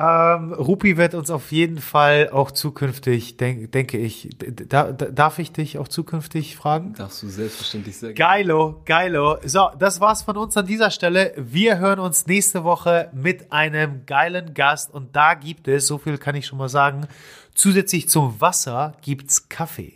Ähm, 0.00 0.52
Rupi 0.52 0.96
wird 0.96 1.14
uns 1.14 1.28
auf 1.28 1.50
jeden 1.50 1.78
Fall 1.78 2.30
auch 2.30 2.52
zukünftig, 2.52 3.36
denk, 3.36 3.72
denke 3.72 3.98
ich, 3.98 4.28
da, 4.38 4.92
da, 4.92 5.06
darf 5.06 5.40
ich 5.40 5.50
dich 5.50 5.76
auch 5.76 5.88
zukünftig 5.88 6.54
fragen? 6.54 6.94
Darfst 6.94 7.24
du 7.24 7.28
selbstverständlich 7.28 7.96
sehr 7.96 8.12
gerne. 8.12 8.44
Geilo, 8.44 8.82
geilo. 8.84 9.38
So, 9.44 9.70
das 9.76 10.00
war's 10.00 10.22
von 10.22 10.36
uns 10.36 10.56
an 10.56 10.66
dieser 10.66 10.92
Stelle. 10.92 11.32
Wir 11.36 11.78
hören 11.78 11.98
uns 11.98 12.28
nächste 12.28 12.62
Woche 12.62 13.10
mit 13.12 13.50
einem 13.50 14.06
geilen 14.06 14.54
Gast 14.54 14.94
und 14.94 15.16
da 15.16 15.34
gibt 15.34 15.66
es, 15.66 15.88
so 15.88 15.98
viel 15.98 16.16
kann 16.16 16.36
ich 16.36 16.46
schon 16.46 16.58
mal 16.58 16.68
sagen, 16.68 17.08
zusätzlich 17.56 18.08
zum 18.08 18.40
Wasser 18.40 18.92
gibt's 19.02 19.48
Kaffee. 19.48 19.94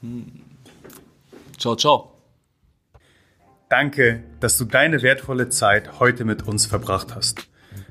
Hm. 0.00 0.40
Ciao, 1.58 1.76
ciao. 1.76 2.12
Danke, 3.68 4.22
dass 4.40 4.56
du 4.56 4.64
deine 4.64 5.02
wertvolle 5.02 5.50
Zeit 5.50 6.00
heute 6.00 6.24
mit 6.24 6.48
uns 6.48 6.64
verbracht 6.64 7.14
hast. 7.14 7.46